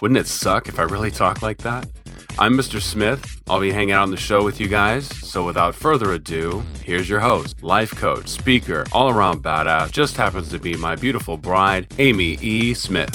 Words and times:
Wouldn't 0.00 0.18
it 0.18 0.26
suck 0.26 0.66
if 0.68 0.78
I 0.78 0.84
really 0.84 1.10
talked 1.10 1.42
like 1.42 1.58
that? 1.58 1.86
I'm 2.38 2.54
Mr. 2.54 2.80
Smith. 2.80 3.42
I'll 3.50 3.60
be 3.60 3.70
hanging 3.70 3.92
out 3.92 4.04
on 4.04 4.10
the 4.10 4.16
show 4.16 4.42
with 4.42 4.58
you 4.58 4.66
guys. 4.66 5.06
So 5.06 5.44
without 5.44 5.74
further 5.74 6.14
ado, 6.14 6.62
here's 6.82 7.06
your 7.06 7.20
host, 7.20 7.62
life 7.62 7.94
coach, 7.96 8.26
speaker, 8.26 8.86
all 8.92 9.10
around 9.10 9.42
badass, 9.42 9.92
just 9.92 10.16
happens 10.16 10.48
to 10.50 10.58
be 10.58 10.74
my 10.74 10.96
beautiful 10.96 11.36
bride, 11.36 11.92
Amy 11.98 12.38
E. 12.40 12.72
Smith. 12.72 13.14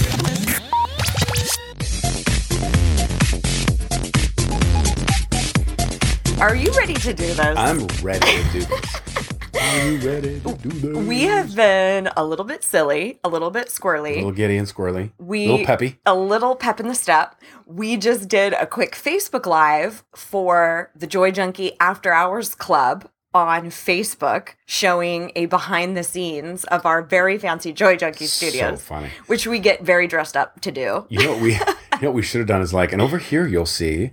Are 6.40 6.56
you 6.56 6.72
ready 6.73 6.94
to 6.94 7.14
do 7.16 7.34
this? 7.34 7.58
I'm 7.58 7.88
ready 8.04 8.44
to 8.44 8.50
do 8.52 8.59
this. 8.59 9.02
Are 9.55 9.88
you 9.88 9.98
ready 10.00 10.40
to 10.41 10.54
do 10.55 10.70
this? 10.70 11.08
we 11.08 11.23
have 11.23 11.55
been 11.55 12.09
a 12.18 12.26
little 12.26 12.45
bit 12.45 12.64
silly, 12.64 13.20
a 13.23 13.30
little 13.30 13.52
bit 13.52 13.72
a 13.84 13.91
little 13.91 14.31
giddy 14.31 14.58
and 14.58 14.68
squirrely. 14.68 15.12
we 15.18 15.45
a 15.48 15.52
little 15.52 15.66
peppy. 15.66 16.00
a 16.05 16.16
little 16.16 16.55
pep 16.55 16.80
in 16.80 16.88
the 16.88 16.95
step. 16.95 17.40
We 17.66 17.98
just 17.98 18.28
did 18.28 18.54
a 18.54 18.66
quick 18.68 18.95
Facebook 18.95 19.45
Live 19.45 20.04
for 20.16 20.92
the 20.95 21.08
Joy 21.08 21.31
Junkie 21.31 21.73
After 21.80 22.11
Hours 22.11 22.53
Club 22.56 23.09
on 23.33 23.66
Facebook, 23.67 24.50
showing 24.66 25.31
a 25.36 25.45
behind 25.45 25.95
the 25.98 26.03
scenes 26.03 26.64
of 26.66 26.86
our 26.86 27.02
very 27.02 27.38
fancy 27.38 27.72
Joy 27.73 27.95
Junkie 27.98 28.28
studios, 28.28 28.80
So 28.80 28.86
funny. 28.86 29.09
which 29.28 29.45
we 29.45 29.59
get 29.59 29.81
very 29.83 30.08
dressed 30.08 30.36
up 30.38 30.59
to 30.61 30.72
do. 30.72 31.06
You 31.09 31.20
know 31.23 31.31
what 31.33 31.42
we 31.42 31.52
you 31.53 31.59
know 32.02 32.09
what 32.09 32.14
we 32.14 32.22
should 32.22 32.39
have 32.39 32.48
done 32.48 32.61
is 32.61 32.73
like, 32.73 32.92
and 32.94 33.02
over 33.02 33.17
here 33.17 33.45
you'll 33.48 33.66
see, 33.66 34.11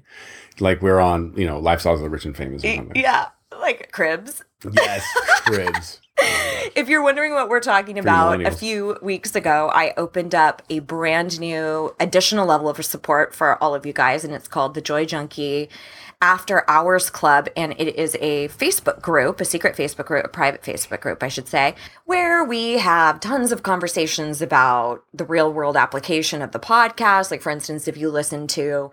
like 0.61 0.83
we're 0.83 1.01
on, 1.01 1.35
you 1.37 1.47
know, 1.47 1.61
lifestyles 1.61 1.95
of 1.97 2.01
the 2.03 2.11
rich 2.11 2.25
and 2.25 2.37
famous 2.37 2.65
or 2.65 2.75
something. 2.77 3.01
Yeah, 3.01 3.29
like 3.63 3.91
cribs. 3.93 4.45
Yes, 4.71 5.07
cribs. 5.45 6.01
If 6.77 6.89
you're 6.89 7.03
wondering 7.03 7.33
what 7.33 7.49
we're 7.49 7.61
talking 7.61 7.99
about, 7.99 8.45
a 8.45 8.51
few 8.51 8.97
weeks 9.03 9.35
ago, 9.35 9.71
I 9.73 9.93
opened 9.97 10.35
up 10.35 10.63
a 10.71 10.81
brand 10.81 11.41
new 11.41 11.95
additional 11.99 12.47
level 12.47 12.69
of 12.69 12.83
support 12.85 13.35
for 13.35 13.61
all 13.63 13.75
of 13.75 13.87
you 13.87 13.93
guys, 13.93 14.25
and 14.25 14.35
it's 14.35 14.47
called 14.47 14.75
the 14.75 14.81
Joy 14.81 15.05
Junkie 15.05 15.69
After 16.21 16.69
Hours 16.71 17.11
Club. 17.11 17.49
And 17.57 17.75
it 17.79 17.97
is 17.97 18.17
a 18.21 18.49
Facebook 18.49 19.01
group, 19.01 19.41
a 19.41 19.45
secret 19.45 19.75
Facebook 19.75 20.07
group, 20.07 20.25
a 20.25 20.29
private 20.29 20.63
Facebook 20.63 21.01
group, 21.01 21.23
I 21.23 21.29
should 21.29 21.49
say, 21.49 21.75
where 22.05 22.45
we 22.45 22.79
have 22.79 23.19
tons 23.19 23.51
of 23.51 23.63
conversations 23.63 24.41
about 24.41 25.03
the 25.13 25.25
real 25.25 25.53
world 25.53 25.77
application 25.77 26.41
of 26.41 26.53
the 26.53 26.61
podcast. 26.61 27.31
Like, 27.31 27.43
for 27.43 27.51
instance, 27.51 27.89
if 27.89 27.97
you 27.97 28.11
listen 28.11 28.47
to 28.49 28.93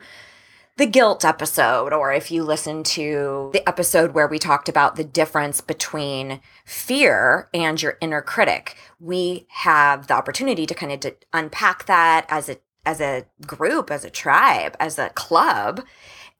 the 0.79 0.85
guilt 0.85 1.25
episode, 1.25 1.91
or 1.91 2.13
if 2.13 2.31
you 2.31 2.41
listen 2.41 2.83
to 2.83 3.49
the 3.51 3.67
episode 3.67 4.13
where 4.13 4.29
we 4.29 4.39
talked 4.39 4.69
about 4.69 4.95
the 4.95 5.03
difference 5.03 5.59
between 5.59 6.39
fear 6.63 7.49
and 7.53 7.81
your 7.81 7.97
inner 7.99 8.21
critic, 8.21 8.77
we 8.97 9.45
have 9.49 10.07
the 10.07 10.13
opportunity 10.13 10.65
to 10.65 10.73
kind 10.73 11.05
of 11.05 11.13
unpack 11.33 11.85
that 11.85 12.25
as 12.29 12.47
a 12.47 12.57
as 12.85 13.01
a 13.01 13.25
group, 13.45 13.91
as 13.91 14.05
a 14.05 14.09
tribe, 14.09 14.77
as 14.79 14.97
a 14.97 15.09
club, 15.09 15.83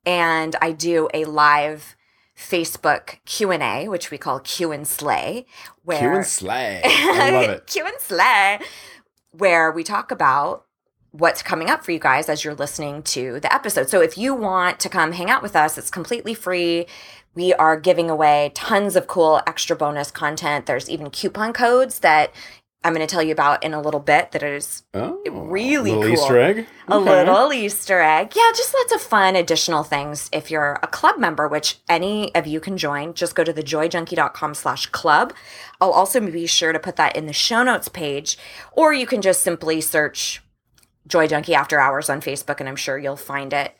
and 0.06 0.56
I 0.62 0.72
do 0.72 1.10
a 1.14 1.26
live 1.26 1.98
Facebook 2.38 3.18
Q 3.26 3.52
and 3.52 3.62
A, 3.62 3.90
which 3.90 4.10
we 4.10 4.18
call 4.18 4.40
Q 4.40 4.72
and 4.72 4.88
Slay, 4.88 5.48
where 5.84 6.00
Q 6.00 6.10
and 6.12 6.26
slay. 6.26 6.82
I 6.86 7.30
love 7.32 7.50
it. 7.50 7.68
Q 7.68 7.86
and 7.86 8.00
Slay, 8.00 8.60
where 9.32 9.70
we 9.70 9.84
talk 9.84 10.12
about 10.12 10.66
what's 11.20 11.44
coming 11.44 11.70
up 11.70 11.84
for 11.86 11.92
you 11.92 12.00
guys 12.00 12.30
as 12.30 12.44
you're 12.44 12.56
listening 12.56 13.04
to 13.04 13.40
the 13.40 13.54
episode. 13.54 13.90
So 13.90 14.02
if 14.02 14.18
you 14.18 14.34
want 14.34 14.80
to 14.80 14.90
come 14.90 15.12
hang 15.12 15.30
out 15.30 15.44
with 15.44 15.56
us, 15.56 15.78
it's 15.78 15.92
completely 15.92 16.34
free. 16.34 16.88
We 17.36 17.54
are 17.54 17.80
giving 17.80 18.10
away 18.10 18.52
tons 18.56 18.96
of 18.96 19.06
cool 19.08 19.42
extra 19.46 19.76
bonus 19.76 20.10
content. 20.12 20.66
There's 20.66 20.90
even 20.90 21.10
coupon 21.12 21.54
codes 21.54 22.00
that 22.00 22.32
I'm 22.84 22.94
going 22.94 23.06
to 23.06 23.12
tell 23.12 23.22
you 23.22 23.34
about 23.34 23.62
in 23.62 23.74
a 23.74 23.82
little 23.82 24.00
bit 24.00 24.32
that 24.32 24.42
is 24.42 24.84
Oh, 24.94 25.22
really 25.30 25.92
cool. 25.92 26.08
Easter 26.08 26.40
egg. 26.40 26.66
a 26.88 26.96
Okay. 26.96 27.10
little 27.10 27.52
Easter 27.52 28.00
egg. 28.00 28.32
Yeah, 28.36 28.52
just 28.56 28.74
lots 28.74 28.94
of 28.94 29.02
fun 29.02 29.36
additional 29.36 29.84
things. 29.84 30.30
If 30.32 30.50
you're 30.50 30.80
a 30.82 30.88
club 30.88 31.18
member, 31.20 31.46
which 31.48 31.80
any 31.90 32.34
of 32.34 32.48
you 32.48 32.62
can 32.62 32.78
join, 32.78 33.14
just 33.14 33.36
go 33.36 33.44
to 33.44 33.52
thejoyjunkie.com 33.54 34.54
slash 34.54 34.86
club. 34.88 35.34
I'll 35.82 35.92
also 35.92 36.22
be 36.22 36.48
sure 36.48 36.72
to 36.72 36.80
put 36.80 36.96
that 36.96 37.18
in 37.18 37.26
the 37.26 37.34
show 37.34 37.64
notes 37.64 37.90
page, 37.90 38.38
or 38.72 38.94
you 38.94 39.06
can 39.06 39.22
just 39.22 39.42
simply 39.42 39.82
search 39.82 40.42
Joy 41.08 41.28
Junkie 41.28 41.56
After 41.56 41.80
Hours 41.80 42.10
on 42.10 42.22
Facebook, 42.22 42.60
and 42.60 42.70
I'm 42.70 42.76
sure 42.76 42.98
you'll 42.98 43.16
find 43.16 43.54
it. 43.54 43.76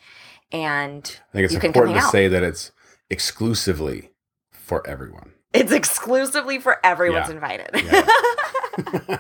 And 0.52 1.04
I 1.34 1.38
think 1.38 1.46
it's 1.52 1.64
important 1.64 1.98
to 1.98 2.04
out. 2.04 2.12
say 2.12 2.28
that 2.28 2.44
it's 2.44 2.72
exclusively 3.10 4.12
for 4.52 4.86
everyone. 4.88 5.34
It's 5.54 5.72
exclusively 5.72 6.60
for 6.60 6.78
everyone's 6.84 7.30
Yeah. 7.30 7.36
invited. 7.36 7.70
Yeah. 7.74 8.06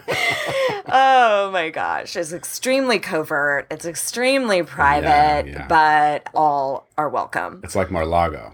oh 0.87 1.49
my 1.51 1.69
gosh. 1.71 2.15
It's 2.15 2.33
extremely 2.33 2.99
covert. 2.99 3.67
It's 3.71 3.85
extremely 3.85 4.63
private, 4.63 5.47
yeah. 5.47 5.67
but 5.67 6.27
all 6.33 6.87
are 6.97 7.09
welcome. 7.09 7.61
It's 7.63 7.75
like 7.75 7.91
Mar-Lago. 7.91 8.53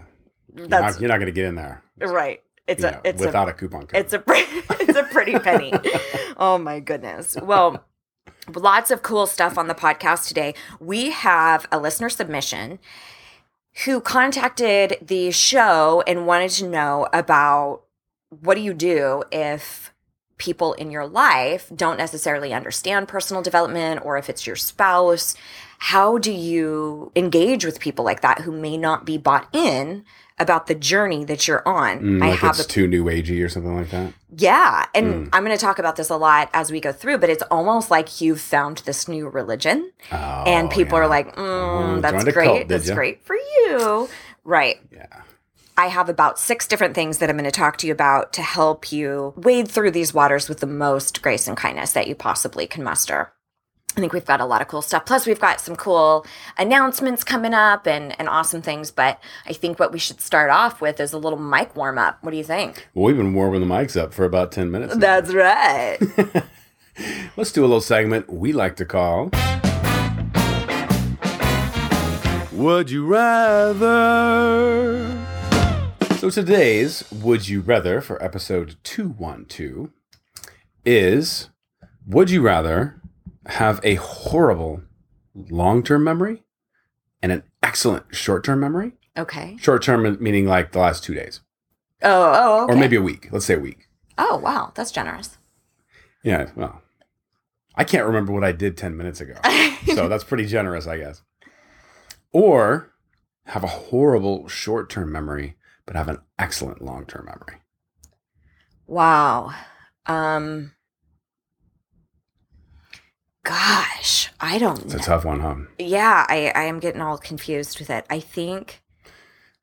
You're 0.56 0.68
That's 0.68 0.96
not, 0.96 1.02
you're 1.02 1.10
not 1.10 1.18
going 1.18 1.28
to 1.28 1.34
get 1.34 1.46
in 1.46 1.56
there 1.56 1.84
right. 2.00 2.42
It's 2.68 2.84
a 2.84 2.92
know, 2.92 3.02
it's 3.04 3.22
without 3.22 3.48
a 3.48 3.52
a, 3.52 3.54
coupon 3.54 3.88
code. 3.88 4.00
it's 4.00 4.14
a 4.14 4.24
it's 4.28 4.98
a 4.98 5.04
pretty 5.04 5.38
penny. 5.38 5.72
oh 6.38 6.58
my 6.58 6.80
goodness. 6.80 7.38
Well, 7.42 7.84
lots 8.54 8.92
of 8.92 9.02
cool 9.02 9.28
stuff 9.28 9.58
on 9.58 9.68
the 9.68 9.76
podcast 9.76 10.28
today. 10.28 10.54
We 10.80 11.12
have 11.12 11.68
a 11.72 11.80
listener 11.80 12.10
submission 12.10 12.80
who 13.84 14.00
contacted 14.00 14.98
the 15.02 15.32
show 15.32 16.04
and 16.08 16.28
wanted 16.28 16.52
to 16.52 16.68
know 16.68 17.08
about 17.12 17.82
what 18.30 18.56
do 18.56 18.62
you 18.62 18.74
do 18.74 19.24
if 19.32 19.92
people 20.38 20.74
in 20.74 20.92
your 20.92 21.08
life 21.08 21.72
don't 21.76 21.98
necessarily 21.98 22.54
understand 22.54 23.08
personal 23.08 23.42
development 23.42 24.02
or 24.04 24.18
if 24.18 24.30
it's 24.30 24.46
your 24.46 24.56
spouse 24.56 25.36
how 25.78 26.18
do 26.18 26.32
you 26.32 27.12
engage 27.16 27.66
with 27.66 27.80
people 27.80 28.04
like 28.04 28.22
that 28.22 28.40
who 28.40 28.52
may 28.52 28.78
not 28.78 29.06
be 29.06 29.18
bought 29.18 29.48
in 29.54 30.04
about 30.38 30.68
the 30.68 30.76
journey 30.76 31.24
that 31.26 31.48
you're 31.48 31.66
on 31.68 32.00
Mm, 32.00 32.24
i 32.24 32.32
like 32.32 32.40
have 32.40 32.52
it's 32.60 32.66
a 32.66 32.68
too 32.68 32.88
new 32.88 33.06
agey 33.06 33.44
or 33.44 33.48
something 33.50 33.76
like 33.76 33.90
that. 33.92 34.14
yeah. 34.36 34.86
And 34.94 35.06
Mm. 35.28 35.30
I'm 35.34 35.46
going 35.46 35.58
to 35.58 35.62
talk 35.66 35.80
about 35.80 35.96
this 35.96 36.10
a 36.10 36.18
lot 36.18 36.50
as 36.54 36.72
we 36.72 36.80
go 36.82 36.92
through, 36.92 37.20
but 37.20 37.30
it's 37.30 37.44
almost 37.50 37.90
like 37.90 38.20
you've 38.20 38.42
found 38.42 38.80
this 38.80 39.08
new 39.08 39.30
religion. 39.30 39.92
Oh, 40.12 40.16
and 40.46 40.70
people 40.70 40.98
yeah. 40.98 41.06
are 41.06 41.08
like, 41.08 41.36
mm, 41.36 41.98
Oh, 41.98 42.02
that's 42.02 42.24
great. 42.26 42.46
cult, 42.48 42.68
that's 42.68 42.88
ya?" 42.90 42.96
great 42.96 43.26
for 43.26 43.36
you. 43.36 44.10
Right. 44.44 44.78
Yeah. 44.92 45.06
I 45.78 45.88
have 45.88 46.08
about 46.10 46.40
six 46.40 46.68
different 46.68 46.96
things 46.96 47.18
that 47.18 47.30
I'm 47.30 47.36
going 47.38 47.44
to 47.46 47.52
talk 47.52 47.78
to 47.80 47.88
you 47.88 47.92
about 47.94 48.32
to 48.34 48.42
help 48.42 48.92
you 48.92 49.34
wade 49.36 49.68
through 49.70 49.92
these 49.92 50.14
waters 50.14 50.48
with 50.50 50.60
the 50.60 50.68
most 50.68 51.22
grace 51.22 51.48
and 51.48 51.58
kindness 51.58 51.92
that 51.94 52.08
you 52.08 52.16
possibly 52.16 52.66
can 52.68 52.84
muster. 52.84 53.32
I 53.98 54.02
think 54.02 54.12
we've 54.12 54.26
got 54.26 54.42
a 54.42 54.46
lot 54.46 54.62
of 54.62 54.68
cool 54.68 54.82
stuff. 54.82 55.06
Plus, 55.06 55.26
we've 55.26 55.40
got 55.40 55.62
some 55.62 55.78
cool 55.78 56.26
announcements 56.58 57.24
coming 57.24 57.54
up 57.54 57.88
and, 57.88 58.14
and 58.20 58.28
awesome 58.28 58.62
things. 58.62 58.92
But 58.92 59.22
I 59.46 59.54
think 59.54 59.80
what 59.80 59.94
we 59.94 60.00
should 60.00 60.20
start 60.20 60.50
off 60.50 60.82
with 60.82 61.00
is 61.00 61.14
a 61.14 61.18
little 61.18 61.40
mic 61.40 61.78
warm 61.78 61.98
up. 61.98 62.18
What 62.22 62.32
do 62.32 62.38
you 62.38 62.44
think? 62.44 62.90
Well, 62.94 63.06
we've 63.06 63.16
been 63.16 63.34
warming 63.34 63.62
the 63.62 63.68
mics 63.68 63.96
up 63.96 64.14
for 64.14 64.26
about 64.26 64.52
10 64.52 64.70
minutes. 64.70 64.96
now. 64.96 65.00
That's 65.00 65.34
right. 65.34 65.98
Let's 67.38 67.54
do 67.54 67.62
a 67.62 67.68
little 67.68 67.80
segment 67.80 68.30
we 68.32 68.52
like 68.52 68.76
to 68.78 68.86
call 68.86 69.30
Would 72.52 72.90
You 72.92 73.06
Rather? 73.06 73.96
So 76.18 76.30
today's 76.30 77.10
Would 77.12 77.48
You 77.48 77.62
Rather 77.62 78.02
for 78.02 78.22
episode 78.22 78.76
212 78.84 79.90
is 80.86 81.50
Would 82.08 82.30
you 82.30 82.42
rather 82.42 83.02
have 83.48 83.80
a 83.84 83.96
horrible 83.96 84.82
long 85.34 85.84
term 85.84 86.04
memory 86.04 86.44
and 87.22 87.32
an 87.32 87.44
excellent 87.64 88.16
short 88.16 88.44
term 88.44 88.60
memory? 88.60 88.94
okay. 89.18 89.56
Short 89.60 89.82
term 89.84 90.18
meaning 90.22 90.46
like 90.46 90.72
the 90.74 90.80
last 90.80 91.04
two 91.04 91.14
days, 91.14 91.42
Oh, 92.04 92.34
oh, 92.36 92.64
okay. 92.66 92.74
or 92.74 92.78
maybe 92.78 92.96
a 92.98 93.02
week. 93.02 93.30
Let's 93.32 93.46
say 93.46 93.54
a 93.56 93.60
week. 93.60 93.88
Oh, 94.18 94.38
wow. 94.38 94.72
That's 94.76 94.92
generous. 94.92 95.38
Yeah, 96.24 96.50
well, 96.56 96.82
I 97.76 97.84
can't 97.84 98.06
remember 98.06 98.32
what 98.34 98.44
I 98.44 98.52
did 98.52 98.78
10 98.78 98.96
minutes 98.98 99.22
ago. 99.22 99.36
so 99.94 100.08
that's 100.10 100.24
pretty 100.24 100.46
generous, 100.46 100.88
I 100.88 100.98
guess. 100.98 101.22
Or 102.32 102.94
have 103.46 103.64
a 103.64 103.68
horrible 103.68 104.48
short 104.48 104.90
term 104.90 105.12
memory, 105.12 105.56
but 105.86 105.96
have 105.96 106.08
an 106.10 106.20
excellent 106.40 106.82
long 106.82 107.06
term 107.06 107.26
memory. 107.26 107.62
wow. 108.88 109.52
Um 110.08 110.74
Gosh, 113.46 114.32
I 114.42 114.58
don't 114.58 114.84
It's 114.86 114.96
a 114.96 115.00
tough 115.00 115.24
one, 115.24 115.40
huh? 115.40 115.56
Yeah, 115.80 116.26
I, 116.28 116.52
I 116.56 116.64
am 116.64 116.80
getting 116.80 117.00
all 117.00 117.18
confused 117.18 117.80
with 117.80 117.90
it. 117.90 118.06
I 118.10 118.20
think 118.20 118.82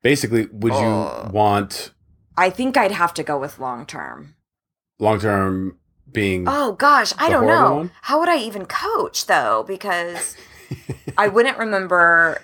Basically, 0.01 0.47
would 0.47 0.73
you 0.73 0.79
Oh. 0.79 1.29
want 1.31 1.91
I 2.35 2.49
think 2.49 2.77
I'd 2.77 2.91
have 2.91 3.13
to 3.15 3.23
go 3.23 3.37
with 3.37 3.59
long 3.59 3.85
term. 3.85 4.35
long 4.99 5.19
term 5.19 5.77
being 6.11 6.45
Oh 6.47 6.71
gosh, 6.73 7.13
I 7.17 7.29
don't 7.29 7.45
know. 7.45 7.75
one? 7.75 7.91
How 8.03 8.19
would 8.19 8.29
I 8.29 8.37
even 8.37 8.65
coach 8.65 9.25
though? 9.27 9.63
Because 9.67 10.35
I 11.17 11.27
wouldn't 11.27 11.57
remember. 11.57 12.41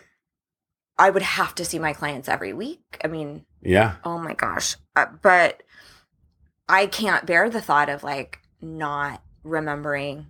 I 0.97 1.09
would 1.09 1.21
have 1.23 1.55
to 1.55 1.63
see 1.65 1.79
my 1.79 1.93
clients 1.93 2.27
every 2.27 2.51
week. 2.51 2.81
I 3.03 3.07
mean, 3.07 3.45
yeah, 3.61 3.95
oh 4.03 4.19
my 4.19 4.33
gosh. 4.33 4.75
Uh, 4.97 5.05
but 5.21 5.63
I 6.67 6.85
can't 6.85 7.25
bear 7.25 7.49
the 7.49 7.61
thought 7.61 7.87
of 7.89 8.03
like 8.03 8.39
not 8.61 9.23
remembering 9.43 10.27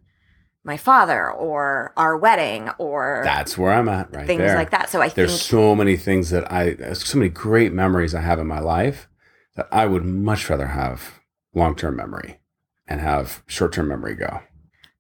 my 0.70 0.78
father 0.78 1.30
or 1.32 1.92
our 1.98 2.16
wedding 2.16 2.70
or 2.78 3.22
that's 3.26 3.58
where 3.58 3.72
I'm 3.74 3.90
at 3.90 4.16
right 4.16 4.28
things 4.28 4.40
there. 4.40 4.56
like 4.56 4.70
that. 4.70 4.90
So 4.90 5.02
I 5.02 5.06
think 5.06 5.16
There's 5.16 5.32
think 5.32 5.42
so 5.42 5.76
many 5.76 5.98
things 5.98 6.30
that 6.30 6.50
I, 6.52 6.94
so 6.94 7.18
many 7.18 7.30
great 7.30 7.74
memories 7.74 8.14
I 8.16 8.22
have 8.22 8.40
in 8.40 8.48
my 8.48 8.60
life 8.60 9.08
that 9.56 9.68
I 9.72 9.86
would 9.88 10.06
much 10.06 10.50
rather 10.50 10.68
have 10.68 11.20
long 11.54 11.76
term 11.76 11.96
memory 11.96 12.40
and 12.88 13.02
have 13.02 13.44
short 13.48 13.74
term 13.74 13.88
memory 13.88 14.16
go. 14.16 14.42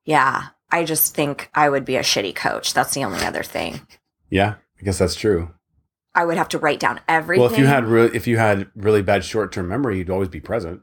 yeah, 0.04 0.48
I 0.72 0.84
just 0.84 1.16
think 1.16 1.50
I 1.56 1.70
would 1.70 1.86
be 1.86 1.96
a 1.98 2.02
shitty 2.02 2.36
coach. 2.36 2.74
That's 2.74 2.94
the 2.94 3.04
only 3.04 3.24
other 3.26 3.44
thing. 3.44 3.82
Yeah, 4.30 4.56
I 4.80 4.84
guess 4.84 5.00
that's 5.00 5.16
true. 5.16 5.52
I 6.16 6.26
would 6.26 6.38
have 6.38 6.50
to 6.50 6.60
write 6.60 6.80
down 6.80 7.00
everything. 7.08 7.42
Well, 7.44 7.52
if 7.54 7.58
you 7.60 7.66
had 7.66 7.86
really, 7.86 8.16
if 8.16 8.28
you 8.28 8.38
had 8.38 8.70
really 8.76 9.02
bad 9.02 9.24
short 9.24 9.52
term 9.52 9.68
memory, 9.68 9.98
you'd 9.98 10.10
always 10.10 10.30
be 10.30 10.40
present. 10.40 10.82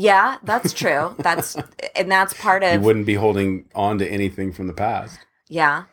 Yeah, 0.00 0.36
that's 0.42 0.72
true. 0.82 1.14
That's 1.18 1.56
and 1.94 2.10
that's 2.10 2.32
part 2.34 2.62
of 2.62 2.74
You 2.74 2.80
wouldn't 2.80 3.06
be 3.06 3.14
holding 3.14 3.66
on 3.74 3.98
to 3.98 4.06
anything 4.08 4.52
from 4.52 4.66
the 4.66 4.72
past. 4.72 5.18
yeah. 5.48 5.84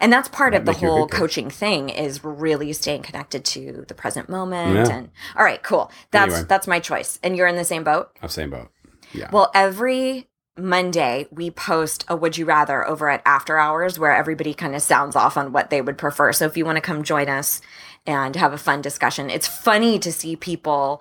And 0.00 0.12
that's 0.12 0.28
part 0.28 0.52
Might 0.52 0.58
of 0.60 0.66
the 0.66 0.72
make 0.72 0.82
you 0.82 0.88
a 0.88 0.90
whole 0.90 1.08
coaching 1.08 1.48
thing 1.50 1.88
is 1.88 2.22
really 2.24 2.72
staying 2.72 3.02
connected 3.02 3.44
to 3.46 3.84
the 3.88 3.94
present 3.94 4.28
moment 4.28 4.74
Yeah. 4.88 4.96
and 4.96 5.10
all 5.36 5.44
right, 5.44 5.62
cool. 5.62 5.90
That's 6.10 6.32
Anyway. 6.34 6.46
that's 6.48 6.66
my 6.66 6.80
choice. 6.80 7.18
And 7.22 7.36
you're 7.36 7.46
in 7.46 7.56
the 7.56 7.64
same 7.64 7.84
boat? 7.84 8.10
I'm 8.20 8.28
same 8.28 8.50
boat. 8.50 8.68
Yeah. 9.12 9.30
Well, 9.32 9.50
every 9.54 10.26
Monday 10.58 11.26
we 11.30 11.50
post 11.50 12.04
a 12.08 12.16
would 12.16 12.36
you 12.36 12.44
rather 12.44 12.86
over 12.86 13.08
at 13.08 13.22
After 13.24 13.56
Hours 13.56 13.98
where 14.00 14.12
everybody 14.14 14.52
kind 14.52 14.74
of 14.74 14.82
sounds 14.82 15.14
off 15.16 15.36
on 15.36 15.52
what 15.52 15.70
they 15.70 15.80
would 15.80 15.96
prefer. 15.96 16.32
So 16.32 16.44
if 16.44 16.56
you 16.56 16.64
want 16.66 16.76
to 16.76 16.82
come 16.82 17.04
join 17.04 17.28
us 17.28 17.60
and 18.04 18.34
have 18.36 18.52
a 18.52 18.58
fun 18.58 18.82
discussion, 18.82 19.30
it's 19.30 19.46
funny 19.46 19.98
to 20.00 20.12
see 20.12 20.34
people 20.34 21.00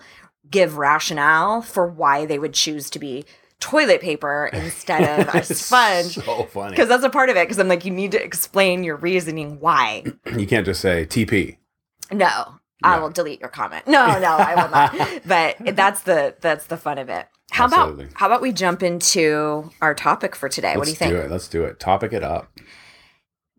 give 0.50 0.78
rationale 0.78 1.62
for 1.62 1.88
why 1.88 2.26
they 2.26 2.40
would 2.40 2.54
choose 2.54 2.90
to 2.92 3.00
be 3.00 3.26
toilet 3.60 4.02
paper 4.02 4.50
instead 4.54 5.20
of 5.20 5.34
a 5.36 5.44
sponge. 5.44 6.16
So 6.16 6.44
funny. 6.44 6.72
Because 6.72 6.88
that's 6.88 7.04
a 7.04 7.10
part 7.10 7.30
of 7.30 7.38
it. 7.38 7.46
Because 7.46 7.60
I'm 7.60 7.68
like, 7.68 7.86
you 7.86 7.92
need 7.92 8.12
to 8.12 8.24
explain 8.24 8.84
your 8.84 8.96
reasoning 8.96 9.60
why. 9.60 10.04
You 10.38 10.48
can't 10.48 10.66
just 10.66 10.82
say 10.82 11.06
TP. 11.06 11.58
No, 12.12 12.60
I 12.84 13.00
will 13.00 13.10
delete 13.10 13.40
your 13.40 13.50
comment. 13.50 13.88
No, 13.88 14.20
no, 14.20 14.38
I 14.38 14.56
will 14.56 14.70
not. 14.70 15.22
but 15.26 15.76
that's 15.76 16.04
the 16.04 16.36
that's 16.40 16.68
the 16.68 16.78
fun 16.78 16.98
of 16.98 17.10
it. 17.10 17.28
How 17.52 17.66
Absolutely. 17.66 18.06
about 18.06 18.18
how 18.18 18.26
about 18.28 18.42
we 18.42 18.52
jump 18.52 18.84
into 18.84 19.72
our 19.82 19.94
topic 19.94 20.36
for 20.36 20.50
today? 20.50 20.76
what 20.78 20.86
do 20.86 20.92
you 20.92 20.96
think? 20.96 21.12
do 21.12 21.18
it. 21.18 21.32
Let's 21.32 21.48
do 21.48 21.64
it. 21.64 21.80
Topic 21.80 22.14
it 22.14 22.24
up. 22.24 22.52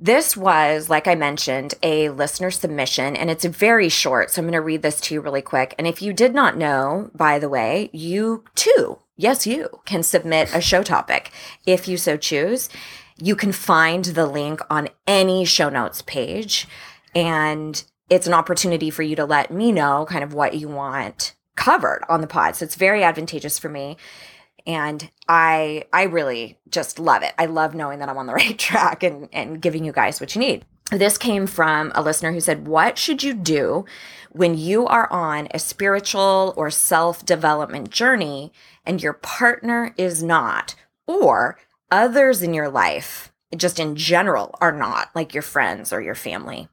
This 0.00 0.36
was, 0.36 0.88
like 0.88 1.08
I 1.08 1.16
mentioned, 1.16 1.74
a 1.82 2.10
listener 2.10 2.52
submission, 2.52 3.16
and 3.16 3.30
it's 3.30 3.44
very 3.44 3.88
short. 3.88 4.30
So 4.30 4.40
I'm 4.40 4.46
going 4.46 4.52
to 4.52 4.60
read 4.60 4.82
this 4.82 5.00
to 5.02 5.14
you 5.14 5.20
really 5.20 5.42
quick. 5.42 5.74
And 5.76 5.88
if 5.88 6.00
you 6.00 6.12
did 6.12 6.34
not 6.34 6.56
know, 6.56 7.10
by 7.14 7.40
the 7.40 7.48
way, 7.48 7.90
you 7.92 8.44
too, 8.54 9.00
yes, 9.16 9.44
you 9.44 9.68
can 9.86 10.04
submit 10.04 10.54
a 10.54 10.60
show 10.60 10.84
topic 10.84 11.32
if 11.66 11.88
you 11.88 11.96
so 11.96 12.16
choose. 12.16 12.68
You 13.16 13.34
can 13.34 13.50
find 13.50 14.04
the 14.04 14.26
link 14.26 14.60
on 14.70 14.88
any 15.08 15.44
show 15.44 15.68
notes 15.68 16.02
page, 16.02 16.68
and 17.12 17.82
it's 18.08 18.28
an 18.28 18.34
opportunity 18.34 18.90
for 18.90 19.02
you 19.02 19.16
to 19.16 19.24
let 19.24 19.50
me 19.50 19.72
know 19.72 20.06
kind 20.08 20.22
of 20.22 20.32
what 20.32 20.54
you 20.54 20.68
want 20.68 21.34
covered 21.56 22.04
on 22.08 22.20
the 22.20 22.28
pod. 22.28 22.54
So 22.54 22.64
it's 22.64 22.76
very 22.76 23.02
advantageous 23.02 23.58
for 23.58 23.68
me 23.68 23.96
and 24.68 25.10
i 25.28 25.82
i 25.92 26.04
really 26.04 26.58
just 26.70 26.98
love 26.98 27.22
it. 27.22 27.32
I 27.38 27.46
love 27.46 27.74
knowing 27.74 27.98
that 27.98 28.08
i'm 28.08 28.18
on 28.18 28.26
the 28.26 28.34
right 28.44 28.56
track 28.56 29.02
and 29.02 29.28
and 29.32 29.60
giving 29.60 29.84
you 29.84 29.90
guys 29.90 30.20
what 30.20 30.36
you 30.36 30.40
need. 30.40 30.64
This 30.90 31.18
came 31.18 31.46
from 31.46 31.90
a 31.94 32.02
listener 32.02 32.32
who 32.32 32.40
said 32.40 32.68
what 32.68 32.96
should 32.96 33.22
you 33.22 33.34
do 33.34 33.84
when 34.30 34.56
you 34.56 34.86
are 34.86 35.10
on 35.12 35.48
a 35.52 35.58
spiritual 35.58 36.54
or 36.56 36.70
self-development 36.70 37.90
journey 37.90 38.52
and 38.86 39.02
your 39.02 39.14
partner 39.14 39.94
is 39.96 40.22
not 40.22 40.74
or 41.06 41.58
others 41.90 42.42
in 42.42 42.54
your 42.54 42.68
life 42.68 43.32
just 43.56 43.80
in 43.80 43.96
general 43.96 44.54
are 44.60 44.72
not 44.72 45.08
like 45.14 45.34
your 45.34 45.42
friends 45.42 45.92
or 45.92 46.00
your 46.00 46.14
family? 46.14 46.68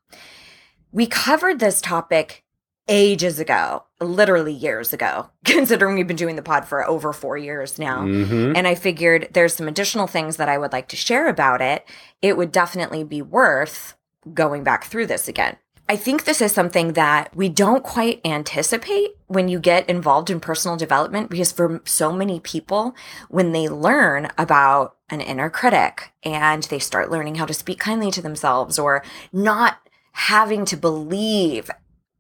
We 0.92 1.08
covered 1.08 1.60
this 1.60 1.82
topic 1.82 2.45
ages 2.88 3.40
ago, 3.40 3.84
literally 4.00 4.54
years 4.54 4.94
ago, 4.94 5.30
considering 5.46 5.96
we've 5.96 6.08
been 6.08 6.16
doing 6.16 6.36
the 6.36 6.42
pod 6.42 6.66
for 6.66 6.88
over 6.88 7.14
four 7.14 7.38
years 7.38 7.80
now. 7.80 8.02
hmm 8.02 8.54
And 8.56 8.68
I 8.68 8.76
figured 8.76 9.30
there's 9.32 9.56
some 9.56 9.68
additional 9.68 10.08
things 10.08 10.38
that 10.38 10.50
I 10.50 10.58
would 10.58 10.72
like 10.72 10.88
to 10.90 10.96
share 10.96 11.28
about 11.28 11.62
it. 11.62 11.86
It 12.22 12.38
would 12.38 12.52
definitely 12.52 13.04
be 13.04 13.22
worth 13.22 13.96
going 14.34 14.64
back 14.64 14.86
through 14.86 15.08
this 15.08 15.28
again. 15.28 15.58
I 15.88 15.96
think 15.98 16.24
this 16.24 16.42
is 16.42 16.52
something 16.52 16.94
that 16.94 17.36
we 17.36 17.48
don't 17.48 17.84
quite 17.84 18.20
anticipate 18.26 19.12
when 19.28 19.50
you 19.50 19.60
get 19.60 19.88
involved 19.88 20.32
in 20.32 20.40
personal 20.40 20.78
development 20.78 21.30
because 21.30 21.52
for 21.52 21.80
so 21.86 22.12
many 22.12 22.40
people, 22.40 22.96
when 23.30 23.52
they 23.52 23.70
learn 23.70 24.30
about 24.36 24.96
an 25.10 25.22
inner 25.22 25.50
critic 25.52 26.12
and 26.24 26.64
they 26.64 26.80
start 26.80 27.12
learning 27.12 27.36
how 27.36 27.46
to 27.46 27.54
speak 27.54 27.80
kindly 27.80 28.10
to 28.12 28.22
themselves 28.22 28.80
or 28.80 29.04
not 29.32 29.78
having 30.14 30.66
to 30.66 30.78
believe 30.78 31.70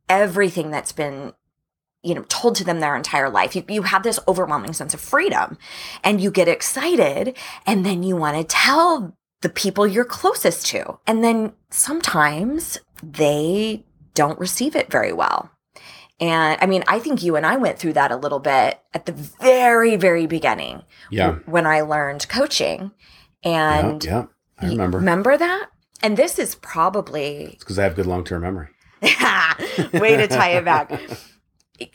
everything 0.10 0.72
that's 0.72 0.92
been 0.92 1.34
you 2.04 2.14
know 2.14 2.24
told 2.30 2.56
to 2.56 2.64
them 2.64 2.80
their 2.80 2.96
entire 2.96 3.30
life 3.30 3.56
you, 3.56 3.64
you 3.68 3.82
have 3.84 4.04
this 4.04 4.20
overwhelming 4.28 4.74
sense 4.74 4.94
of 4.94 5.00
freedom 5.02 5.58
and 6.04 6.22
you 6.22 6.30
get 6.30 6.48
excited 6.48 7.36
and 7.66 7.86
then 7.86 8.04
you 8.04 8.16
want 8.16 8.38
to 8.38 8.44
tell 8.44 9.18
the 9.42 9.50
people 9.50 9.88
you're 9.88 10.06
closest 10.06 10.68
to 10.68 11.00
and 11.08 11.24
then 11.24 11.54
sometimes 11.72 12.78
they 13.02 13.84
don't 14.14 14.40
receive 14.40 14.76
it 14.76 14.92
very 14.92 15.12
well 15.12 15.50
and 16.20 16.58
i 16.62 16.66
mean 16.68 16.84
i 16.88 17.00
think 17.00 17.24
you 17.24 17.36
and 17.36 17.46
i 17.46 17.56
went 17.58 17.80
through 17.80 17.94
that 17.94 18.12
a 18.12 18.16
little 18.16 18.40
bit 18.40 18.80
at 18.94 19.06
the 19.08 19.12
very 19.12 19.96
very 19.96 20.28
beginning 20.28 20.84
Yeah. 21.10 21.40
when 21.46 21.66
i 21.66 21.82
learned 21.82 22.28
coaching 22.30 22.92
and 23.44 24.04
yeah. 24.04 24.26
Yeah. 24.62 24.68
I 24.68 24.72
remember. 24.72 24.98
remember 25.00 25.38
that 25.38 25.70
and 26.04 26.18
this 26.18 26.38
is 26.38 26.56
probably 26.56 27.58
because 27.60 27.80
I 27.80 27.84
have 27.84 27.96
good 27.96 28.06
long 28.06 28.24
term 28.24 28.44
memory. 28.44 28.68
Way 29.94 30.18
to 30.18 30.28
tie 30.28 30.58
it 30.58 30.66
back. 30.66 30.92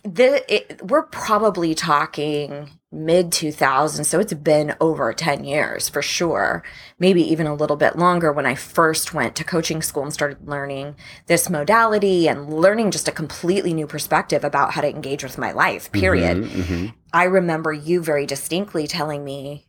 The, 0.04 0.44
it, 0.54 0.82
we're 0.84 1.04
probably 1.04 1.74
talking 1.74 2.68
mid 2.92 3.30
2000s, 3.30 4.04
so 4.04 4.20
it's 4.20 4.34
been 4.34 4.74
over 4.80 5.12
10 5.12 5.44
years 5.44 5.88
for 5.88 6.02
sure, 6.02 6.62
maybe 6.98 7.22
even 7.22 7.46
a 7.46 7.54
little 7.54 7.76
bit 7.76 7.96
longer 7.96 8.30
when 8.32 8.44
I 8.44 8.54
first 8.54 9.14
went 9.14 9.36
to 9.36 9.44
coaching 9.44 9.80
school 9.80 10.02
and 10.02 10.12
started 10.12 10.46
learning 10.46 10.96
this 11.26 11.48
modality 11.48 12.28
and 12.28 12.52
learning 12.52 12.90
just 12.90 13.08
a 13.08 13.12
completely 13.12 13.72
new 13.72 13.86
perspective 13.86 14.44
about 14.44 14.72
how 14.72 14.82
to 14.82 14.88
engage 14.90 15.22
with 15.22 15.38
my 15.38 15.52
life, 15.52 15.90
period. 15.92 16.38
Mhm, 16.38 16.64
mhm. 16.64 16.94
I 17.12 17.24
remember 17.24 17.72
you 17.72 18.02
very 18.02 18.26
distinctly 18.26 18.86
telling 18.86 19.24
me, 19.24 19.66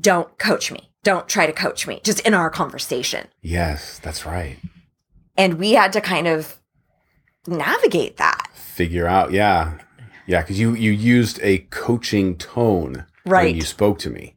don't 0.00 0.38
coach 0.38 0.72
me, 0.72 0.92
don't 1.02 1.28
try 1.28 1.46
to 1.46 1.52
coach 1.52 1.86
me, 1.86 2.00
just 2.04 2.20
in 2.20 2.32
our 2.32 2.48
conversation. 2.48 3.26
Yes, 3.42 3.98
that's 3.98 4.24
right. 4.24 4.56
And 5.36 5.58
we 5.58 5.72
had 5.72 5.92
to 5.94 6.00
kind 6.00 6.26
of 6.26 6.60
navigate 7.46 8.16
that. 8.18 8.48
Figure 8.54 9.06
out. 9.06 9.32
Yeah. 9.32 9.78
Yeah. 10.26 10.40
Because 10.42 10.58
you, 10.60 10.74
you 10.74 10.90
used 10.90 11.40
a 11.42 11.58
coaching 11.70 12.36
tone 12.36 13.06
Right. 13.26 13.46
when 13.46 13.56
you 13.56 13.62
spoke 13.62 13.98
to 14.00 14.10
me. 14.10 14.36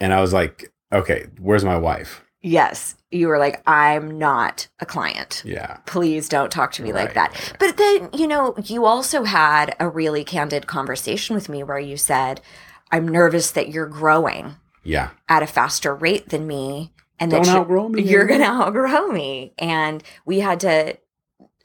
And 0.00 0.12
I 0.12 0.20
was 0.20 0.32
like, 0.32 0.72
okay, 0.92 1.26
where's 1.40 1.64
my 1.64 1.76
wife? 1.76 2.24
Yes. 2.40 2.94
You 3.10 3.28
were 3.28 3.38
like, 3.38 3.62
I'm 3.68 4.18
not 4.18 4.68
a 4.80 4.86
client. 4.86 5.42
Yeah. 5.44 5.78
Please 5.86 6.28
don't 6.28 6.52
talk 6.52 6.72
to 6.72 6.82
me 6.82 6.92
like 6.92 7.14
that. 7.14 7.30
right, 7.30 7.50
right. 7.50 7.56
But 7.58 7.76
then, 7.76 8.10
you 8.12 8.26
know, 8.28 8.54
you 8.64 8.84
also 8.84 9.24
had 9.24 9.74
a 9.80 9.88
really 9.88 10.22
candid 10.24 10.66
conversation 10.66 11.34
with 11.34 11.48
me 11.48 11.62
where 11.64 11.78
you 11.80 11.96
said, 11.96 12.40
I'm 12.92 13.08
nervous 13.08 13.50
that 13.50 13.70
you're 13.70 13.86
growing 13.88 14.56
Yeah. 14.84 15.10
at 15.28 15.42
a 15.42 15.46
faster 15.46 15.94
rate 15.94 16.28
than 16.28 16.46
me. 16.46 16.92
And 17.20 17.30
Don't 17.30 17.42
that 17.42 17.48
you're- 17.48 17.60
outgrow 17.60 17.88
me, 17.88 18.02
You're 18.02 18.26
going 18.26 18.40
to 18.46 18.46
outgrow 18.46 19.08
me. 19.08 19.52
And 19.58 20.02
we 20.24 20.40
had 20.40 20.60
to 20.60 20.96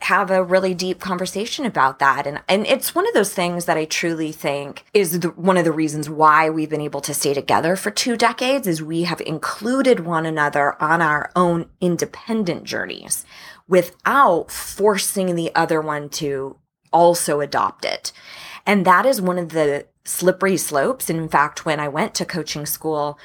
have 0.01 0.29
a 0.29 0.43
really 0.43 0.73
deep 0.73 0.99
conversation 0.99 1.65
about 1.65 1.99
that. 1.99 2.27
And 2.27 2.41
and 2.49 2.67
it's 2.67 2.93
one 2.93 3.07
of 3.07 3.13
those 3.13 3.33
things 3.33 3.63
that 3.65 3.77
I 3.77 3.85
truly 3.85 4.33
think 4.33 4.83
is 4.93 5.21
the, 5.21 5.29
one 5.29 5.55
of 5.55 5.63
the 5.63 5.71
reasons 5.71 6.09
why 6.09 6.49
we've 6.49 6.69
been 6.69 6.81
able 6.81 6.99
to 7.01 7.13
stay 7.13 7.33
together 7.33 7.77
for 7.77 7.89
two 7.89 8.17
decades 8.17 8.67
is 8.67 8.83
we 8.83 9.03
have 9.03 9.21
included 9.21 10.01
one 10.01 10.25
another 10.25 10.75
on 10.83 11.01
our 11.01 11.31
own 11.37 11.69
independent 11.79 12.65
journeys 12.65 13.25
without 13.65 14.51
forcing 14.51 15.35
the 15.35 15.55
other 15.55 15.79
one 15.79 16.09
to 16.09 16.57
also 16.91 17.39
adopt 17.39 17.85
it. 17.85 18.11
And 18.65 18.83
that 18.85 19.05
is 19.05 19.21
one 19.21 19.37
of 19.39 19.49
the 19.49 19.85
slippery 20.03 20.57
slopes. 20.57 21.09
And 21.09 21.17
in 21.17 21.29
fact 21.29 21.65
when 21.65 21.79
I 21.79 21.87
went 21.87 22.13
to 22.15 22.25
coaching 22.25 22.65
school 22.65 23.17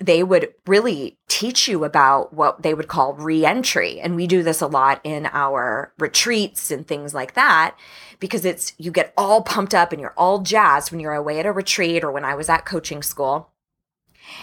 they 0.00 0.22
would 0.22 0.54
really 0.66 1.18
teach 1.28 1.68
you 1.68 1.84
about 1.84 2.32
what 2.32 2.62
they 2.62 2.74
would 2.74 2.88
call 2.88 3.14
reentry. 3.14 4.00
And 4.00 4.16
we 4.16 4.26
do 4.26 4.42
this 4.42 4.60
a 4.60 4.66
lot 4.66 5.00
in 5.04 5.26
our 5.26 5.92
retreats 5.98 6.70
and 6.70 6.86
things 6.86 7.14
like 7.14 7.34
that 7.34 7.76
because 8.20 8.44
it's 8.44 8.74
you 8.78 8.90
get 8.90 9.12
all 9.16 9.42
pumped 9.42 9.74
up 9.74 9.92
and 9.92 10.00
you're 10.00 10.14
all 10.16 10.40
jazzed 10.40 10.90
when 10.90 11.00
you're 11.00 11.14
away 11.14 11.40
at 11.40 11.46
a 11.46 11.52
retreat 11.52 12.04
or 12.04 12.12
when 12.12 12.24
I 12.24 12.34
was 12.34 12.48
at 12.48 12.64
coaching 12.64 13.02
school. 13.02 13.50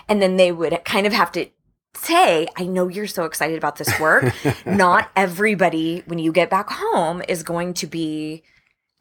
And 0.09 0.21
then 0.21 0.37
they 0.37 0.51
would 0.51 0.83
kind 0.83 1.05
of 1.05 1.13
have 1.13 1.31
to 1.33 1.47
say, 1.95 2.47
I 2.57 2.65
know 2.65 2.87
you're 2.87 3.07
so 3.07 3.25
excited 3.25 3.57
about 3.57 3.77
this 3.77 3.99
work. 3.99 4.33
Not 4.65 5.09
everybody, 5.15 6.03
when 6.05 6.19
you 6.19 6.31
get 6.31 6.49
back 6.49 6.69
home, 6.69 7.21
is 7.27 7.43
going 7.43 7.73
to 7.75 7.87
be 7.87 8.43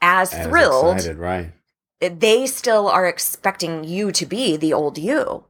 as, 0.01 0.33
As 0.33 0.47
thrilled. 0.47 0.97
excited, 0.97 1.19
right? 1.19 1.53
They 2.01 2.47
still 2.47 2.89
are 2.89 3.07
expecting 3.07 3.85
you 3.85 4.13
to 4.13 4.27
be 4.27 4.57
the 4.57 4.73
old 4.73 4.99
you. 4.99 5.47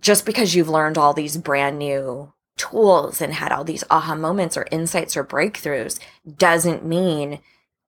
Just 0.00 0.26
because 0.26 0.54
you've 0.54 0.68
learned 0.68 0.98
all 0.98 1.14
these 1.14 1.36
brand 1.36 1.78
new 1.78 2.32
tools 2.56 3.20
and 3.20 3.34
had 3.34 3.52
all 3.52 3.64
these 3.64 3.84
aha 3.90 4.14
moments 4.14 4.56
or 4.56 4.66
insights 4.70 5.16
or 5.16 5.24
breakthroughs 5.24 5.98
doesn't 6.36 6.84
mean 6.84 7.40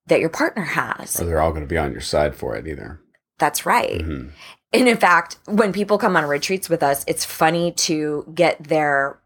that 0.07 0.21
your 0.21 0.29
partner 0.29 0.63
has. 0.63 1.21
Or 1.21 1.25
they're 1.25 1.41
all 1.41 1.51
going 1.51 1.63
to 1.63 1.69
be 1.69 1.79
on 1.79 1.93
your 1.93 2.01
side 2.01 2.35
for 2.35 2.57
it 2.57 2.67
either. 2.67 3.01
That's 3.39 3.67
right. 3.67 4.01
Mhm. 4.01 4.31
And 4.73 4.89
in 4.89 4.97
fact, 4.97 5.37
when 5.47 5.73
people 5.73 5.97
come 5.97 6.17
on 6.17 6.25
retreats 6.27 6.69
with 6.69 6.83
us, 6.83 7.05
it's 7.07 7.25
funny 7.25 7.73
to 7.73 8.31
get 8.35 8.63
their 8.63 9.19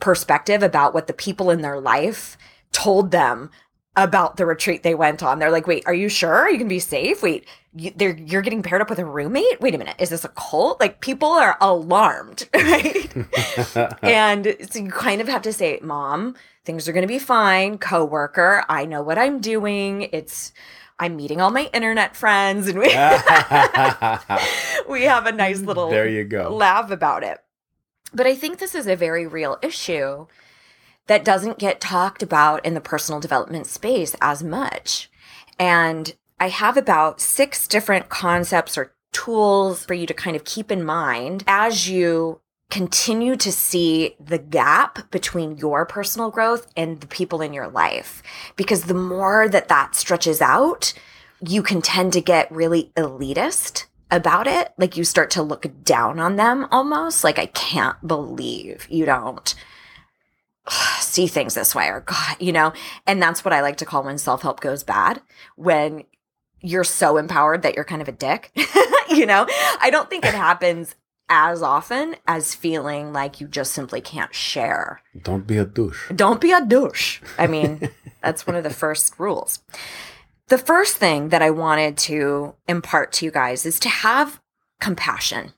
perspective 0.00 0.62
about 0.62 0.94
what 0.94 1.06
the 1.06 1.12
people 1.12 1.50
in 1.50 1.62
their 1.62 1.80
life 1.80 2.36
told 2.72 3.10
them 3.10 3.50
about 3.96 4.36
the 4.36 4.46
retreat 4.46 4.82
they 4.82 4.94
went 4.94 5.22
on. 5.22 5.38
They're 5.38 5.50
like, 5.50 5.66
"Wait, 5.66 5.84
are 5.86 5.94
you 5.94 6.08
sure 6.08 6.48
you 6.50 6.58
can 6.58 6.68
be 6.68 6.80
safe? 6.80 7.22
Wait, 7.22 7.46
you, 7.74 7.92
they're, 7.94 8.16
you're 8.16 8.42
getting 8.42 8.62
paired 8.62 8.80
up 8.80 8.88
with 8.88 8.98
a 8.98 9.04
roommate? 9.04 9.60
Wait 9.60 9.74
a 9.74 9.78
minute, 9.78 9.96
is 9.98 10.10
this 10.10 10.24
a 10.24 10.28
cult? 10.28 10.80
Like 10.80 11.00
people 11.00 11.28
are 11.28 11.56
alarmed, 11.60 12.48
right?" 12.54 13.14
and 14.02 14.56
so 14.70 14.78
you 14.78 14.90
kind 14.90 15.20
of 15.20 15.28
have 15.28 15.42
to 15.42 15.52
say, 15.52 15.78
"Mom, 15.82 16.36
things 16.64 16.88
are 16.88 16.92
going 16.92 17.02
to 17.02 17.08
be 17.08 17.18
fine. 17.18 17.78
Coworker, 17.78 18.64
I 18.68 18.84
know 18.84 19.02
what 19.02 19.18
I'm 19.18 19.40
doing. 19.40 20.08
It's." 20.12 20.52
I'm 20.96 21.16
meeting 21.16 21.40
all 21.40 21.50
my 21.50 21.68
internet 21.72 22.14
friends 22.14 22.68
and 22.68 22.78
we 22.78 22.86
we 24.88 25.02
have 25.02 25.26
a 25.26 25.32
nice 25.32 25.58
mm, 25.58 25.66
little 25.66 25.90
there 25.90 26.08
you 26.08 26.22
go. 26.22 26.54
laugh 26.54 26.92
about 26.92 27.24
it. 27.24 27.40
But 28.12 28.28
I 28.28 28.36
think 28.36 28.58
this 28.58 28.76
is 28.76 28.86
a 28.86 28.94
very 28.94 29.26
real 29.26 29.58
issue 29.60 30.28
that 31.08 31.24
doesn't 31.24 31.58
get 31.58 31.80
talked 31.80 32.22
about 32.22 32.64
in 32.64 32.74
the 32.74 32.80
personal 32.80 33.20
development 33.20 33.66
space 33.66 34.14
as 34.20 34.44
much. 34.44 35.10
And 35.58 36.14
I 36.38 36.48
have 36.48 36.76
about 36.76 37.20
six 37.20 37.68
different 37.68 38.08
concepts 38.08 38.76
or 38.76 38.94
tools 39.12 39.84
for 39.84 39.94
you 39.94 40.06
to 40.06 40.14
kind 40.14 40.36
of 40.36 40.44
keep 40.44 40.70
in 40.70 40.84
mind 40.84 41.44
as 41.46 41.88
you 41.88 42.40
continue 42.70 43.36
to 43.36 43.52
see 43.52 44.16
the 44.18 44.38
gap 44.38 45.10
between 45.10 45.56
your 45.56 45.86
personal 45.86 46.30
growth 46.30 46.66
and 46.76 47.00
the 47.00 47.06
people 47.06 47.40
in 47.40 47.52
your 47.52 47.68
life. 47.68 48.22
Because 48.56 48.84
the 48.84 48.94
more 48.94 49.48
that 49.48 49.68
that 49.68 49.94
stretches 49.94 50.40
out, 50.40 50.92
you 51.40 51.62
can 51.62 51.80
tend 51.80 52.12
to 52.14 52.20
get 52.20 52.50
really 52.50 52.90
elitist 52.96 53.86
about 54.10 54.46
it. 54.46 54.72
Like 54.76 54.96
you 54.96 55.04
start 55.04 55.30
to 55.32 55.42
look 55.42 55.66
down 55.84 56.18
on 56.18 56.36
them 56.36 56.66
almost. 56.70 57.22
Like, 57.22 57.38
I 57.38 57.46
can't 57.46 58.04
believe 58.06 58.86
you 58.90 59.04
don't 59.04 59.54
see 61.00 61.26
things 61.26 61.54
this 61.54 61.74
way 61.74 61.88
or 61.88 62.00
God, 62.00 62.36
you 62.40 62.52
know? 62.52 62.72
And 63.06 63.22
that's 63.22 63.44
what 63.44 63.54
I 63.54 63.60
like 63.60 63.76
to 63.78 63.84
call 63.84 64.04
when 64.04 64.18
self 64.18 64.42
help 64.42 64.60
goes 64.60 64.82
bad. 64.82 65.20
When 65.56 66.04
you're 66.64 66.84
so 66.84 67.18
empowered 67.18 67.62
that 67.62 67.74
you're 67.74 67.84
kind 67.84 68.02
of 68.02 68.08
a 68.08 68.12
dick, 68.12 68.50
you 69.10 69.26
know? 69.26 69.46
I 69.80 69.90
don't 69.90 70.08
think 70.08 70.24
it 70.24 70.34
happens 70.34 70.94
as 71.28 71.62
often 71.62 72.16
as 72.26 72.54
feeling 72.54 73.12
like 73.12 73.40
you 73.40 73.46
just 73.46 73.72
simply 73.72 74.00
can't 74.00 74.34
share. 74.34 75.02
Don't 75.22 75.46
be 75.46 75.58
a 75.58 75.64
douche. 75.64 76.10
Don't 76.14 76.40
be 76.40 76.52
a 76.52 76.64
douche. 76.64 77.20
I 77.38 77.46
mean, 77.46 77.90
that's 78.22 78.46
one 78.46 78.56
of 78.56 78.64
the 78.64 78.70
first 78.70 79.18
rules. 79.18 79.60
The 80.48 80.58
first 80.58 80.96
thing 80.96 81.28
that 81.28 81.42
I 81.42 81.50
wanted 81.50 81.96
to 81.98 82.54
impart 82.66 83.12
to 83.14 83.24
you 83.24 83.30
guys 83.30 83.64
is 83.66 83.78
to 83.80 83.88
have 83.88 84.40
compassion. 84.80 85.52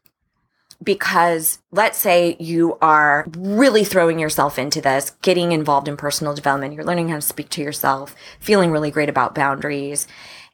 Because 0.83 1.59
let's 1.73 1.99
say 1.99 2.37
you 2.39 2.77
are 2.83 3.27
really 3.39 3.83
throwing 3.83 4.19
yourself 4.19 4.59
into 4.59 4.81
this, 4.83 5.13
getting 5.23 5.53
involved 5.53 5.89
in 5.89 5.97
personal 5.97 6.35
development, 6.35 6.75
you're 6.75 6.85
learning 6.85 7.09
how 7.09 7.15
to 7.15 7.23
speak 7.23 7.49
to 7.51 7.63
yourself, 7.63 8.15
feeling 8.41 8.71
really 8.71 8.91
great 8.91 9.09
about 9.09 9.35
boundaries, 9.35 10.07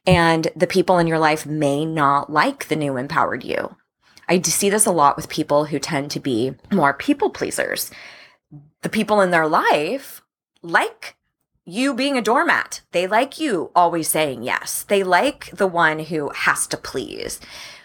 and 0.06 0.48
the 0.56 0.66
people 0.66 0.98
in 0.98 1.06
your 1.06 1.18
life 1.18 1.46
may 1.46 1.84
not 1.84 2.30
like 2.30 2.68
the 2.68 2.76
new 2.76 2.96
empowered 2.96 3.44
you. 3.44 3.76
I 4.28 4.40
see 4.42 4.70
this 4.70 4.86
a 4.86 4.92
lot 4.92 5.16
with 5.16 5.28
people 5.28 5.66
who 5.66 5.78
tend 5.78 6.10
to 6.12 6.20
be 6.20 6.54
more 6.70 6.94
people 6.94 7.30
pleasers. 7.30 7.90
The 8.82 8.88
people 8.88 9.20
in 9.20 9.30
their 9.30 9.46
life 9.46 10.22
like 10.62 11.16
you 11.64 11.94
being 11.94 12.16
a 12.16 12.22
doormat. 12.22 12.80
They 12.92 13.06
like 13.06 13.38
you 13.38 13.70
always 13.74 14.08
saying 14.08 14.42
yes. 14.42 14.82
They 14.84 15.02
like 15.02 15.50
the 15.52 15.66
one 15.66 16.00
who 16.00 16.30
has 16.30 16.66
to 16.68 16.76
please. 16.76 17.40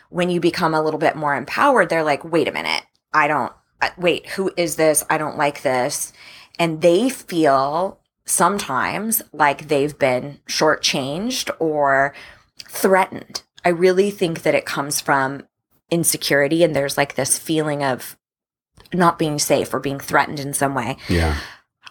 When 0.09 0.29
you 0.29 0.39
become 0.39 0.73
a 0.73 0.81
little 0.81 0.99
bit 0.99 1.15
more 1.15 1.35
empowered, 1.35 1.89
they're 1.89 2.03
like, 2.03 2.23
wait 2.23 2.47
a 2.47 2.51
minute, 2.51 2.83
I 3.13 3.27
don't, 3.27 3.51
uh, 3.81 3.89
wait, 3.97 4.27
who 4.29 4.51
is 4.57 4.77
this? 4.77 5.03
I 5.09 5.17
don't 5.17 5.37
like 5.37 5.61
this. 5.61 6.13
And 6.57 6.81
they 6.81 7.09
feel 7.09 7.99
sometimes 8.27 9.23
like 9.31 9.67
they've 9.67 9.97
been 9.97 10.39
shortchanged 10.47 11.49
or 11.59 12.13
threatened. 12.59 13.41
I 13.65 13.69
really 13.69 14.11
think 14.11 14.43
that 14.43 14.55
it 14.55 14.65
comes 14.65 15.01
from 15.01 15.47
insecurity 15.89 16.63
and 16.63 16.75
there's 16.75 16.97
like 16.97 17.15
this 17.15 17.39
feeling 17.39 17.83
of 17.83 18.17
not 18.93 19.17
being 19.17 19.39
safe 19.39 19.73
or 19.73 19.79
being 19.79 19.99
threatened 19.99 20.39
in 20.39 20.53
some 20.53 20.75
way. 20.75 20.97
Yeah. 21.09 21.37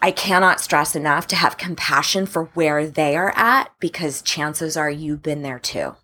I 0.01 0.11
cannot 0.11 0.61
stress 0.61 0.95
enough 0.95 1.27
to 1.27 1.35
have 1.35 1.57
compassion 1.57 2.27
for 2.27 2.45
where 2.53 2.87
they 2.87 3.17
are 3.17 3.33
at 3.35 3.71
because 3.79 4.21
chances 4.21 4.77
are 4.77 4.89
you've 4.89 5.23
been 5.23 5.41
there 5.41 5.59
too. 5.59 5.95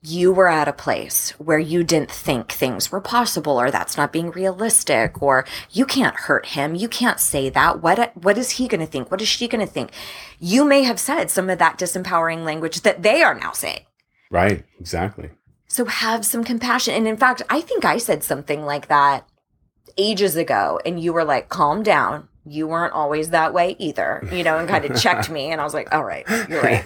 You 0.00 0.32
were 0.32 0.48
at 0.48 0.68
a 0.68 0.72
place 0.72 1.30
where 1.38 1.58
you 1.58 1.84
didn't 1.84 2.10
think 2.10 2.50
things 2.50 2.90
were 2.90 3.00
possible 3.00 3.60
or 3.60 3.70
that's 3.70 3.96
not 3.96 4.12
being 4.12 4.30
realistic 4.30 5.22
or 5.22 5.44
you 5.70 5.86
can't 5.86 6.16
hurt 6.16 6.46
him. 6.46 6.74
You 6.74 6.88
can't 6.88 7.20
say 7.20 7.48
that. 7.50 7.82
What 7.82 8.16
what 8.16 8.36
is 8.36 8.50
he 8.52 8.68
going 8.68 8.80
to 8.80 8.86
think? 8.86 9.10
What 9.10 9.22
is 9.22 9.28
she 9.28 9.46
going 9.46 9.64
to 9.64 9.72
think? 9.72 9.90
You 10.40 10.64
may 10.64 10.82
have 10.82 10.98
said 10.98 11.30
some 11.30 11.48
of 11.48 11.58
that 11.58 11.78
disempowering 11.78 12.44
language 12.44 12.80
that 12.80 13.02
they 13.02 13.22
are 13.22 13.34
now 13.34 13.52
saying. 13.52 13.86
Right. 14.30 14.64
Exactly. 14.80 15.30
So 15.68 15.84
have 15.86 16.26
some 16.26 16.44
compassion. 16.44 16.94
And 16.94 17.06
in 17.06 17.16
fact, 17.16 17.42
I 17.48 17.60
think 17.60 17.84
I 17.84 17.98
said 17.98 18.24
something 18.24 18.64
like 18.64 18.88
that 18.88 19.28
ages 19.96 20.36
ago 20.36 20.80
and 20.84 21.00
you 21.00 21.12
were 21.12 21.24
like, 21.24 21.48
calm 21.48 21.82
down. 21.82 22.28
You 22.44 22.66
weren't 22.66 22.92
always 22.92 23.30
that 23.30 23.54
way 23.54 23.76
either, 23.78 24.26
you 24.32 24.42
know, 24.42 24.58
and 24.58 24.68
kind 24.68 24.84
of 24.84 25.00
checked 25.00 25.30
me. 25.30 25.50
And 25.50 25.60
I 25.60 25.64
was 25.64 25.74
like, 25.74 25.94
all 25.94 26.04
right, 26.04 26.26
you're 26.48 26.60
right. 26.60 26.84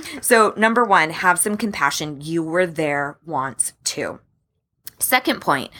so, 0.22 0.54
number 0.56 0.84
one, 0.84 1.10
have 1.10 1.38
some 1.38 1.56
compassion. 1.56 2.20
You 2.22 2.42
were 2.42 2.66
there 2.66 3.18
once 3.26 3.74
too. 3.84 4.20
Second 4.98 5.40
point 5.40 5.70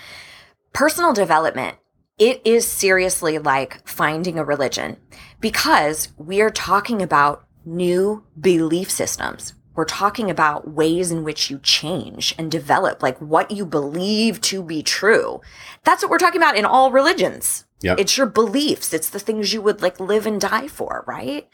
personal 0.73 1.13
development. 1.13 1.77
It 2.19 2.43
is 2.45 2.67
seriously 2.67 3.39
like 3.39 3.87
finding 3.87 4.39
a 4.39 4.45
religion 4.45 4.97
because 5.41 6.09
we 6.17 6.41
are 6.41 6.51
talking 6.51 7.01
about 7.01 7.45
new 7.65 8.25
belief 8.41 8.91
systems. 8.91 9.55
We're 9.77 9.85
talking 9.85 10.29
about 10.29 10.69
ways 10.69 11.13
in 11.13 11.23
which 11.23 11.51
you 11.51 11.61
change 11.61 12.35
and 12.37 12.51
develop, 12.51 13.01
like 13.01 13.19
what 13.21 13.53
you 13.53 13.65
believe 13.65 14.41
to 14.43 14.63
be 14.65 14.83
true. 14.83 15.41
That's 15.85 16.03
what 16.03 16.11
we're 16.11 16.19
talking 16.19 16.41
about 16.41 16.57
in 16.57 16.65
all 16.65 16.91
religions. 16.91 17.65
Yep. 17.81 18.01
It's 18.01 18.17
your 18.17 18.27
beliefs. 18.27 18.93
It's 18.93 19.11
the 19.11 19.19
things 19.21 19.53
you 19.53 19.63
would 19.63 19.83
like 19.83 20.01
live 20.01 20.27
and 20.27 20.41
die 20.41 20.67
for, 20.69 21.05
right? 21.07 21.49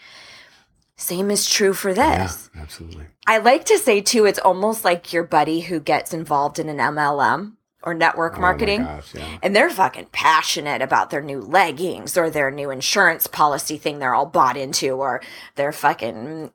Same 0.96 1.30
is 1.30 1.48
true 1.48 1.74
for 1.74 1.90
Yeah. 1.90 2.22
this. 2.22 2.50
Absolutely. 2.56 3.06
I 3.26 3.38
like 3.38 3.64
to 3.66 3.78
say 3.78 4.00
too, 4.00 4.24
it's 4.26 4.38
almost 4.38 4.84
like 4.84 5.12
your 5.12 5.24
buddy 5.24 5.60
who 5.60 5.80
gets 5.80 6.14
involved 6.14 6.58
in 6.58 6.68
an 6.68 6.78
MLM 6.78 7.56
or 7.82 7.92
network 7.94 8.38
Oh 8.38 8.40
marketing. 8.40 8.82
my 8.82 8.94
gosh, 8.96 9.14
yeah. 9.14 9.38
And 9.42 9.54
they're 9.54 9.68
fucking 9.68 10.06
passionate 10.12 10.80
about 10.80 11.10
their 11.10 11.20
new 11.20 11.40
leggings 11.40 12.16
or 12.16 12.30
their 12.30 12.50
new 12.50 12.70
insurance 12.70 13.26
policy 13.26 13.76
thing 13.76 13.98
they're 13.98 14.14
all 14.14 14.24
bought 14.24 14.56
into 14.56 14.92
or 14.94 15.20
their 15.56 15.72
fucking 15.72 16.50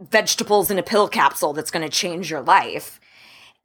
vegetables 0.00 0.70
in 0.70 0.78
a 0.78 0.82
pill 0.82 1.08
capsule 1.08 1.52
that's 1.52 1.70
going 1.70 1.84
to 1.84 1.88
change 1.88 2.30
your 2.30 2.42
life. 2.42 3.00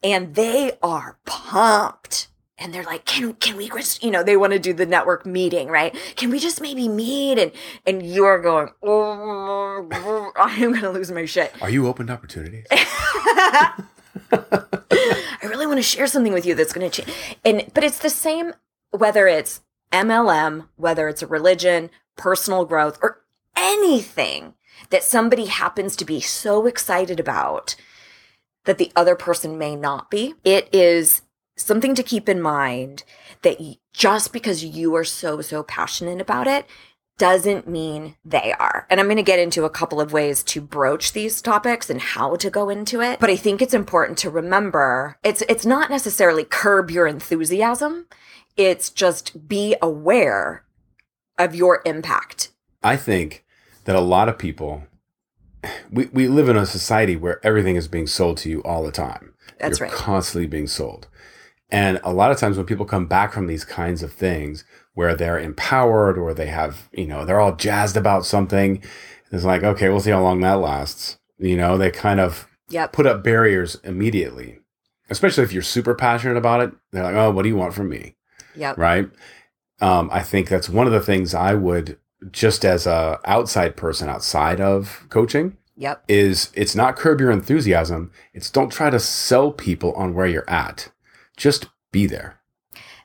And 0.03 0.35
they 0.35 0.73
are 0.81 1.17
pumped. 1.25 2.27
And 2.59 2.73
they're 2.73 2.83
like, 2.83 3.05
can 3.05 3.33
can 3.35 3.55
we 3.55 3.69
just, 3.69 4.03
you 4.03 4.11
know, 4.11 4.21
they 4.23 4.35
want 4.37 4.53
to 4.53 4.59
do 4.59 4.73
the 4.73 4.85
network 4.85 5.25
meeting, 5.25 5.69
right? 5.69 5.95
Can 6.15 6.29
we 6.29 6.39
just 6.39 6.61
maybe 6.61 6.87
meet? 6.87 7.39
And 7.39 7.51
and 7.85 8.05
you're 8.05 8.41
going, 8.41 8.69
oh, 8.83 10.31
I'm 10.35 10.73
gonna 10.73 10.91
lose 10.91 11.11
my 11.11 11.25
shit. 11.25 11.53
Are 11.61 11.69
you 11.69 11.87
open 11.87 12.07
to 12.07 12.13
opportunities? 12.13 12.65
I 14.31 15.43
really 15.43 15.67
want 15.67 15.77
to 15.77 15.83
share 15.83 16.07
something 16.07 16.33
with 16.33 16.45
you 16.45 16.55
that's 16.55 16.73
going 16.73 16.89
to 16.89 17.03
change. 17.03 17.15
And 17.45 17.73
but 17.73 17.83
it's 17.83 17.99
the 17.99 18.09
same 18.09 18.53
whether 18.91 19.27
it's 19.27 19.61
MLM, 19.91 20.67
whether 20.75 21.07
it's 21.07 21.21
a 21.21 21.27
religion, 21.27 21.89
personal 22.15 22.65
growth, 22.65 22.99
or 23.01 23.21
anything 23.55 24.53
that 24.89 25.03
somebody 25.03 25.45
happens 25.45 25.95
to 25.95 26.05
be 26.05 26.19
so 26.19 26.65
excited 26.65 27.19
about 27.19 27.75
that 28.65 28.77
the 28.77 28.91
other 28.95 29.15
person 29.15 29.57
may 29.57 29.75
not 29.75 30.11
be. 30.11 30.35
It 30.43 30.69
is 30.73 31.21
something 31.59 31.95
to 31.95 32.03
keep 32.03 32.29
in 32.29 32.41
mind 32.41 33.03
that 33.41 33.59
just 33.93 34.33
because 34.33 34.63
you 34.63 34.95
are 34.95 35.03
so, 35.03 35.41
so 35.41 35.63
passionate 35.63 36.21
about 36.21 36.47
it 36.47 36.65
doesn't 37.17 37.67
mean 37.67 38.15
they 38.23 38.53
are. 38.59 38.87
And 38.89 38.99
I'm 38.99 39.07
going 39.07 39.17
to 39.17 39.23
get 39.23 39.39
into 39.39 39.65
a 39.65 39.69
couple 39.69 40.01
of 40.01 40.13
ways 40.13 40.41
to 40.45 40.61
broach 40.61 41.11
these 41.11 41.41
topics 41.41 41.89
and 41.89 42.01
how 42.01 42.37
to 42.37 42.49
go 42.49 42.69
into 42.69 43.01
it. 43.01 43.19
But 43.19 43.29
I 43.29 43.35
think 43.35 43.61
it's 43.61 43.73
important 43.73 44.17
to 44.19 44.29
remember 44.29 45.17
it's 45.23 45.43
it's 45.43 45.65
not 45.65 45.89
necessarily 45.89 46.45
curb 46.45 46.89
your 46.89 47.05
enthusiasm. 47.05 48.07
It's 48.57 48.89
just 48.89 49.47
be 49.47 49.75
aware 49.81 50.63
of 51.37 51.53
your 51.53 51.81
impact. 51.85 52.51
I 52.81 52.95
think 52.95 53.45
that 53.83 53.95
a 53.95 54.01
lot 54.01 54.29
of 54.29 54.37
people, 54.37 54.83
we, 55.91 56.05
we 56.07 56.27
live 56.27 56.49
in 56.49 56.57
a 56.57 56.65
society 56.65 57.15
where 57.15 57.45
everything 57.45 57.75
is 57.75 57.87
being 57.87 58.07
sold 58.07 58.37
to 58.37 58.49
you 58.49 58.61
all 58.63 58.83
the 58.83 58.91
time. 58.91 59.33
That's 59.59 59.79
You're 59.79 59.89
right. 59.89 59.95
constantly 59.95 60.47
being 60.47 60.67
sold. 60.67 61.07
And 61.71 61.99
a 62.03 62.11
lot 62.13 62.31
of 62.31 62.37
times 62.37 62.57
when 62.57 62.65
people 62.65 62.85
come 62.85 63.05
back 63.05 63.31
from 63.33 63.47
these 63.47 63.63
kinds 63.63 64.01
of 64.01 64.11
things 64.11 64.63
where 64.95 65.15
they're 65.15 65.39
empowered 65.39 66.17
or 66.17 66.33
they 66.33 66.47
have, 66.47 66.89
you 66.91 67.05
know, 67.05 67.25
they're 67.25 67.39
all 67.39 67.55
jazzed 67.55 67.95
about 67.95 68.25
something, 68.25 68.81
it's 69.31 69.43
like, 69.43 69.63
okay, 69.63 69.89
we'll 69.89 69.99
see 69.99 70.09
how 70.11 70.21
long 70.21 70.41
that 70.41 70.53
lasts. 70.59 71.17
You 71.37 71.55
know, 71.57 71.77
they 71.77 71.91
kind 71.91 72.19
of 72.19 72.47
Yep. 72.71 72.93
put 72.93 73.05
up 73.07 73.23
barriers 73.23 73.75
immediately, 73.83 74.59
especially 75.09 75.43
if 75.43 75.51
you're 75.53 75.61
super 75.63 75.93
passionate 75.95 76.37
about 76.37 76.61
it. 76.61 76.71
They're 76.91 77.03
like, 77.03 77.15
oh, 77.15 77.31
what 77.31 77.43
do 77.43 77.49
you 77.49 77.55
want 77.55 77.73
from 77.73 77.89
me? 77.89 78.15
Yep. 78.55 78.77
right? 78.77 79.09
Um, 79.81 80.09
I 80.11 80.21
think 80.23 80.49
that's 80.49 80.69
one 80.69 80.87
of 80.87 80.93
the 80.93 80.99
things 80.99 81.33
I 81.33 81.53
would 81.53 81.97
just 82.31 82.65
as 82.65 82.85
a 82.85 83.19
outside 83.25 83.77
person 83.77 84.09
outside 84.09 84.59
of 84.59 85.05
coaching 85.09 85.55
Yep. 85.77 86.03
is 86.09 86.49
it's 86.53 86.75
not 86.75 86.97
curb 86.97 87.21
your 87.21 87.31
enthusiasm. 87.31 88.11
It's 88.33 88.49
don't 88.51 88.71
try 88.71 88.89
to 88.89 88.99
sell 88.99 89.51
people 89.51 89.93
on 89.93 90.13
where 90.13 90.27
you're 90.27 90.49
at. 90.49 90.91
Just 91.39 91.67
be 91.91 92.05
there. 92.05 92.39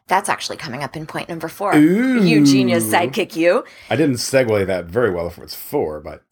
That's 0.07 0.29
actually 0.29 0.59
coming 0.59 0.83
up 0.83 0.97
in 0.97 1.07
point 1.07 1.31
number 1.31 1.49
four. 1.49 1.75
Ooh. 1.75 2.23
You 2.23 2.45
genius 2.45 2.85
sidekick 2.85 3.37
you. 3.37 3.65
I 3.89 3.97
didn't 3.97 4.17
segue 4.17 4.67
that 4.67 4.85
very 4.85 5.11
well 5.11 5.29
if 5.29 5.39
it's 5.39 5.55
four, 5.55 6.01
but 6.01 6.23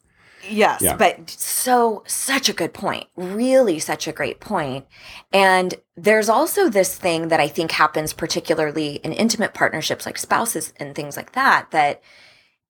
Yes, 0.49 0.81
Yeah. 0.81 0.97
but 0.97 1.29
so 1.29 2.03
such 2.05 2.49
a 2.49 2.53
good 2.53 2.73
point. 2.73 3.05
Really 3.15 3.79
such 3.79 4.07
a 4.07 4.11
great 4.11 4.41
point. 4.41 4.85
And 5.31 5.73
there's 5.95 6.27
also 6.27 6.67
this 6.69 6.95
thing 6.95 7.29
that 7.29 7.39
I 7.39 7.47
think 7.47 7.71
happens 7.71 8.11
particularly 8.11 8.95
in 8.97 9.13
intimate 9.13 9.53
partnerships 9.53 10.05
like 10.05 10.17
spouses 10.17 10.73
and 10.77 10.93
things 10.93 11.15
like 11.15 11.31
that 11.31 11.71
that 11.71 12.01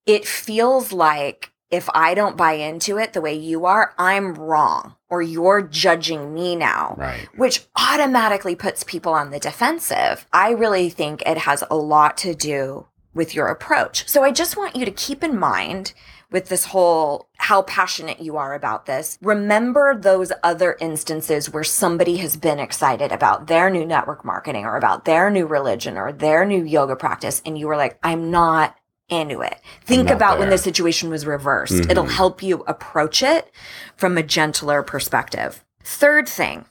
it 0.05 0.27
feels 0.27 0.93
like 0.93 1.49
if 1.73 1.89
I 1.95 2.13
don't 2.13 2.37
buy 2.37 2.53
into 2.53 2.99
it 2.99 3.13
the 3.13 3.21
way 3.21 3.33
you 3.33 3.65
are, 3.65 3.95
I'm 3.97 4.35
wrong 4.35 4.95
or 5.09 5.23
you're 5.23 5.63
judging 5.63 6.31
me 6.31 6.55
now 6.55 6.93
right. 6.99 7.27
which 7.35 7.65
automatically 7.75 8.55
puts 8.55 8.83
people 8.83 9.11
on 9.13 9.31
the 9.31 9.39
defensive. 9.39 10.27
I 10.31 10.51
really 10.51 10.91
think 10.91 11.23
it 11.25 11.39
has 11.39 11.63
a 11.71 11.75
lot 11.75 12.15
to 12.17 12.35
do 12.35 12.85
with 13.15 13.33
your 13.33 13.47
approach. 13.47 14.07
So 14.07 14.23
I 14.23 14.29
just 14.29 14.55
want 14.55 14.75
you 14.75 14.85
to 14.85 14.91
keep 14.91 15.23
in 15.23 15.37
mind 15.37 15.93
with 16.29 16.49
this 16.49 16.65
whole 16.65 17.27
how 17.37 17.63
passionate 17.63 18.21
you 18.21 18.37
are 18.37 18.53
about 18.53 18.85
this. 18.85 19.17
Remember 19.21 19.95
those 19.95 20.31
other 20.43 20.77
instances 20.79 21.49
where 21.49 21.63
somebody 21.63 22.17
has 22.17 22.37
been 22.37 22.59
excited 22.59 23.11
about 23.11 23.47
their 23.47 23.71
new 23.71 23.85
network 23.85 24.23
marketing 24.23 24.65
or 24.65 24.77
about 24.77 25.05
their 25.05 25.31
new 25.31 25.47
religion 25.47 25.97
or 25.97 26.11
their 26.11 26.45
new 26.45 26.63
yoga 26.63 26.95
practice 26.95 27.41
and 27.47 27.57
you 27.57 27.67
were 27.67 27.77
like, 27.77 27.97
I'm 28.03 28.29
not 28.29 28.75
into 29.09 29.41
it. 29.41 29.59
Think 29.83 30.09
about 30.09 30.39
when 30.39 30.49
the 30.49 30.57
situation 30.57 31.09
was 31.09 31.25
reversed. 31.25 31.73
Mhm. 31.73 31.91
It'll 31.91 32.07
help 32.07 32.41
you 32.41 32.63
approach 32.67 33.21
it 33.21 33.51
from 33.95 34.17
a 34.17 34.23
gentler 34.23 34.81
perspective. 34.81 35.63
Third 35.83 36.27
thing, 36.27 36.65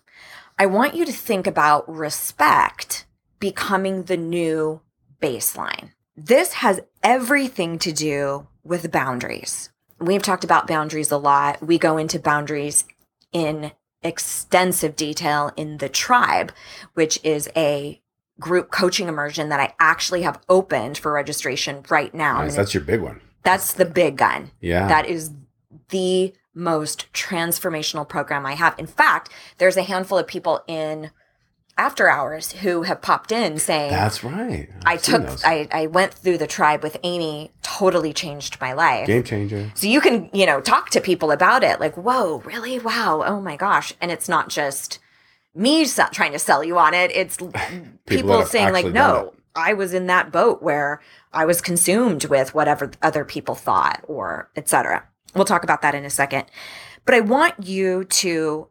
I 0.59 0.67
want 0.67 0.95
you 0.95 1.05
to 1.05 1.13
think 1.13 1.47
about 1.47 1.89
respect 1.89 3.07
becoming 3.39 4.05
the 4.05 4.17
new 4.17 4.81
baseline. 5.21 5.91
This 6.17 6.55
has 6.55 6.81
everything 7.03 7.79
to 7.81 7.93
do 7.93 8.47
with 8.65 8.91
boundaries. 8.93 9.71
We've 9.99 10.23
talked 10.23 10.45
about 10.45 10.67
boundaries 10.67 11.11
a 11.11 11.17
lot. 11.17 11.63
We 11.63 11.79
go 11.79 11.97
into 11.97 12.19
boundaries 12.19 12.85
in 13.33 13.73
extensive 14.03 14.97
detail 14.97 15.53
in 15.57 15.79
the 15.79 15.89
tribe, 15.89 16.53
which 16.95 17.21
is 17.23 17.49
a 17.57 18.02
group 18.43 18.71
coaching 18.71 19.09
immersion 19.09 19.49
that 19.49 19.61
I 19.61 19.75
actually 19.79 20.23
have 20.23 20.41
opened 20.49 20.99
for 20.99 21.13
registration 21.13 21.83
right 21.89 22.13
now. 22.13 22.43
Nice. 22.43 22.57
That's 22.57 22.75
your 22.75 22.83
big 22.83 23.01
one. 23.01 23.21
that's 23.43 23.73
the 23.73 23.85
big 23.87 24.17
gun. 24.17 24.51
Yeah. 24.61 24.87
That 24.89 25.07
is 25.07 25.31
the 25.89 26.35
most 26.55 27.11
transformational 27.13 28.07
program 28.07 28.45
I 28.45 28.55
have. 28.55 28.79
In 28.79 28.87
fact, 28.87 29.31
there's 29.59 29.77
a 29.77 29.83
handful 29.83 30.19
of 30.19 30.27
people 30.27 30.63
in 30.67 31.11
after 31.79 32.09
hours 32.09 32.53
who 32.53 32.83
have 32.83 33.01
popped 33.01 33.33
in 33.33 33.59
saying, 33.59 33.91
That's 33.91 34.23
right. 34.23 34.69
I 34.85 34.93
I've 34.93 35.01
seen 35.05 35.21
took, 35.21 35.27
those. 35.27 35.45
I, 35.45 35.67
I 35.73 35.87
went 35.87 36.13
through 36.13 36.37
the 36.39 36.47
tribe 36.47 36.83
with 36.83 36.99
Amy, 37.03 37.51
totally 37.63 38.13
changed 38.13 38.61
my 38.61 38.75
life. 38.75 39.07
game 39.07 39.25
changer. 39.25 39.71
So 39.75 39.87
you 39.87 40.03
can, 40.03 40.29
you 40.35 40.45
know, 40.45 40.61
talk 40.61 40.91
to 40.91 41.01
people 41.01 41.31
about 41.31 41.65
it 41.65 41.81
like, 41.81 41.97
whoa, 41.97 42.41
really? 42.45 42.79
Wow. 42.79 43.23
Oh 43.25 43.41
my 43.41 43.57
gosh. 43.57 43.95
And 44.03 44.11
it's 44.11 44.29
not 44.29 44.51
just 44.51 44.99
me 45.55 45.87
trying 45.87 46.33
to 46.33 46.39
sell 46.39 46.65
you 46.65 46.79
on 46.79 46.95
it. 46.95 47.11
It's 47.15 47.41
l- 47.41 47.53
people, 48.07 48.45
saying 48.45 48.73
like, 48.73 48.87
no, 48.87 49.35
I 49.55 49.75
was 49.75 49.93
in 49.95 50.07
that 50.07 50.33
boat 50.33 50.63
where 50.63 51.01
I 51.33 51.45
was 51.45 51.61
consumed 51.61 52.25
with 52.27 52.55
whatever 52.55 52.91
other 53.03 53.25
people 53.25 53.55
thought 53.55 54.03
or 54.07 54.51
etc. 54.57 55.07
We'll 55.35 55.45
talk 55.45 55.65
about 55.65 55.83
that 55.83 55.95
in 55.95 56.05
a 56.05 56.11
second. 56.11 56.47
But 57.05 57.15
I 57.15 57.21
want 57.21 57.67
you 57.67 58.05
to 58.05 58.69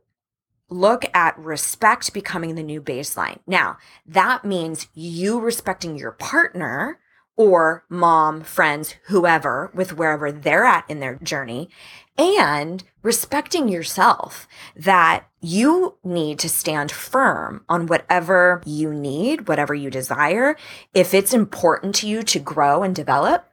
look 0.69 1.05
at 1.13 1.37
respect 1.37 2.13
becoming 2.13 2.55
the 2.55 2.63
new 2.63 2.81
baseline. 2.81 3.39
Now, 3.45 3.77
that 4.05 4.45
means 4.45 4.87
you 4.93 5.39
respecting 5.39 5.97
your 5.97 6.11
partner 6.13 6.99
or 7.35 7.85
mom, 7.89 8.41
friends, 8.41 8.95
whoever, 9.07 9.71
with 9.73 9.97
wherever 9.97 10.31
they're 10.31 10.65
at 10.65 10.89
in 10.89 10.99
their 10.99 11.15
journey, 11.15 11.69
and 12.17 12.83
respecting 13.03 13.67
yourself 13.67 14.47
that 14.75 15.25
you 15.41 15.97
need 16.03 16.37
to 16.39 16.49
stand 16.49 16.91
firm 16.91 17.63
on 17.67 17.87
whatever 17.87 18.61
you 18.65 18.93
need, 18.93 19.47
whatever 19.47 19.73
you 19.73 19.89
desire. 19.89 20.55
If 20.93 21.13
it's 21.13 21.33
important 21.33 21.95
to 21.95 22.07
you 22.07 22.21
to 22.23 22.39
grow 22.39 22.83
and 22.83 22.95
develop, 22.95 23.47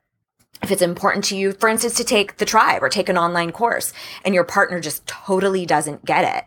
if 0.63 0.71
it's 0.71 0.83
important 0.83 1.25
to 1.27 1.37
you, 1.37 1.53
for 1.53 1.69
instance, 1.69 1.95
to 1.95 2.05
take 2.05 2.37
the 2.37 2.45
tribe 2.45 2.83
or 2.83 2.89
take 2.89 3.09
an 3.09 3.17
online 3.17 3.53
course 3.53 3.93
and 4.25 4.35
your 4.35 4.45
partner 4.45 4.81
just 4.81 5.07
totally 5.07 5.65
doesn't 5.65 6.05
get 6.05 6.37
it, 6.37 6.45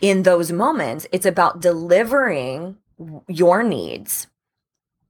in 0.00 0.22
those 0.22 0.50
moments, 0.50 1.06
it's 1.12 1.26
about 1.26 1.60
delivering 1.60 2.76
your 3.28 3.62
needs 3.62 4.28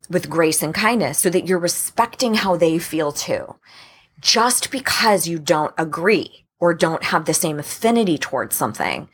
with 0.09 0.31
grace 0.31 0.63
and 0.63 0.75
kindness 0.75 1.19
so 1.19 1.31
that 1.31 1.47
you're 1.47 1.59
respecting 1.59 2.35
how 2.35 2.57
they 2.57 2.79
feel 2.79 3.13
too. 3.13 3.55
Just 4.21 4.71
because 4.71 5.27
you 5.27 5.39
don't 5.39 5.75
agree 5.79 6.47
or 6.59 6.75
don't 6.75 7.05
have 7.05 7.25
the 7.25 7.35
same 7.35 7.59
affinity 7.59 8.19
towards 8.19 8.55
something, 8.55 9.09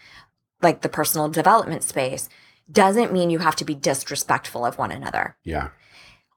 like 0.62 0.82
the 0.82 0.88
personal 0.88 1.28
development 1.28 1.84
space, 1.84 2.28
doesn't 2.70 3.12
mean 3.12 3.30
you 3.30 3.38
have 3.38 3.56
to 3.56 3.64
be 3.64 3.74
disrespectful 3.74 4.64
of 4.64 4.78
one 4.78 4.90
another. 4.90 5.36
Yeah. 5.44 5.68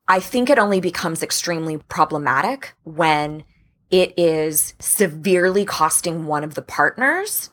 I 0.07 0.19
think 0.19 0.49
it 0.49 0.59
only 0.59 0.81
becomes 0.81 1.23
extremely 1.23 1.77
problematic 1.77 2.73
when 2.83 3.43
it 3.89 4.13
is 4.17 4.73
severely 4.79 5.65
costing 5.65 6.25
one 6.25 6.43
of 6.43 6.55
the 6.55 6.61
partners 6.61 7.49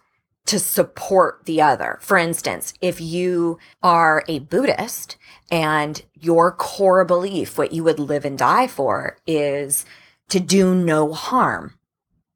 to 0.47 0.59
support 0.59 1.45
the 1.45 1.61
other. 1.61 1.99
For 2.01 2.17
instance, 2.17 2.73
if 2.81 3.01
you 3.01 3.59
are 3.83 4.23
a 4.29 4.39
Buddhist 4.41 5.17
and 5.51 6.03
your 6.15 6.53
core 6.53 7.05
belief, 7.05 7.59
what 7.59 7.73
you 7.73 7.83
would 7.85 7.99
live 7.99 8.25
and 8.25 8.39
die 8.39 8.69
for, 8.69 9.19
is 9.27 9.85
to 10.29 10.41
do 10.41 10.75
no 10.75 11.13
harm 11.13 11.75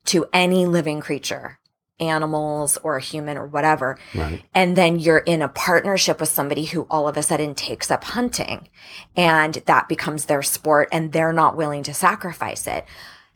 to 0.07 0.27
any 0.33 0.67
living 0.67 1.01
creature, 1.01 1.59
animals 1.99 2.79
or 2.83 2.97
a 2.97 3.01
human 3.03 3.37
or 3.37 3.47
whatever, 3.47 3.99
Right. 4.15 4.43
and 4.55 4.77
then 4.77 4.99
you're 4.99 5.19
in 5.19 5.43
a 5.43 5.49
partnership 5.49 6.19
with 6.21 6.29
somebody 6.31 6.65
who 6.65 6.87
all 6.91 7.07
of 7.09 7.17
a 7.17 7.23
sudden 7.23 7.55
takes 7.55 7.91
up 7.91 8.05
hunting 8.05 8.69
and 9.17 9.55
that 9.67 9.89
becomes 9.89 10.25
their 10.25 10.43
sport 10.43 10.89
and 10.93 11.13
they're 11.13 11.33
not 11.33 11.57
willing 11.57 11.83
to 11.83 11.95
sacrifice 11.95 12.67
it. 12.67 12.85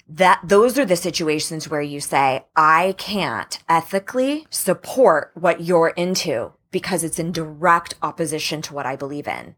That 0.08 0.40
those 0.44 0.78
are 0.78 0.84
the 0.84 0.96
situations 0.96 1.68
where 1.68 1.80
you 1.82 1.98
say 2.00 2.44
i 2.56 2.94
can't 2.98 3.58
ethically 3.70 4.46
support 4.50 5.30
what 5.34 5.62
you're 5.62 5.88
into 5.96 6.52
because 6.70 7.02
it's 7.04 7.18
in 7.18 7.32
direct 7.32 7.94
opposition 8.02 8.60
to 8.62 8.74
what 8.74 8.84
i 8.84 8.96
believe 8.96 9.26
in 9.26 9.54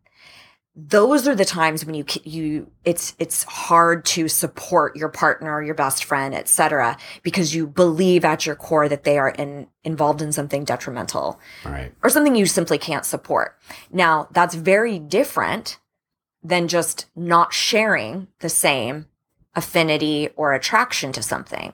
those 0.79 1.27
are 1.27 1.35
the 1.35 1.45
times 1.45 1.87
when 1.87 1.95
you 1.95 2.05
you 2.25 2.71
it's 2.85 3.17
it's 3.19 3.45
hard 3.45 4.05
to 4.05 4.29
support 4.29 4.95
your 4.95 5.09
partner 5.09 5.62
your 5.62 5.75
best 5.75 6.05
friend 6.05 6.35
etc 6.35 6.99
because 7.23 7.55
you 7.55 7.67
believe 7.67 8.27
at 8.27 8.45
your 8.45 8.55
core 8.55 8.87
that 8.87 9.03
they 9.05 9.17
are 9.17 9.31
in, 9.31 9.67
involved 9.85 10.21
in 10.21 10.33
something 10.33 10.65
detrimental 10.65 11.41
right. 11.65 11.93
or 12.03 12.11
something 12.11 12.35
you 12.35 12.45
simply 12.45 12.77
can't 12.77 13.07
support. 13.07 13.57
Now, 13.91 14.29
that's 14.33 14.55
very 14.55 14.99
different 14.99 15.79
than 16.43 16.69
just 16.69 17.07
not 17.17 17.55
sharing 17.55 18.29
the 18.41 18.49
same 18.49 19.07
affinity 19.55 20.29
or 20.37 20.53
attraction 20.53 21.12
to 21.12 21.23
something. 21.23 21.73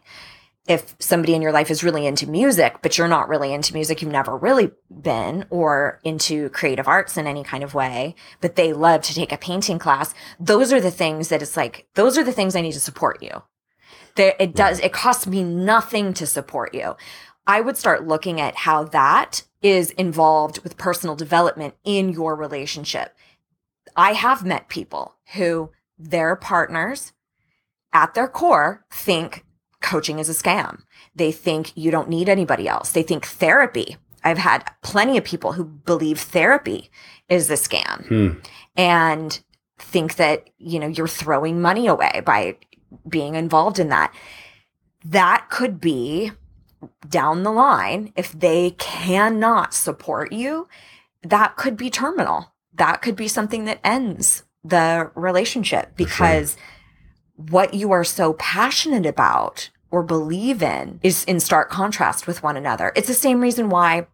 If 0.68 0.94
somebody 1.00 1.34
in 1.34 1.42
your 1.42 1.52
life 1.52 1.70
is 1.70 1.82
really 1.82 2.06
into 2.06 2.28
music, 2.28 2.76
but 2.82 2.96
you're 2.96 3.08
not 3.08 3.28
really 3.28 3.52
into 3.52 3.74
music, 3.74 4.00
you've 4.00 4.12
never 4.12 4.36
really 4.36 4.70
been, 4.90 5.44
or 5.50 6.00
into 6.04 6.50
creative 6.50 6.86
arts 6.86 7.16
in 7.16 7.26
any 7.26 7.42
kind 7.42 7.64
of 7.64 7.74
way, 7.74 8.14
but 8.40 8.54
they 8.54 8.72
love 8.72 9.02
to 9.02 9.14
take 9.14 9.32
a 9.32 9.38
painting 9.38 9.78
class, 9.78 10.14
those 10.38 10.72
are 10.72 10.80
the 10.80 10.90
things 10.90 11.28
that 11.28 11.42
it's 11.42 11.56
like, 11.56 11.88
those 11.94 12.16
are 12.16 12.22
the 12.22 12.32
things 12.32 12.54
I 12.54 12.60
need 12.60 12.72
to 12.72 12.80
support 12.80 13.22
you. 13.22 13.42
There, 14.14 14.34
it 14.38 14.54
does, 14.54 14.78
it 14.80 14.92
costs 14.92 15.26
me 15.26 15.42
nothing 15.42 16.14
to 16.14 16.26
support 16.26 16.74
you. 16.74 16.94
I 17.46 17.60
would 17.60 17.76
start 17.76 18.06
looking 18.06 18.40
at 18.40 18.54
how 18.54 18.84
that 18.84 19.42
is 19.62 19.90
involved 19.92 20.60
with 20.62 20.76
personal 20.76 21.16
development 21.16 21.74
in 21.82 22.10
your 22.10 22.36
relationship. 22.36 23.16
I 23.96 24.12
have 24.12 24.44
met 24.44 24.68
people 24.68 25.16
who 25.34 25.70
their 25.98 26.36
partners 26.36 27.12
at 27.92 28.14
their 28.14 28.28
core 28.28 28.84
think 28.90 29.44
coaching 29.82 30.18
is 30.18 30.28
a 30.28 30.32
scam. 30.32 30.82
They 31.14 31.32
think 31.32 31.72
you 31.76 31.90
don't 31.90 32.08
need 32.08 32.28
anybody 32.28 32.68
else. 32.68 32.92
They 32.92 33.02
think 33.02 33.26
therapy. 33.26 33.96
I've 34.24 34.38
had 34.38 34.70
plenty 34.82 35.18
of 35.18 35.24
people 35.24 35.52
who 35.52 35.64
believe 35.64 36.20
therapy 36.20 36.90
is 37.28 37.50
a 37.50 37.54
scam 37.54 38.06
Hmm. 38.06 38.28
and 38.76 39.40
think 39.78 40.16
that, 40.16 40.48
you 40.58 40.78
know, 40.78 40.86
you're 40.86 41.08
throwing 41.08 41.60
money 41.60 41.86
away 41.88 42.22
by 42.24 42.56
being 43.08 43.34
involved 43.34 43.78
in 43.78 43.88
that. 43.88 44.14
That 45.04 45.48
could 45.50 45.80
be 45.80 46.30
down 47.08 47.42
the 47.42 47.50
line 47.52 48.12
if 48.16 48.32
they 48.32 48.70
cannot 48.78 49.74
support 49.74 50.32
you, 50.32 50.68
that 51.22 51.56
could 51.56 51.76
be 51.76 51.90
terminal. 51.90 52.52
That 52.74 53.02
could 53.02 53.16
be 53.16 53.28
something 53.28 53.64
that 53.64 53.80
ends 53.84 54.44
the 54.64 55.10
relationship 55.14 55.96
because 55.96 56.56
what 57.50 57.74
you 57.74 57.92
are 57.92 58.04
so 58.04 58.34
passionate 58.34 59.06
about 59.06 59.70
or 59.90 60.02
believe 60.02 60.62
in 60.62 61.00
is 61.02 61.24
in 61.24 61.40
stark 61.40 61.70
contrast 61.70 62.26
with 62.26 62.42
one 62.42 62.56
another. 62.56 62.92
It's 62.96 63.08
the 63.08 63.14
same 63.14 63.40
reason 63.40 63.68
why 63.68 64.06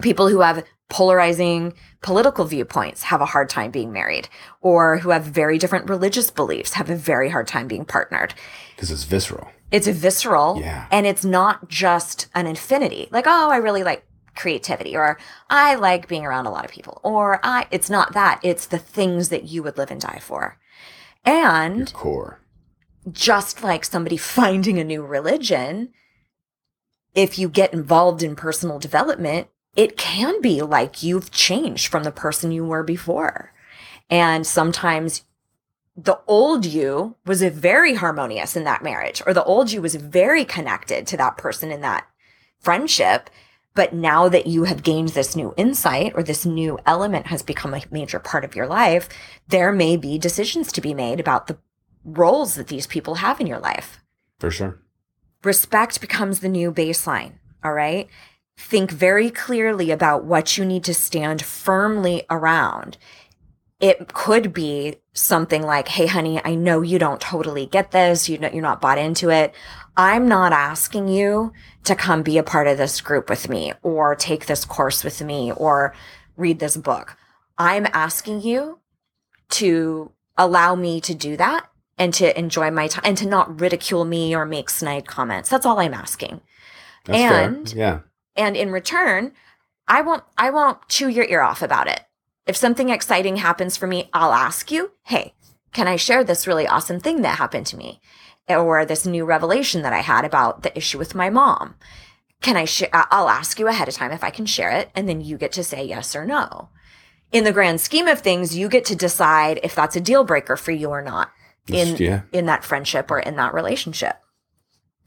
people 0.00 0.28
who 0.28 0.40
have 0.40 0.64
polarizing 0.88 1.72
political 2.00 2.44
viewpoints 2.44 3.04
have 3.04 3.20
a 3.20 3.26
hard 3.26 3.48
time 3.48 3.70
being 3.70 3.92
married 3.92 4.28
or 4.60 4.98
who 4.98 5.10
have 5.10 5.24
very 5.24 5.56
different 5.58 5.88
religious 5.88 6.30
beliefs 6.30 6.72
have 6.74 6.90
a 6.90 6.96
very 6.96 7.28
hard 7.28 7.46
time 7.46 7.68
being 7.68 7.84
partnered. 7.84 8.34
Because 8.74 8.90
it's 8.90 9.04
visceral. 9.04 9.50
It's 9.70 9.86
visceral 9.86 10.58
Yeah. 10.60 10.86
and 10.90 11.06
it's 11.06 11.24
not 11.24 11.68
just 11.68 12.26
an 12.34 12.46
infinity. 12.46 13.08
Like, 13.12 13.26
oh, 13.28 13.50
I 13.50 13.58
really 13.58 13.84
like 13.84 14.04
creativity 14.34 14.96
or 14.96 15.18
I 15.48 15.74
like 15.74 16.08
being 16.08 16.24
around 16.24 16.46
a 16.46 16.50
lot 16.50 16.64
of 16.64 16.70
people 16.70 17.00
or 17.04 17.40
I 17.44 17.66
it's 17.70 17.90
not 17.90 18.14
that. 18.14 18.40
It's 18.42 18.66
the 18.66 18.78
things 18.78 19.28
that 19.28 19.44
you 19.44 19.62
would 19.62 19.76
live 19.78 19.90
and 19.90 20.00
die 20.00 20.18
for. 20.20 20.58
And 21.24 21.92
Core. 21.92 22.40
Just 23.10 23.62
like 23.62 23.84
somebody 23.84 24.16
finding 24.16 24.78
a 24.78 24.84
new 24.84 25.02
religion, 25.02 25.90
if 27.14 27.38
you 27.38 27.48
get 27.48 27.72
involved 27.72 28.22
in 28.22 28.36
personal 28.36 28.78
development, 28.78 29.48
it 29.76 29.96
can 29.96 30.40
be 30.40 30.62
like 30.62 31.02
you've 31.02 31.30
changed 31.30 31.88
from 31.88 32.02
the 32.02 32.12
person 32.12 32.52
you 32.52 32.64
were 32.64 32.82
before. 32.82 33.52
And 34.08 34.46
sometimes 34.46 35.22
the 35.96 36.20
old 36.26 36.64
you 36.66 37.16
was 37.26 37.42
very 37.42 37.94
harmonious 37.94 38.56
in 38.56 38.64
that 38.64 38.82
marriage, 38.82 39.22
or 39.26 39.34
the 39.34 39.44
old 39.44 39.70
you 39.70 39.82
was 39.82 39.94
very 39.94 40.44
connected 40.44 41.06
to 41.06 41.16
that 41.16 41.36
person 41.36 41.70
in 41.70 41.80
that 41.82 42.06
friendship. 42.58 43.30
But 43.74 43.94
now 43.94 44.28
that 44.28 44.46
you 44.46 44.64
have 44.64 44.82
gained 44.82 45.10
this 45.10 45.36
new 45.36 45.54
insight 45.56 46.12
or 46.16 46.22
this 46.22 46.44
new 46.44 46.78
element 46.86 47.28
has 47.28 47.42
become 47.42 47.72
a 47.72 47.82
major 47.90 48.18
part 48.18 48.44
of 48.44 48.56
your 48.56 48.66
life, 48.66 49.08
there 49.48 49.72
may 49.72 49.96
be 49.96 50.18
decisions 50.18 50.72
to 50.72 50.80
be 50.80 50.92
made 50.92 51.20
about 51.20 51.46
the 51.46 51.58
roles 52.04 52.54
that 52.54 52.68
these 52.68 52.86
people 52.86 53.16
have 53.16 53.40
in 53.40 53.46
your 53.46 53.58
life. 53.58 54.00
For 54.38 54.50
sure. 54.50 54.80
Respect 55.44 56.00
becomes 56.00 56.40
the 56.40 56.48
new 56.48 56.72
baseline. 56.72 57.34
All 57.64 57.72
right. 57.72 58.08
Think 58.56 58.90
very 58.90 59.30
clearly 59.30 59.90
about 59.90 60.24
what 60.24 60.58
you 60.58 60.64
need 60.64 60.84
to 60.84 60.94
stand 60.94 61.42
firmly 61.42 62.24
around. 62.28 62.98
It 63.80 64.12
could 64.12 64.52
be 64.52 64.96
something 65.14 65.62
like, 65.62 65.88
Hey, 65.88 66.06
honey, 66.06 66.40
I 66.44 66.54
know 66.54 66.82
you 66.82 66.98
don't 66.98 67.20
totally 67.20 67.64
get 67.64 67.90
this. 67.90 68.28
You 68.28 68.38
know, 68.38 68.50
you're 68.52 68.62
not 68.62 68.80
bought 68.80 68.98
into 68.98 69.30
it. 69.30 69.54
I'm 69.96 70.28
not 70.28 70.52
asking 70.52 71.08
you 71.08 71.52
to 71.84 71.94
come 71.94 72.22
be 72.22 72.38
a 72.38 72.42
part 72.42 72.66
of 72.66 72.78
this 72.78 73.00
group 73.00 73.28
with 73.28 73.48
me 73.48 73.72
or 73.82 74.14
take 74.14 74.46
this 74.46 74.64
course 74.64 75.02
with 75.02 75.22
me 75.22 75.52
or 75.52 75.94
read 76.36 76.58
this 76.58 76.76
book. 76.76 77.16
I'm 77.58 77.86
asking 77.92 78.42
you 78.42 78.78
to 79.50 80.12
allow 80.36 80.74
me 80.74 81.00
to 81.02 81.14
do 81.14 81.36
that 81.36 81.66
and 82.00 82.14
to 82.14 82.36
enjoy 82.36 82.70
my 82.70 82.88
time 82.88 83.02
and 83.04 83.18
to 83.18 83.28
not 83.28 83.60
ridicule 83.60 84.06
me 84.06 84.34
or 84.34 84.46
make 84.46 84.70
snide 84.70 85.06
comments. 85.06 85.50
That's 85.50 85.66
all 85.66 85.78
I'm 85.78 85.92
asking. 85.94 86.40
That's 87.04 87.18
And- 87.18 87.68
fair. 87.68 87.78
Yeah. 87.78 87.98
And 88.36 88.56
in 88.56 88.72
return, 88.72 89.32
I 89.86 90.00
won't 90.00 90.24
I 90.38 90.48
won't 90.50 90.88
chew 90.88 91.08
your 91.08 91.26
ear 91.26 91.42
off 91.42 91.62
about 91.62 91.88
it. 91.88 92.00
If 92.46 92.56
something 92.56 92.88
exciting 92.88 93.36
happens 93.36 93.76
for 93.76 93.86
me, 93.86 94.08
I'll 94.14 94.32
ask 94.32 94.70
you, 94.72 94.92
"Hey, 95.04 95.34
can 95.72 95.86
I 95.86 95.96
share 95.96 96.24
this 96.24 96.46
really 96.46 96.66
awesome 96.66 97.00
thing 97.00 97.20
that 97.22 97.38
happened 97.38 97.66
to 97.66 97.76
me?" 97.76 98.00
Or 98.48 98.84
this 98.84 99.04
new 99.04 99.24
revelation 99.26 99.82
that 99.82 99.92
I 99.92 100.00
had 100.00 100.24
about 100.24 100.62
the 100.62 100.76
issue 100.76 100.96
with 100.98 101.14
my 101.14 101.28
mom. 101.28 101.74
Can 102.40 102.56
I 102.56 102.64
share 102.64 102.88
I'll 102.94 103.28
ask 103.28 103.58
you 103.58 103.68
ahead 103.68 103.88
of 103.88 103.94
time 103.94 104.12
if 104.12 104.24
I 104.24 104.30
can 104.30 104.46
share 104.46 104.70
it 104.70 104.90
and 104.94 105.06
then 105.06 105.20
you 105.20 105.36
get 105.36 105.52
to 105.52 105.62
say 105.64 105.84
yes 105.84 106.16
or 106.16 106.24
no. 106.24 106.70
In 107.30 107.44
the 107.44 107.52
grand 107.52 107.80
scheme 107.82 108.08
of 108.08 108.20
things, 108.20 108.56
you 108.56 108.68
get 108.70 108.86
to 108.86 108.96
decide 108.96 109.60
if 109.62 109.74
that's 109.74 109.96
a 109.96 110.00
deal 110.00 110.24
breaker 110.24 110.56
for 110.56 110.72
you 110.72 110.88
or 110.88 111.02
not 111.02 111.30
in 111.68 111.96
yeah. 111.96 112.22
in 112.32 112.46
that 112.46 112.64
friendship 112.64 113.10
or 113.10 113.20
in 113.20 113.36
that 113.36 113.54
relationship. 113.54 114.16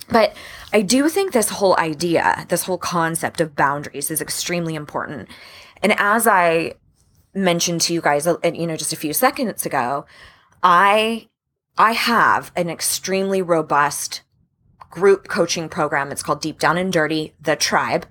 But 0.09 0.35
I 0.73 0.81
do 0.81 1.07
think 1.09 1.31
this 1.31 1.49
whole 1.49 1.77
idea, 1.77 2.45
this 2.49 2.63
whole 2.63 2.77
concept 2.77 3.39
of 3.39 3.55
boundaries 3.55 4.11
is 4.11 4.21
extremely 4.21 4.75
important. 4.75 5.29
And 5.81 5.93
as 5.97 6.27
I 6.27 6.73
mentioned 7.33 7.81
to 7.81 7.93
you 7.93 8.01
guys, 8.01 8.27
uh, 8.27 8.37
you 8.43 8.67
know, 8.67 8.75
just 8.75 8.93
a 8.93 8.97
few 8.97 9.13
seconds 9.13 9.65
ago, 9.65 10.05
I 10.61 11.29
I 11.77 11.93
have 11.93 12.51
an 12.55 12.69
extremely 12.69 13.41
robust 13.41 14.21
group 14.89 15.27
coaching 15.27 15.69
program. 15.69 16.11
It's 16.11 16.21
called 16.21 16.41
Deep 16.41 16.59
Down 16.59 16.77
and 16.77 16.93
Dirty, 16.93 17.33
The 17.41 17.55
Tribe. 17.55 18.05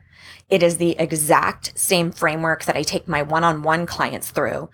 It 0.50 0.62
is 0.62 0.78
the 0.78 0.98
exact 0.98 1.78
same 1.78 2.10
framework 2.10 2.64
that 2.64 2.76
I 2.76 2.82
take 2.82 3.06
my 3.06 3.22
one-on-one 3.22 3.86
clients 3.86 4.30
through. 4.30 4.68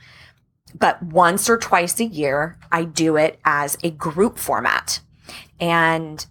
But 0.78 1.02
once 1.02 1.48
or 1.48 1.58
twice 1.58 1.98
a 2.00 2.04
year, 2.04 2.58
I 2.70 2.84
do 2.84 3.16
it 3.16 3.38
as 3.44 3.76
a 3.82 3.90
group 3.90 4.38
format. 4.38 5.00
And 5.60 6.24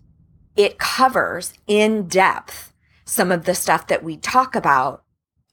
it 0.56 0.80
covers 0.80 1.54
in 1.68 2.08
depth 2.08 2.74
some 3.06 3.32
of 3.32 3.46
the 3.46 3.56
stuff 3.56 3.88
that 3.88 4.04
we 4.04 4.18
talk 4.18 4.56
about 4.56 5.04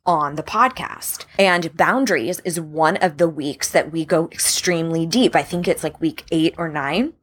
on 0.07 0.35
the 0.35 0.43
podcast. 0.43 1.25
And 1.39 1.77
boundaries 1.77 2.41
is 2.45 2.61
one 2.61 2.97
of 2.99 3.17
the 3.17 3.29
weeks 3.29 3.71
that 3.71 3.91
we 3.91 4.05
go 4.05 4.29
extremely 4.33 5.07
deep. 5.07 5.35
I 5.35 5.43
think 5.43 5.67
it's 5.67 5.83
like 5.83 6.01
week 6.01 6.25
eight 6.31 6.55
or 6.59 6.69
nine. 6.69 7.15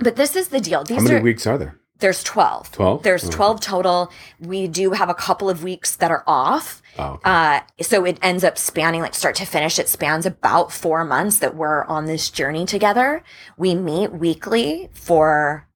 But 0.00 0.16
this 0.16 0.36
is 0.36 0.48
the 0.48 0.60
deal. 0.60 0.80
How 0.80 0.84
These 0.84 1.04
many 1.04 1.16
are 1.16 1.22
weeks 1.22 1.46
are 1.46 1.58
there? 1.58 1.78
There's 1.98 2.22
12. 2.22 2.72
12? 2.72 3.02
There's 3.02 3.24
Oh. 3.24 3.30
12 3.30 3.60
total. 3.60 4.12
We 4.40 4.68
do 4.68 4.92
have 4.92 5.08
a 5.08 5.14
couple 5.14 5.48
of 5.48 5.62
weeks 5.62 5.96
that 5.96 6.10
are 6.10 6.24
off. 6.26 6.82
Oh, 6.98 7.12
okay. 7.14 7.20
Uh, 7.24 7.60
so 7.82 8.04
it 8.04 8.18
ends 8.22 8.44
up 8.44 8.58
spanning 8.58 9.00
like 9.02 9.14
start 9.14 9.34
to 9.36 9.46
finish. 9.46 9.78
It 9.78 9.88
spans 9.88 10.26
about 10.26 10.72
four 10.72 11.04
months 11.04 11.38
that 11.38 11.54
we're 11.54 11.84
on 11.84 12.06
this 12.06 12.30
journey 12.30 12.66
together. 12.66 13.22
We 13.56 13.74
meet 13.74 14.12
weekly 14.12 14.88
for 14.92 15.66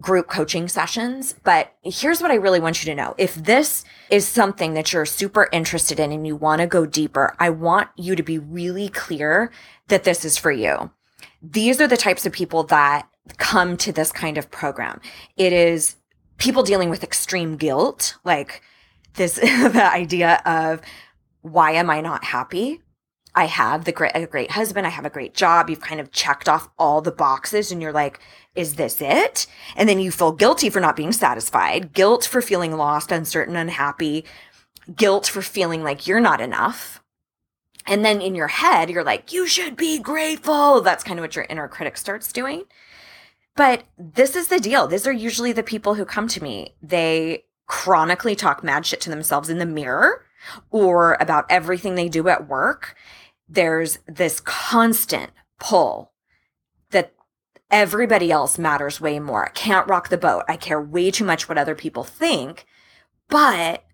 group 0.00 0.28
coaching 0.28 0.68
sessions. 0.68 1.34
But 1.42 1.72
here's 1.82 2.22
what 2.22 2.30
I 2.30 2.34
really 2.36 2.60
want 2.60 2.84
you 2.84 2.90
to 2.90 2.94
know. 2.96 3.14
If 3.18 3.34
this 3.34 3.84
is 4.10 4.26
something 4.28 4.74
that 4.74 4.92
you're 4.92 5.06
super 5.06 5.48
interested 5.52 5.98
in 5.98 6.12
and 6.12 6.26
you 6.26 6.36
want 6.36 6.60
to 6.60 6.66
go 6.68 6.86
deeper, 6.86 7.34
I 7.38 7.50
want 7.50 7.88
you 7.96 8.14
to 8.14 8.22
be 8.22 8.38
really 8.38 8.88
clear 8.88 9.50
that 9.88 10.04
this 10.04 10.24
is 10.24 10.38
for 10.38 10.52
you. 10.52 10.90
These 11.42 11.80
are 11.80 11.88
the 11.88 11.96
types 11.96 12.26
of 12.26 12.32
people 12.32 12.62
that 12.64 13.08
come 13.36 13.76
to 13.78 13.92
this 13.92 14.12
kind 14.12 14.38
of 14.38 14.50
program. 14.50 15.00
It 15.36 15.52
is 15.52 15.96
people 16.38 16.62
dealing 16.62 16.90
with 16.90 17.04
extreme 17.04 17.56
guilt, 17.56 18.16
like 18.24 18.62
this 19.14 19.34
the 19.34 19.90
idea 19.92 20.40
of 20.46 20.80
why 21.42 21.72
am 21.72 21.90
I 21.90 22.00
not 22.00 22.24
happy? 22.24 22.80
I 23.34 23.44
have 23.44 23.84
the 23.84 23.92
great 23.92 24.12
a 24.14 24.26
great 24.26 24.52
husband, 24.52 24.86
I 24.86 24.90
have 24.90 25.04
a 25.04 25.10
great 25.10 25.34
job. 25.34 25.70
You've 25.70 25.80
kind 25.80 26.00
of 26.00 26.10
checked 26.10 26.48
off 26.48 26.70
all 26.78 27.00
the 27.00 27.12
boxes 27.12 27.70
and 27.70 27.80
you're 27.80 27.92
like, 27.92 28.20
is 28.54 28.74
this 28.74 29.00
it? 29.00 29.46
And 29.76 29.88
then 29.88 30.00
you 30.00 30.10
feel 30.10 30.32
guilty 30.32 30.70
for 30.70 30.80
not 30.80 30.96
being 30.96 31.12
satisfied, 31.12 31.92
guilt 31.92 32.24
for 32.24 32.42
feeling 32.42 32.76
lost, 32.76 33.12
uncertain, 33.12 33.54
unhappy, 33.54 34.24
guilt 34.96 35.26
for 35.26 35.42
feeling 35.42 35.84
like 35.84 36.06
you're 36.06 36.20
not 36.20 36.40
enough. 36.40 37.00
And 37.86 38.04
then 38.04 38.20
in 38.20 38.34
your 38.34 38.48
head, 38.48 38.90
you're 38.90 39.04
like, 39.04 39.32
you 39.32 39.46
should 39.46 39.76
be 39.76 39.98
grateful. 39.98 40.80
That's 40.80 41.04
kind 41.04 41.18
of 41.18 41.22
what 41.22 41.36
your 41.36 41.46
inner 41.48 41.68
critic 41.68 41.96
starts 41.96 42.32
doing. 42.32 42.64
But 43.58 43.84
this 43.98 44.34
is 44.36 44.48
the 44.48 44.60
deal. 44.60 44.86
These 44.86 45.06
are 45.06 45.12
usually 45.12 45.52
the 45.52 45.62
people 45.62 45.94
who 45.94 46.04
come 46.04 46.28
to 46.28 46.42
me. 46.42 46.76
They 46.80 47.44
chronically 47.66 48.34
talk 48.36 48.62
mad 48.64 48.86
shit 48.86 49.00
to 49.02 49.10
themselves 49.10 49.50
in 49.50 49.58
the 49.58 49.66
mirror 49.66 50.24
or 50.70 51.16
about 51.20 51.44
everything 51.50 51.94
they 51.96 52.08
do 52.08 52.28
at 52.28 52.48
work. 52.48 52.94
There's 53.48 53.98
this 54.06 54.40
constant 54.40 55.32
pull 55.58 56.12
that 56.90 57.12
Everybody 57.70 58.30
else 58.32 58.58
matters 58.58 58.98
way 58.98 59.18
more. 59.20 59.44
I 59.44 59.50
can't 59.50 59.86
rock 59.86 60.08
the 60.08 60.16
boat. 60.16 60.44
I 60.48 60.56
care 60.56 60.80
way 60.80 61.10
too 61.10 61.24
much 61.26 61.50
what 61.50 61.58
other 61.58 61.74
people 61.74 62.02
think, 62.02 62.64
but 63.28 63.84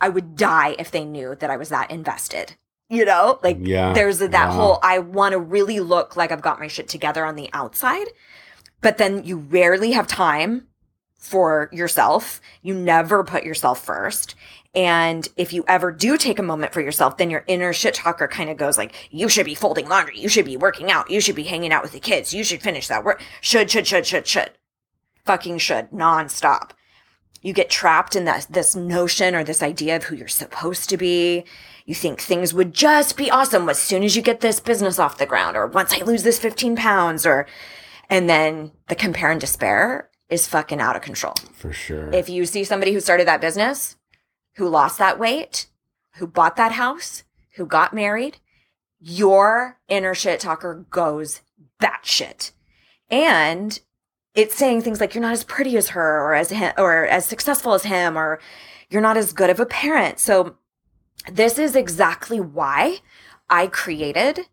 I 0.00 0.08
would 0.08 0.36
die 0.36 0.74
if 0.78 0.90
they 0.90 1.04
knew 1.04 1.34
that 1.34 1.50
I 1.50 1.58
was 1.58 1.68
that 1.68 1.90
invested. 1.90 2.54
You 2.88 3.04
know, 3.04 3.38
like 3.42 3.58
Yeah. 3.60 3.92
there's 3.92 4.20
that 4.20 4.32
Wow. 4.32 4.52
whole 4.52 4.78
I 4.82 5.00
want 5.00 5.32
to 5.32 5.38
really 5.38 5.80
look 5.80 6.16
like 6.16 6.32
I've 6.32 6.40
got 6.40 6.60
my 6.60 6.66
shit 6.66 6.88
together 6.88 7.26
on 7.26 7.36
the 7.36 7.50
outside, 7.52 8.06
but 8.80 8.98
then 8.98 9.24
you 9.24 9.36
rarely 9.36 9.92
have 9.92 10.06
time 10.06 10.66
for 11.20 11.68
yourself. 11.72 12.40
You 12.62 12.74
never 12.74 13.22
put 13.22 13.44
yourself 13.44 13.84
first. 13.84 14.34
And 14.74 15.28
if 15.36 15.52
you 15.52 15.64
ever 15.66 15.92
do 15.92 16.16
take 16.16 16.38
a 16.38 16.44
moment 16.44 16.72
for 16.72 16.80
yourself, 16.80 17.16
then 17.16 17.28
your 17.28 17.44
inner 17.46 17.72
shit 17.72 17.94
talker 17.94 18.28
kind 18.28 18.48
of 18.48 18.56
goes 18.56 18.78
like, 18.78 18.94
you 19.10 19.28
should 19.28 19.46
be 19.46 19.54
folding 19.54 19.88
laundry. 19.88 20.18
You 20.18 20.28
should 20.28 20.44
be 20.44 20.56
working 20.56 20.90
out. 20.90 21.10
You 21.10 21.20
should 21.20 21.34
be 21.34 21.44
hanging 21.44 21.72
out 21.72 21.82
with 21.82 21.92
the 21.92 22.00
kids. 22.00 22.32
You 22.32 22.44
should 22.44 22.62
finish 22.62 22.88
that 22.88 23.04
work. 23.04 23.22
Should, 23.40 23.70
should, 23.70 23.86
should, 23.86 24.06
should, 24.06 24.26
should. 24.26 24.52
Fucking 25.24 25.58
should. 25.58 25.90
Nonstop. 25.90 26.70
You 27.42 27.52
get 27.52 27.70
trapped 27.70 28.14
in 28.14 28.24
that, 28.26 28.46
this 28.50 28.76
notion 28.76 29.34
or 29.34 29.42
this 29.42 29.62
idea 29.62 29.96
of 29.96 30.04
who 30.04 30.14
you're 30.14 30.28
supposed 30.28 30.88
to 30.90 30.96
be. 30.96 31.44
You 31.84 31.94
think 31.94 32.20
things 32.20 32.54
would 32.54 32.72
just 32.72 33.16
be 33.16 33.30
awesome 33.30 33.68
as 33.68 33.78
soon 33.78 34.04
as 34.04 34.14
you 34.14 34.22
get 34.22 34.40
this 34.40 34.60
business 34.60 34.98
off 34.98 35.18
the 35.18 35.26
ground 35.26 35.56
or 35.56 35.66
once 35.66 35.92
I 35.92 36.04
lose 36.04 36.22
this 36.22 36.38
15 36.38 36.76
pounds 36.76 37.26
or, 37.26 37.46
and 38.10 38.28
then 38.28 38.72
the 38.88 38.94
compare 38.94 39.30
and 39.30 39.40
despair 39.40 40.10
is 40.28 40.46
fucking 40.46 40.80
out 40.80 40.96
of 40.96 41.02
control. 41.02 41.34
For 41.52 41.72
sure. 41.72 42.12
If 42.12 42.28
you 42.28 42.44
see 42.44 42.64
somebody 42.64 42.92
who 42.92 43.00
started 43.00 43.26
that 43.26 43.40
business, 43.40 43.96
who 44.56 44.68
lost 44.68 44.98
that 44.98 45.18
weight, 45.18 45.68
who 46.16 46.26
bought 46.26 46.56
that 46.56 46.72
house, 46.72 47.22
who 47.56 47.66
got 47.66 47.94
married, 47.94 48.38
your 48.98 49.78
inner 49.88 50.14
shit 50.14 50.40
talker 50.40 50.86
goes 50.90 51.40
that 51.78 52.00
shit. 52.04 52.52
And 53.10 53.80
it's 54.34 54.54
saying 54.54 54.82
things 54.82 55.00
like 55.00 55.14
you're 55.14 55.22
not 55.22 55.32
as 55.32 55.44
pretty 55.44 55.76
as 55.76 55.90
her 55.90 56.20
or 56.20 56.34
as 56.34 56.50
him 56.50 56.72
or 56.78 57.06
as 57.06 57.24
successful 57.26 57.74
as 57.74 57.84
him 57.84 58.16
or 58.16 58.40
you're 58.88 59.00
not 59.00 59.16
as 59.16 59.32
good 59.32 59.50
of 59.50 59.60
a 59.60 59.66
parent. 59.66 60.18
So 60.18 60.56
this 61.30 61.58
is 61.58 61.74
exactly 61.74 62.40
why 62.40 62.98
I 63.48 63.66
created 63.66 64.46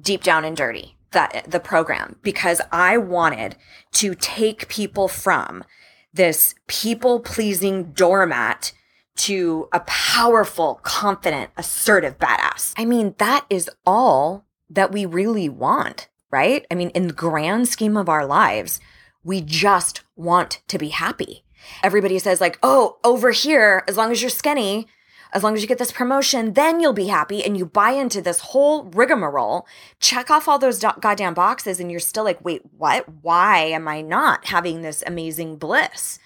Deep 0.00 0.22
Down 0.22 0.44
and 0.44 0.56
Dirty, 0.56 0.96
that 1.14 1.46
the 1.48 1.60
program, 1.60 2.16
because 2.22 2.60
I 2.70 2.98
wanted 2.98 3.56
to 3.94 4.14
take 4.14 4.68
people 4.68 5.08
from 5.08 5.64
this 6.12 6.54
people 6.68 7.18
pleasing 7.20 7.92
doormat 7.92 8.72
to 9.16 9.68
a 9.72 9.80
powerful, 9.80 10.80
confident, 10.82 11.50
assertive 11.56 12.18
badass. 12.18 12.74
I 12.76 12.84
mean, 12.84 13.14
that 13.18 13.46
is 13.48 13.70
all 13.86 14.44
that 14.70 14.92
we 14.92 15.06
really 15.06 15.48
want, 15.48 16.08
right? 16.30 16.66
I 16.70 16.74
mean, 16.74 16.90
in 16.90 17.06
the 17.06 17.12
grand 17.12 17.68
scheme 17.68 17.96
of 17.96 18.08
our 18.08 18.26
lives, 18.26 18.80
we 19.22 19.40
just 19.40 20.02
want 20.16 20.62
to 20.68 20.78
be 20.78 20.88
happy. 20.88 21.44
Everybody 21.82 22.18
says, 22.18 22.40
like, 22.40 22.58
oh, 22.62 22.98
over 23.04 23.30
here, 23.30 23.84
as 23.88 23.96
long 23.96 24.10
as 24.10 24.20
you're 24.20 24.30
skinny, 24.30 24.86
as 25.34 25.42
long 25.42 25.54
as 25.54 25.62
you 25.62 25.68
get 25.68 25.78
this 25.78 25.92
promotion, 25.92 26.52
then 26.52 26.78
you'll 26.78 26.92
be 26.92 27.08
happy. 27.08 27.44
And 27.44 27.58
you 27.58 27.66
buy 27.66 27.90
into 27.90 28.22
this 28.22 28.40
whole 28.40 28.84
rigmarole, 28.84 29.66
check 30.00 30.30
off 30.30 30.48
all 30.48 30.58
those 30.58 30.78
do- 30.78 30.90
goddamn 31.00 31.34
boxes, 31.34 31.80
and 31.80 31.90
you're 31.90 32.00
still 32.00 32.24
like, 32.24 32.42
wait, 32.44 32.62
what? 32.78 33.04
Why 33.22 33.58
am 33.58 33.88
I 33.88 34.00
not 34.00 34.46
having 34.46 34.82
this 34.82 35.02
amazing 35.06 35.56
bliss? 35.56 36.20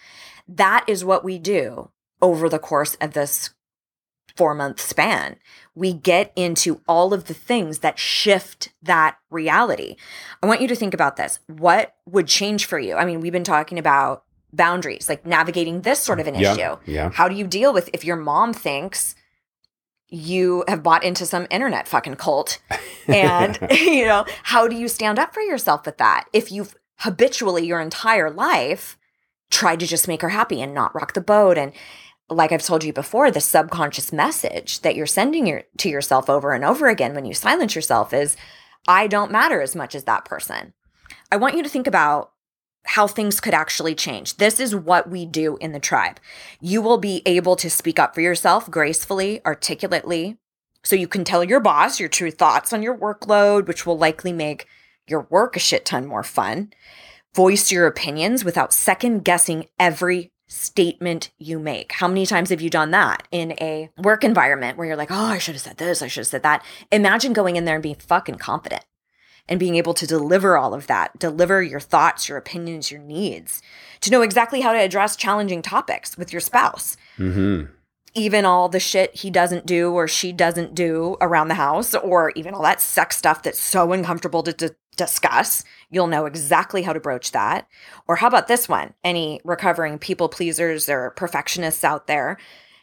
That 0.47 0.85
is 0.87 1.05
what 1.05 1.25
we 1.25 1.39
do 1.39 1.91
over 2.21 2.49
the 2.49 2.59
course 2.59 2.97
of 3.01 3.15
this 3.15 3.51
four 4.37 4.55
month 4.55 4.81
span. 4.81 5.37
We 5.75 5.93
get 5.93 6.33
into 6.37 6.81
all 6.87 7.13
of 7.15 7.25
the 7.25 7.35
things 7.35 7.79
that 7.79 7.99
shift 7.99 8.73
that 8.83 9.17
reality. 9.31 9.97
I 10.43 10.47
want 10.47 10.61
you 10.61 10.69
to 10.69 10.77
think 10.77 10.95
about 10.95 11.17
this. 11.17 11.41
What 11.47 11.95
would 12.07 12.27
change 12.29 12.67
for 12.67 12.79
you? 12.79 12.95
I 12.95 13.05
mean, 13.05 13.21
we've 13.21 13.33
been 13.33 13.43
talking 13.43 13.79
about 13.79 14.25
boundaries, 14.53 15.09
like 15.09 15.27
navigating 15.27 15.83
this 15.83 16.01
sort 16.01 16.21
of 16.21 16.27
an 16.27 16.35
Yeah, 16.35 16.53
issue. 16.55 16.77
yeah. 16.87 17.11
How 17.11 17.29
do 17.29 17.35
you 17.35 17.47
deal 17.47 17.73
with 17.73 17.91
if 17.93 18.05
your 18.05 18.17
mom 18.17 18.53
thinks 18.53 19.15
you 20.09 20.65
have 20.69 20.83
bought 20.83 21.05
into 21.05 21.27
some 21.27 21.47
internet 21.51 21.87
fucking 21.87 22.17
cult? 22.17 22.59
And, 23.07 23.59
you 23.71 24.07
know, 24.07 24.25
how 24.45 24.69
do 24.69 24.77
you 24.77 24.89
stand 24.89 25.19
up 25.19 25.35
for 25.35 25.41
yourself 25.41 25.85
with 25.87 25.99
that? 25.99 26.25
If 26.33 26.51
you've 26.51 26.75
habitually 27.01 27.67
your 27.67 27.81
entire 27.81 28.31
life 28.31 28.99
tried 29.51 29.81
to 29.81 29.87
just 29.87 30.09
make 30.09 30.23
her 30.23 30.31
happy 30.31 30.61
and 30.61 30.75
not 30.75 30.95
rock 30.95 31.15
the 31.15 31.21
boat 31.21 31.57
and 31.57 31.73
like 32.31 32.53
I've 32.53 32.63
told 32.63 32.85
you 32.85 32.93
before, 32.93 33.31
the 33.31 33.41
subconscious 33.41 34.13
message 34.13 34.81
that 34.81 34.95
you're 34.95 35.07
sending 35.07 35.47
your, 35.47 35.63
to 35.79 35.89
yourself 35.89 36.29
over 36.29 36.53
and 36.53 36.63
over 36.63 36.89
again 36.89 37.15
when 37.15 37.25
you 37.25 37.33
silence 37.33 37.75
yourself 37.75 38.13
is, 38.13 38.37
I 38.87 39.07
don't 39.07 39.33
matter 39.33 39.63
as 39.63 39.75
much 39.75 39.95
as 39.95 40.05
that 40.05 40.27
person. 40.27 40.75
I 41.33 41.37
want 41.37 41.57
you 41.57 41.63
to 41.63 41.69
think 41.71 41.87
about 41.87 42.33
how 42.89 43.07
things 43.07 43.39
could 43.39 43.53
actually 43.53 43.95
change. 43.95 44.39
This 44.39 44.59
is 44.59 44.75
what 44.75 45.11
we 45.11 45.27
do 45.27 45.59
in 45.61 45.73
the 45.73 45.79
tribe. 45.79 46.19
You 46.59 46.81
will 46.81 46.97
be 46.97 47.21
able 47.27 47.55
to 47.57 47.69
speak 47.69 47.99
up 47.99 48.15
for 48.15 48.23
yourself 48.23 48.71
gracefully, 48.71 49.43
articulately, 49.45 50.39
so 50.83 50.97
you 50.97 51.07
can 51.07 51.23
tell 51.23 51.45
your 51.45 51.61
boss 51.61 52.01
your 52.01 52.09
true 52.09 52.31
thoughts 52.31 52.73
on 52.73 52.83
your 52.83 52.97
workload, 52.97 53.67
which 53.67 53.85
will 53.85 53.99
likely 53.99 54.33
make 54.33 54.67
your 55.07 55.27
work 55.29 55.55
a 55.55 55.59
shit 55.59 55.85
ton 55.85 56.07
more 56.07 56.23
fun. 56.23 56.73
Voice 57.35 57.71
your 57.71 57.87
opinions 57.87 58.43
without 58.43 58.73
second 58.73 59.23
guessing 59.23 59.67
every 59.79 60.33
statement 60.47 61.31
you 61.37 61.59
make. 61.59 61.93
How 61.93 62.09
many 62.09 62.25
times 62.25 62.49
have 62.49 62.63
you 62.63 62.71
done 62.71 62.91
that 62.93 63.29
in 63.31 63.53
a 63.61 63.91
work 63.99 64.25
environment 64.25 64.79
where 64.79 64.87
you're 64.87 64.97
like, 64.97 65.11
oh, 65.11 65.27
I 65.27 65.37
should 65.37 65.57
have 65.57 65.61
said 65.61 65.77
this, 65.77 66.01
I 66.01 66.07
should 66.07 66.21
have 66.21 66.29
said 66.29 66.43
that? 66.43 66.65
Imagine 66.91 67.35
going 67.35 67.57
in 67.57 67.67
there 67.67 67.75
and 67.75 67.83
being 67.83 67.97
fucking 67.97 68.37
confident 68.37 68.85
and 69.49 69.59
being 69.59 69.77
able 69.77 69.95
to 69.95 70.07
deliver 70.07 70.57
all 70.57 70.75
of 70.75 70.87
that, 70.87 71.19
deliver 71.19 71.63
your 71.63 71.81
thoughts, 71.81 72.29
your 72.29 72.39
opinions, 72.39 72.91
your 72.91 73.01
needs, 73.01 73.63
to 74.01 74.11
know 74.11 74.23
exactly 74.23 74.61
how 74.61 74.73
to 74.73 74.79
address 74.79 75.17
challenging 75.17 75.63
topics 75.63 76.17
with 76.17 76.33
your 76.33 76.41
spouse. 76.41 76.97
hmm 77.17 77.65
Even 78.15 78.45
all 78.45 78.69
the 78.69 78.81
shit 78.81 79.15
he 79.15 79.31
doesn't 79.31 79.67
do 79.67 79.93
or 79.93 80.09
she 80.09 80.33
doesn't 80.33 80.75
do 80.75 81.17
around 81.21 81.49
the 81.49 81.55
house, 81.55 81.95
or 81.95 82.33
even 82.37 82.55
all 82.55 82.63
that 82.63 82.81
sex 82.81 83.17
stuff 83.17 83.43
that's 83.43 83.61
so 83.61 83.93
uncomfortable 83.93 84.43
to 84.43 84.53
d- 84.53 84.69
discuss. 84.97 85.65
You'll 85.91 86.09
know 86.09 86.27
exactly 86.27 86.83
how 86.83 86.93
to 86.93 87.01
broach 87.01 87.33
that. 87.33 87.69
Or 88.07 88.17
how 88.17 88.27
about 88.27 88.49
this 88.49 88.69
one? 88.69 88.95
Any 89.05 89.41
recovering 89.45 89.99
people 89.99 90.29
pleasers 90.29 90.89
or 90.89 91.11
perfectionists 91.11 91.85
out 91.85 92.07
there 92.07 92.37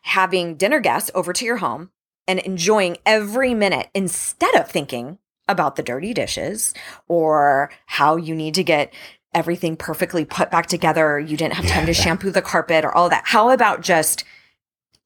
having 0.05 0.55
dinner 0.55 0.79
guests 0.79 1.09
over 1.15 1.33
to 1.33 1.45
your 1.45 1.57
home 1.57 1.89
and 2.27 2.39
enjoying 2.39 2.97
every 3.05 3.53
minute 3.53 3.89
instead 3.93 4.55
of 4.55 4.69
thinking 4.69 5.17
about 5.47 5.75
the 5.75 5.83
dirty 5.83 6.13
dishes 6.13 6.73
or 7.07 7.71
how 7.85 8.15
you 8.15 8.35
need 8.35 8.55
to 8.55 8.63
get 8.63 8.93
everything 9.33 9.75
perfectly 9.75 10.23
put 10.25 10.49
back 10.49 10.65
together 10.65 11.19
you 11.19 11.35
didn't 11.35 11.55
have 11.55 11.67
time 11.67 11.85
to 11.85 11.93
shampoo 11.93 12.31
the 12.31 12.41
carpet 12.41 12.85
or 12.85 12.95
all 12.95 13.09
that. 13.09 13.23
How 13.25 13.49
about 13.49 13.81
just 13.81 14.23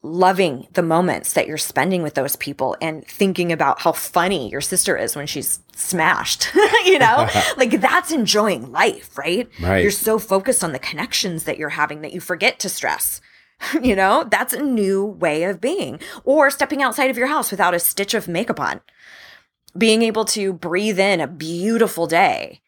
loving 0.01 0.65
the 0.73 0.83
moments 0.83 1.33
that 1.33 1.45
you're 1.45 1.57
spending 1.57 2.01
with 2.01 2.13
those 2.13 2.37
people 2.37 2.77
and 2.81 3.05
thinking 3.05 3.51
about 3.51 3.81
how 3.81 3.91
funny 3.91 4.49
your 4.49 4.61
sister 4.61 4.95
is 4.95 5.15
when 5.15 5.27
she's 5.27 5.59
smashed, 5.75 6.53
you 6.85 6.97
know? 6.97 7.27
like 7.57 7.81
that's 7.81 8.11
enjoying 8.11 8.71
life, 8.71 9.17
right? 9.17 9.49
Right. 9.59 9.81
You're 9.81 9.91
so 9.91 10.17
focused 10.19 10.63
on 10.63 10.71
the 10.71 10.79
connections 10.79 11.43
that 11.43 11.57
you're 11.57 11.69
having 11.69 12.01
that 12.01 12.13
you 12.13 12.21
forget 12.21 12.59
to 12.59 12.69
stress. 12.69 13.19
you 13.81 13.95
know, 13.95 14.25
that's 14.29 14.53
a 14.53 14.61
new 14.61 15.05
way 15.05 15.43
of 15.43 15.59
being. 15.59 15.99
Or 16.23 16.49
stepping 16.49 16.81
outside 16.81 17.09
of 17.09 17.17
your 17.17 17.27
house 17.27 17.51
without 17.51 17.73
a 17.73 17.79
stitch 17.79 18.13
of 18.13 18.27
makeup 18.27 18.59
on. 18.59 18.81
Being 19.77 20.01
able 20.01 20.25
to 20.25 20.53
breathe 20.53 20.99
in 20.99 21.21
a 21.21 21.27
beautiful 21.27 22.07
day 22.07 22.61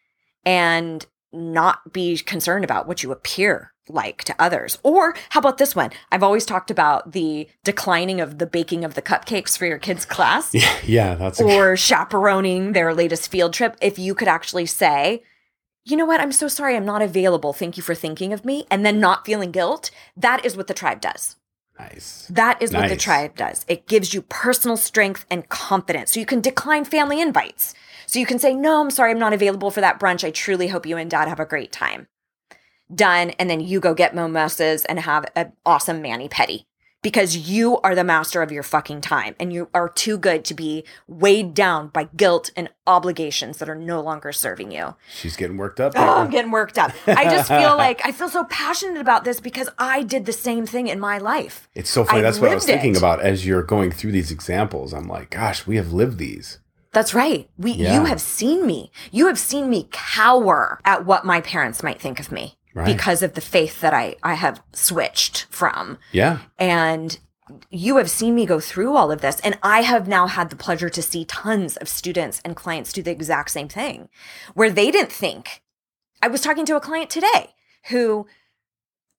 and 0.44 1.04
not 1.32 1.92
be 1.92 2.18
concerned 2.18 2.64
about 2.64 2.86
what 2.86 3.02
you 3.02 3.10
appear 3.10 3.72
like 3.88 4.24
to 4.24 4.34
others. 4.38 4.78
Or 4.82 5.14
how 5.30 5.40
about 5.40 5.58
this 5.58 5.74
one? 5.74 5.90
I've 6.10 6.22
always 6.22 6.44
talked 6.44 6.70
about 6.70 7.12
the 7.12 7.48
declining 7.64 8.20
of 8.20 8.38
the 8.38 8.46
baking 8.46 8.84
of 8.84 8.94
the 8.94 9.02
cupcakes 9.02 9.56
for 9.56 9.66
your 9.66 9.78
kids' 9.78 10.04
class 10.04 10.54
Yeah, 10.54 10.76
yeah, 10.84 11.14
that's 11.14 11.40
a, 11.40 11.44
or 11.44 11.76
chaperoning 11.76 12.72
their 12.72 12.94
latest 12.94 13.30
field 13.30 13.52
trip. 13.52 13.76
If 13.80 13.98
you 13.98 14.14
could 14.14 14.28
actually 14.28 14.66
say, 14.66 15.22
you 15.84 15.96
know 15.96 16.06
what, 16.06 16.20
I'm 16.20 16.32
so 16.32 16.48
sorry 16.48 16.76
I'm 16.76 16.84
not 16.84 17.02
available. 17.02 17.52
Thank 17.52 17.76
you 17.76 17.82
for 17.82 17.94
thinking 17.94 18.32
of 18.32 18.44
me. 18.44 18.66
And 18.70 18.86
then 18.86 19.00
not 19.00 19.26
feeling 19.26 19.50
guilt. 19.50 19.90
That 20.16 20.44
is 20.44 20.56
what 20.56 20.68
the 20.68 20.74
tribe 20.74 21.00
does. 21.00 21.36
Nice. 21.78 22.26
That 22.30 22.62
is 22.62 22.72
what 22.72 22.88
the 22.88 22.96
tribe 22.96 23.36
does. 23.36 23.64
It 23.66 23.86
gives 23.86 24.14
you 24.14 24.22
personal 24.22 24.76
strength 24.76 25.26
and 25.30 25.48
confidence. 25.48 26.12
So 26.12 26.20
you 26.20 26.26
can 26.26 26.40
decline 26.40 26.84
family 26.84 27.20
invites. 27.20 27.74
So 28.06 28.18
you 28.18 28.26
can 28.26 28.38
say, 28.38 28.54
No, 28.54 28.80
I'm 28.80 28.90
sorry, 28.90 29.10
I'm 29.10 29.18
not 29.18 29.32
available 29.32 29.70
for 29.70 29.80
that 29.80 29.98
brunch. 29.98 30.22
I 30.24 30.30
truly 30.30 30.68
hope 30.68 30.86
you 30.86 30.96
and 30.96 31.10
dad 31.10 31.28
have 31.28 31.40
a 31.40 31.46
great 31.46 31.72
time. 31.72 32.08
Done. 32.94 33.30
And 33.30 33.48
then 33.48 33.60
you 33.60 33.80
go 33.80 33.94
get 33.94 34.14
mimosas 34.14 34.84
and 34.84 35.00
have 35.00 35.24
an 35.34 35.52
awesome 35.64 36.02
mani 36.02 36.28
pedi 36.28 36.66
because 37.02 37.36
you 37.36 37.78
are 37.80 37.94
the 37.94 38.04
master 38.04 38.42
of 38.42 38.52
your 38.52 38.62
fucking 38.62 39.00
time 39.00 39.34
and 39.40 39.52
you 39.52 39.68
are 39.74 39.88
too 39.88 40.16
good 40.16 40.44
to 40.46 40.54
be 40.54 40.84
weighed 41.08 41.52
down 41.52 41.88
by 41.88 42.08
guilt 42.16 42.50
and 42.56 42.68
obligations 42.86 43.58
that 43.58 43.68
are 43.68 43.74
no 43.74 44.00
longer 44.00 44.32
serving 44.32 44.70
you. 44.70 44.94
She's 45.12 45.36
getting 45.36 45.56
worked 45.56 45.80
up. 45.80 45.92
Oh, 45.96 46.20
I'm 46.20 46.30
getting 46.30 46.50
worked 46.52 46.78
up. 46.78 46.92
I 47.06 47.24
just 47.24 47.48
feel 47.48 47.76
like 47.76 48.00
I 48.04 48.12
feel 48.12 48.28
so 48.28 48.44
passionate 48.44 49.00
about 49.00 49.24
this 49.24 49.40
because 49.40 49.68
I 49.78 50.02
did 50.02 50.26
the 50.26 50.32
same 50.32 50.64
thing 50.66 50.86
in 50.86 51.00
my 51.00 51.18
life. 51.18 51.68
It's 51.74 51.90
so 51.90 52.04
funny. 52.04 52.20
I 52.20 52.22
That's 52.22 52.38
what 52.38 52.50
I 52.50 52.54
was 52.54 52.64
thinking 52.64 52.92
it. 52.94 52.98
about 52.98 53.20
as 53.20 53.44
you're 53.46 53.62
going 53.62 53.90
through 53.90 54.12
these 54.12 54.30
examples. 54.30 54.92
I'm 54.92 55.08
like, 55.08 55.30
gosh, 55.30 55.66
we 55.66 55.76
have 55.76 55.92
lived 55.92 56.18
these. 56.18 56.58
That's 56.92 57.14
right. 57.14 57.48
We 57.56 57.72
Yeah. 57.72 57.94
you 57.94 58.04
have 58.04 58.20
seen 58.20 58.66
me. 58.66 58.92
You 59.10 59.26
have 59.26 59.38
seen 59.38 59.70
me 59.70 59.88
cower 59.90 60.78
at 60.84 61.06
what 61.06 61.24
my 61.24 61.40
parents 61.40 61.82
might 61.82 62.00
think 62.00 62.20
of 62.20 62.30
me 62.30 62.56
Right. 62.74 62.86
because 62.86 63.22
of 63.22 63.34
the 63.34 63.40
faith 63.40 63.80
that 63.80 63.92
I 63.92 64.16
I 64.22 64.34
have 64.34 64.62
switched 64.72 65.46
from. 65.50 65.98
Yeah. 66.10 66.38
And 66.58 67.18
you 67.70 67.96
have 67.98 68.10
seen 68.10 68.34
me 68.34 68.46
go 68.46 68.60
through 68.60 68.96
all 68.96 69.12
of 69.12 69.20
this 69.20 69.40
and 69.40 69.58
I 69.62 69.82
have 69.82 70.08
now 70.08 70.26
had 70.26 70.48
the 70.48 70.56
pleasure 70.56 70.88
to 70.88 71.02
see 71.02 71.24
tons 71.26 71.76
of 71.76 71.88
students 71.88 72.40
and 72.44 72.56
clients 72.56 72.92
do 72.92 73.02
the 73.02 73.10
exact 73.10 73.50
same 73.50 73.68
thing 73.68 74.08
where 74.54 74.70
they 74.70 74.90
didn't 74.90 75.12
think. 75.12 75.62
I 76.22 76.28
was 76.28 76.40
talking 76.40 76.64
to 76.66 76.76
a 76.76 76.80
client 76.80 77.10
today 77.10 77.54
who 77.88 78.26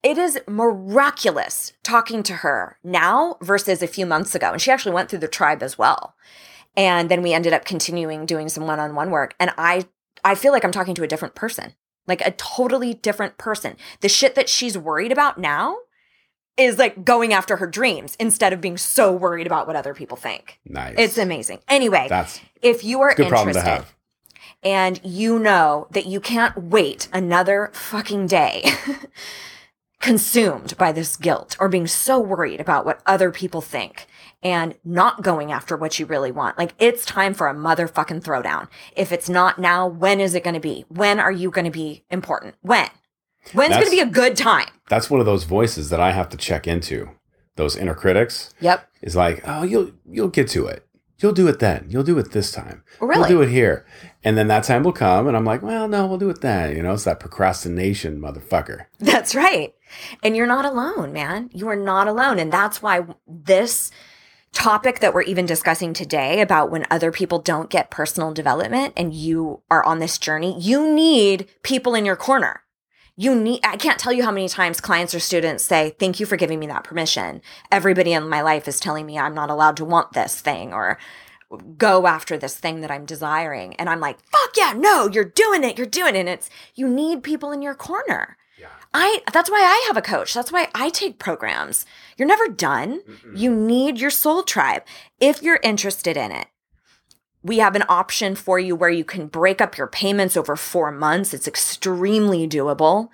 it 0.03 0.17
is 0.17 0.39
miraculous 0.47 1.73
talking 1.83 2.23
to 2.23 2.35
her 2.35 2.77
now 2.83 3.37
versus 3.41 3.81
a 3.81 3.87
few 3.87 4.05
months 4.05 4.35
ago. 4.35 4.51
And 4.51 4.61
she 4.61 4.71
actually 4.71 4.93
went 4.93 5.09
through 5.09 5.19
the 5.19 5.27
tribe 5.27 5.63
as 5.63 5.77
well. 5.77 6.15
And 6.75 7.09
then 7.09 7.21
we 7.21 7.33
ended 7.33 7.53
up 7.53 7.65
continuing 7.65 8.25
doing 8.25 8.49
some 8.49 8.67
one-on-one 8.67 9.11
work. 9.11 9.35
And 9.39 9.51
I 9.57 9.85
I 10.25 10.35
feel 10.35 10.51
like 10.51 10.63
I'm 10.63 10.71
talking 10.71 10.95
to 10.95 11.03
a 11.03 11.07
different 11.07 11.35
person. 11.35 11.73
Like 12.07 12.21
a 12.21 12.31
totally 12.31 12.93
different 12.93 13.37
person. 13.37 13.77
The 14.01 14.09
shit 14.09 14.35
that 14.35 14.49
she's 14.49 14.77
worried 14.77 15.11
about 15.11 15.37
now 15.37 15.77
is 16.57 16.77
like 16.77 17.03
going 17.03 17.33
after 17.33 17.57
her 17.57 17.67
dreams 17.67 18.15
instead 18.19 18.53
of 18.53 18.61
being 18.61 18.77
so 18.77 19.11
worried 19.11 19.47
about 19.47 19.67
what 19.67 19.75
other 19.75 19.93
people 19.93 20.17
think. 20.17 20.59
Nice. 20.65 20.95
It's 20.97 21.17
amazing. 21.17 21.59
Anyway, 21.67 22.07
That's 22.09 22.39
if 22.61 22.83
you 22.83 23.01
are 23.01 23.09
a 23.09 23.15
good 23.15 23.29
problem 23.29 23.55
interested 23.55 23.85
and 24.63 24.99
you 25.03 25.39
know 25.39 25.87
that 25.91 26.05
you 26.05 26.19
can't 26.19 26.57
wait 26.57 27.07
another 27.11 27.69
fucking 27.73 28.27
day 28.27 28.71
consumed 29.99 30.77
by 30.77 30.91
this 30.91 31.17
guilt 31.17 31.55
or 31.59 31.69
being 31.69 31.87
so 31.87 32.19
worried 32.19 32.61
about 32.61 32.85
what 32.85 33.01
other 33.05 33.31
people 33.31 33.61
think 33.61 34.07
and 34.43 34.75
not 34.83 35.21
going 35.23 35.51
after 35.51 35.75
what 35.77 35.97
you 35.99 36.05
really 36.05 36.31
want. 36.31 36.57
Like 36.57 36.73
it's 36.77 37.05
time 37.05 37.33
for 37.33 37.47
a 37.47 37.55
motherfucking 37.55 38.21
throwdown. 38.21 38.67
If 38.95 39.11
it's 39.11 39.29
not 39.29 39.57
now, 39.59 39.87
when 39.87 40.19
is 40.19 40.35
it 40.35 40.43
going 40.43 40.53
to 40.55 40.59
be? 40.59 40.85
When 40.89 41.19
are 41.19 41.31
you 41.31 41.49
going 41.49 41.65
to 41.65 41.71
be 41.71 42.03
important? 42.11 42.55
When? 42.61 42.89
When's 43.53 43.73
going 43.73 43.85
to 43.85 43.91
be 43.91 43.99
a 43.99 44.05
good 44.05 44.37
time? 44.37 44.69
That's 44.89 45.09
one 45.09 45.19
of 45.19 45.25
those 45.25 45.43
voices 45.43 45.89
that 45.89 45.99
I 45.99 46.11
have 46.11 46.29
to 46.29 46.37
check 46.37 46.67
into. 46.67 47.09
Those 47.55 47.75
inner 47.75 47.93
critics 47.93 48.53
Yep. 48.61 48.87
is 49.01 49.15
like, 49.15 49.41
oh, 49.45 49.63
you'll 49.63 49.91
you'll 50.09 50.29
get 50.29 50.47
to 50.49 50.65
it. 50.67 50.87
You'll 51.19 51.33
do 51.33 51.47
it 51.47 51.59
then. 51.59 51.85
You'll 51.87 52.03
do 52.03 52.17
it 52.17 52.31
this 52.31 52.51
time. 52.51 52.83
Really? 52.99 53.19
We'll 53.19 53.27
do 53.29 53.41
it 53.43 53.49
here. 53.49 53.85
And 54.23 54.37
then 54.37 54.47
that 54.47 54.63
time 54.63 54.83
will 54.83 54.91
come, 54.93 55.27
and 55.27 55.37
I'm 55.37 55.45
like, 55.45 55.61
well, 55.61 55.87
no, 55.87 56.05
we'll 56.07 56.17
do 56.17 56.29
it 56.29 56.41
then. 56.41 56.75
You 56.75 56.81
know, 56.83 56.93
it's 56.93 57.03
that 57.03 57.19
procrastination, 57.19 58.19
motherfucker. 58.19 58.85
That's 58.99 59.35
right. 59.35 59.73
And 60.23 60.35
you're 60.35 60.47
not 60.47 60.65
alone, 60.65 61.13
man. 61.13 61.49
You 61.53 61.67
are 61.69 61.75
not 61.75 62.07
alone. 62.07 62.39
And 62.39 62.51
that's 62.51 62.81
why 62.81 63.05
this 63.27 63.91
topic 64.53 64.99
that 64.99 65.13
we're 65.13 65.23
even 65.23 65.45
discussing 65.45 65.93
today 65.93 66.39
about 66.39 66.71
when 66.71 66.85
other 66.89 67.11
people 67.11 67.39
don't 67.39 67.69
get 67.69 67.91
personal 67.91 68.31
development 68.31 68.93
and 68.95 69.13
you 69.13 69.61
are 69.69 69.83
on 69.83 69.99
this 69.99 70.17
journey, 70.17 70.57
you 70.59 70.93
need 70.93 71.47
people 71.63 71.95
in 71.95 72.05
your 72.05 72.15
corner. 72.15 72.61
You 73.15 73.35
need, 73.35 73.59
I 73.63 73.77
can't 73.77 73.99
tell 73.99 74.13
you 74.13 74.23
how 74.23 74.31
many 74.31 74.47
times 74.47 74.81
clients 74.81 75.13
or 75.13 75.19
students 75.19 75.63
say, 75.63 75.95
Thank 75.99 76.19
you 76.19 76.25
for 76.25 76.35
giving 76.35 76.59
me 76.59 76.67
that 76.67 76.83
permission. 76.83 77.41
Everybody 77.71 78.13
in 78.13 78.27
my 78.29 78.41
life 78.41 78.67
is 78.67 78.79
telling 78.79 79.05
me 79.05 79.19
I'm 79.19 79.35
not 79.35 79.49
allowed 79.49 79.77
to 79.77 79.85
want 79.85 80.13
this 80.13 80.39
thing 80.39 80.73
or 80.73 80.97
go 81.77 82.07
after 82.07 82.37
this 82.37 82.55
thing 82.55 82.81
that 82.81 82.89
I'm 82.89 83.05
desiring. 83.05 83.75
And 83.75 83.87
I'm 83.87 83.99
like, 83.99 84.17
Fuck 84.31 84.57
yeah, 84.57 84.73
no, 84.75 85.07
you're 85.07 85.25
doing 85.25 85.63
it. 85.63 85.77
You're 85.77 85.85
doing 85.85 86.15
it. 86.15 86.21
And 86.21 86.29
it's, 86.29 86.49
you 86.73 86.87
need 86.87 87.21
people 87.21 87.51
in 87.51 87.61
your 87.61 87.75
corner. 87.75 88.37
I 88.93 89.21
that's 89.31 89.49
why 89.49 89.59
I 89.59 89.85
have 89.87 89.97
a 89.97 90.01
coach. 90.01 90.33
That's 90.33 90.51
why 90.51 90.67
I 90.75 90.89
take 90.89 91.17
programs. 91.19 91.85
You're 92.17 92.27
never 92.27 92.47
done. 92.47 93.01
You 93.35 93.53
need 93.55 93.99
your 93.99 94.11
soul 94.11 94.43
tribe 94.43 94.83
if 95.19 95.41
you're 95.41 95.59
interested 95.63 96.15
in 96.15 96.31
it. 96.31 96.47
We 97.41 97.57
have 97.57 97.75
an 97.75 97.83
option 97.89 98.35
for 98.35 98.59
you 98.59 98.75
where 98.75 98.89
you 98.89 99.03
can 99.03 99.27
break 99.27 99.59
up 99.59 99.77
your 99.77 99.87
payments 99.87 100.37
over 100.37 100.55
4 100.55 100.91
months. 100.91 101.33
It's 101.33 101.47
extremely 101.47 102.47
doable. 102.47 103.09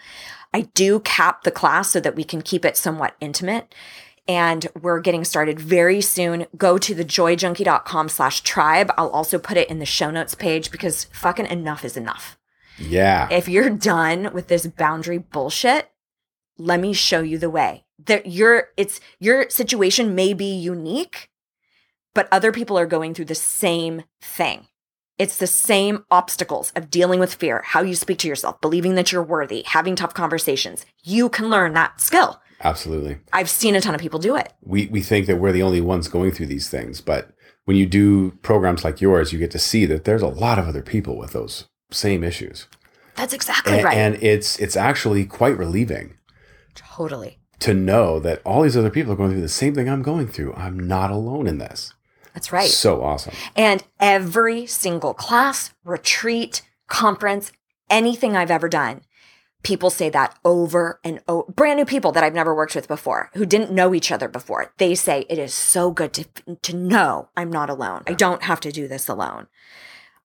I 0.54 0.62
do 0.74 1.00
cap 1.00 1.44
the 1.44 1.52
class 1.52 1.90
so 1.90 2.00
that 2.00 2.16
we 2.16 2.24
can 2.24 2.42
keep 2.42 2.66
it 2.66 2.78
somewhat 2.78 3.16
intimate. 3.20 3.74
And 4.28 4.68
we're 4.80 5.00
getting 5.00 5.24
started 5.24 5.60
very 5.60 6.02
soon. 6.02 6.46
Go 6.56 6.78
to 6.78 6.94
thejoyjunkie.com 6.94 8.10
slash 8.10 8.42
tribe. 8.42 8.92
I'll 8.98 9.10
also 9.10 9.40
put 9.40 9.58
it 9.58 9.70
in 9.70 9.80
the 9.80 9.86
show 9.86 10.12
notes 10.12 10.36
page 10.36 10.70
because 10.70 11.06
fucking 11.06 11.48
enough 11.48 11.84
is 11.84 11.98
enough 11.98 12.39
Yeah. 12.80 13.28
if 13.32 13.48
you're 13.48 13.70
done 13.70 14.34
with 14.34 14.48
this 14.48 14.68
boundary 14.68 15.18
bullshit, 15.18 15.90
let 16.58 16.80
me 16.80 16.94
show 16.94 17.22
you 17.22 17.38
the 17.38 17.50
way. 17.50 17.86
That 18.06 18.28
your 18.28 18.70
it's 18.78 19.00
your 19.20 19.50
situation 19.50 20.16
may 20.16 20.34
be 20.34 20.54
unique, 20.54 21.30
but 22.14 22.28
other 22.32 22.52
people 22.52 22.78
are 22.78 22.86
going 22.86 23.14
through 23.14 23.26
the 23.26 23.36
same 23.36 24.04
thing. 24.22 24.68
It's 25.18 25.38
the 25.38 25.48
same 25.48 26.06
obstacles 26.10 26.72
of 26.78 26.90
dealing 26.90 27.20
with 27.20 27.34
fear, 27.34 27.62
how 27.66 27.82
you 27.82 27.94
speak 27.96 28.20
to 28.20 28.28
yourself, 28.28 28.62
believing 28.62 28.96
that 28.96 29.12
you're 29.12 29.24
worthy, 29.24 29.64
having 29.66 29.98
tough 29.98 30.14
conversations. 30.14 30.86
You 31.04 31.28
can 31.28 31.50
learn 31.50 31.74
that 31.74 32.00
skill. 32.00 32.42
Absolutely. 32.62 33.18
I've 33.34 33.50
seen 33.50 33.76
a 33.76 33.82
ton 33.82 33.96
of 33.96 34.02
people 34.02 34.20
do 34.20 34.36
it. 34.36 34.54
We 34.62 34.88
we 34.88 35.02
think 35.02 35.28
that 35.28 35.38
we're 35.38 35.52
the 35.52 35.64
only 35.64 35.82
ones 35.82 36.08
going 36.08 36.32
through 36.32 36.48
these 36.48 36.70
things, 36.70 37.02
but 37.02 37.32
when 37.66 37.78
you 37.78 37.86
do 37.86 38.32
programs 38.42 38.84
like 38.84 39.00
yours, 39.00 39.32
you 39.32 39.40
get 39.40 39.52
to 39.52 39.60
see 39.60 39.86
that 39.86 40.04
there's 40.04 40.22
a 40.22 40.28
lot 40.28 40.58
of 40.58 40.68
other 40.68 40.82
people 40.82 41.18
with 41.18 41.34
those 41.34 41.69
same 41.92 42.24
issues. 42.24 42.68
That's 43.16 43.34
exactly 43.34 43.74
And, 43.74 43.84
right. 43.84 43.98
and 43.98 44.16
it's 44.24 44.58
it's 44.60 44.78
actually 44.78 45.26
quite 45.26 45.58
relieving 45.58 46.16
totally. 46.76 47.40
to 47.60 47.74
know 47.74 48.20
that 48.20 48.42
all 48.46 48.62
these 48.64 48.78
other 48.78 48.90
people 48.90 49.12
are 49.14 49.16
going 49.16 49.32
through 49.32 49.42
the 49.42 49.50
same 49.50 49.76
thing 49.76 49.90
I'm 49.90 50.02
going 50.02 50.28
through. 50.28 50.54
I'm 50.54 50.80
not 50.80 51.12
alone 51.12 51.48
in 51.48 51.58
this. 51.58 51.94
That's 52.34 52.52
right. 52.54 52.70
So 52.70 53.04
awesome. 53.04 53.34
And 53.56 53.84
every 54.00 54.66
single 54.66 55.14
class, 55.14 55.74
retreat, 55.84 56.62
conference, 56.88 57.52
anything 57.90 58.38
I've 58.38 58.52
ever 58.52 58.70
done, 58.70 59.02
people 59.64 59.90
say 59.90 60.10
that 60.12 60.38
over 60.46 61.02
and 61.04 61.20
over. 61.28 61.52
Brand 61.52 61.80
new 61.80 61.86
people 61.86 62.12
that 62.14 62.24
I've 62.24 62.34
never 62.34 62.56
worked 62.56 62.76
with 62.76 62.88
before 62.88 63.32
who 63.34 63.46
didn't 63.46 63.72
know 63.72 63.94
each 63.94 64.12
other 64.12 64.30
before. 64.30 64.72
They 64.78 64.96
say 64.96 65.26
it 65.28 65.38
is 65.40 65.54
so 65.54 65.92
good 65.92 66.14
to, 66.14 66.26
to 66.62 66.76
know 66.76 67.30
I'm 67.36 67.50
not 67.52 67.70
alone. 67.70 68.04
I 68.08 68.14
don't 68.14 68.44
have 68.44 68.62
to 68.62 68.72
do 68.72 68.88
this 68.88 69.10
alone. 69.10 69.48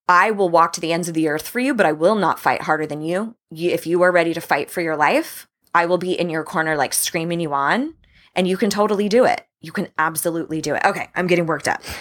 I 0.08 0.30
will 0.30 0.48
walk 0.48 0.72
to 0.74 0.80
the 0.80 0.92
ends 0.92 1.08
of 1.08 1.14
the 1.14 1.28
earth 1.28 1.48
for 1.48 1.60
you, 1.60 1.74
but 1.74 1.86
I 1.86 1.92
will 1.92 2.14
not 2.14 2.38
fight 2.38 2.62
harder 2.62 2.86
than 2.86 3.02
you. 3.02 3.36
you 3.50 3.70
if 3.70 3.86
you 3.86 4.02
are 4.02 4.12
ready 4.12 4.34
to 4.34 4.40
fight 4.40 4.70
for 4.70 4.80
your 4.80 4.96
life, 4.96 5.48
I 5.74 5.86
will 5.86 5.98
be 5.98 6.12
in 6.12 6.30
your 6.30 6.44
corner, 6.44 6.76
like 6.76 6.92
screaming 6.92 7.40
you 7.40 7.52
on, 7.54 7.94
and 8.34 8.46
you 8.46 8.56
can 8.56 8.70
totally 8.70 9.08
do 9.08 9.24
it. 9.24 9.46
You 9.60 9.72
can 9.72 9.88
absolutely 9.96 10.60
do 10.60 10.74
it. 10.74 10.84
Okay, 10.84 11.08
I'm 11.14 11.26
getting 11.26 11.46
worked 11.46 11.68
up. 11.68 11.82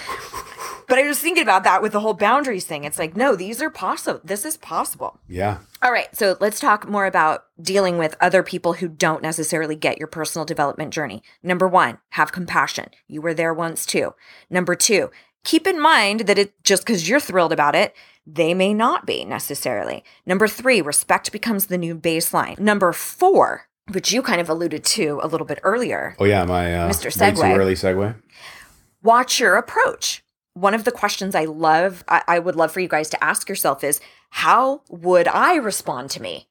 But 0.88 1.00
I 1.00 1.08
was 1.08 1.20
thinking 1.20 1.44
about 1.44 1.64
that 1.64 1.82
with 1.82 1.92
the 1.94 2.00
whole 2.00 2.14
boundaries 2.14 2.66
thing. 2.66 2.84
It's 2.84 3.00
like, 3.00 3.16
no, 3.16 3.36
these 3.36 3.62
are 3.62 3.70
possible. 3.70 4.22
This 4.24 4.46
is 4.46 4.58
possible. 4.58 5.20
Yeah. 5.28 5.60
All 5.82 5.92
right, 5.92 6.14
so 6.16 6.38
let's 6.40 6.60
talk 6.60 6.88
more 6.88 7.06
about 7.06 7.46
dealing 7.62 7.98
with 7.98 8.16
other 8.22 8.44
people 8.44 8.74
who 8.74 8.88
don't 8.88 9.24
necessarily 9.24 9.76
get 9.76 9.98
your 9.98 10.08
personal 10.08 10.46
development 10.46 10.94
journey. 10.94 11.24
Number 11.42 11.68
one, 11.68 12.00
have 12.12 12.32
compassion. 12.32 12.90
You 13.08 13.22
were 13.22 13.34
there 13.34 13.54
once 13.54 13.86
too. 13.86 14.14
Number 14.50 14.76
two, 14.76 15.10
keep 15.44 15.68
in 15.68 15.80
mind 15.80 16.22
that 16.22 16.38
it 16.38 16.54
just 16.64 16.86
because 16.86 17.08
you're 17.10 17.20
thrilled 17.20 17.52
about 17.54 17.76
it, 17.76 17.96
they 18.26 18.54
may 18.54 18.74
not 18.74 19.06
be 19.06 19.26
necessarily. 19.26 20.04
Number 20.26 20.48
three, 20.48 20.82
respect 20.82 21.32
becomes 21.32 21.66
the 21.68 21.78
new 21.78 21.96
baseline. 21.96 22.58
Number 22.60 22.94
four, 22.94 23.68
which 23.92 24.12
you 24.14 24.22
kind 24.22 24.40
of 24.40 24.50
alluded 24.50 24.84
to 24.86 25.20
a 25.22 25.28
little 25.28 25.46
bit 25.48 25.60
earlier, 25.64 26.16
Oh 26.20 26.26
yeah, 26.26 26.46
my 26.46 26.74
uh, 26.74 26.90
Mr. 26.90 27.06
way 27.20 27.32
too 27.32 27.42
segue. 27.42 27.58
early 27.58 27.74
segue. 27.76 28.16
watch 29.02 29.40
your 29.40 29.56
approach. 29.58 30.24
One 30.54 30.74
of 30.74 30.84
the 30.84 30.92
questions 30.92 31.34
I 31.36 31.46
love, 31.46 32.04
I, 32.08 32.22
I 32.28 32.40
would 32.40 32.56
love 32.56 32.72
for 32.72 32.80
you 32.80 32.88
guys 32.88 33.10
to 33.10 33.24
ask 33.24 33.50
yourself 33.50 33.84
is 33.84 34.00
how 34.30 34.82
would 34.90 35.28
I 35.28 35.56
respond 35.56 36.10
to 36.12 36.22
me? 36.22 36.48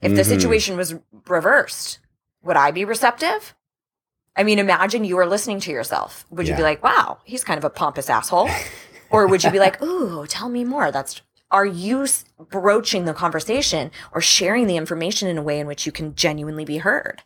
If 0.00 0.14
the 0.14 0.22
Mhm. 0.22 0.26
situation 0.26 0.76
was 0.76 0.94
reversed, 1.28 1.98
would 2.42 2.56
I 2.56 2.70
be 2.70 2.84
receptive? 2.84 3.54
I 4.36 4.42
mean, 4.42 4.58
imagine 4.58 5.04
you 5.04 5.16
were 5.16 5.26
listening 5.26 5.60
to 5.60 5.70
yourself. 5.70 6.24
Would 6.30 6.48
you 6.48 6.56
be 6.56 6.62
like, 6.62 6.82
wow, 6.82 7.18
he's 7.24 7.44
kind 7.44 7.58
of 7.58 7.64
a 7.64 7.70
pompous 7.70 8.10
asshole? 8.10 8.50
or 9.10 9.26
would 9.26 9.44
you 9.44 9.50
be 9.50 9.60
like, 9.60 9.80
ooh, 9.82 10.26
tell 10.26 10.48
me 10.48 10.64
more? 10.64 10.90
That's, 10.90 11.22
are 11.50 11.66
you 11.66 12.06
broaching 12.50 13.04
the 13.04 13.14
conversation 13.14 13.92
or 14.12 14.20
sharing 14.20 14.66
the 14.66 14.76
information 14.76 15.28
in 15.28 15.38
a 15.38 15.42
way 15.42 15.60
in 15.60 15.66
which 15.66 15.86
you 15.86 15.92
can 15.92 16.14
genuinely 16.16 16.64
be 16.64 16.78
heard? 16.78 17.22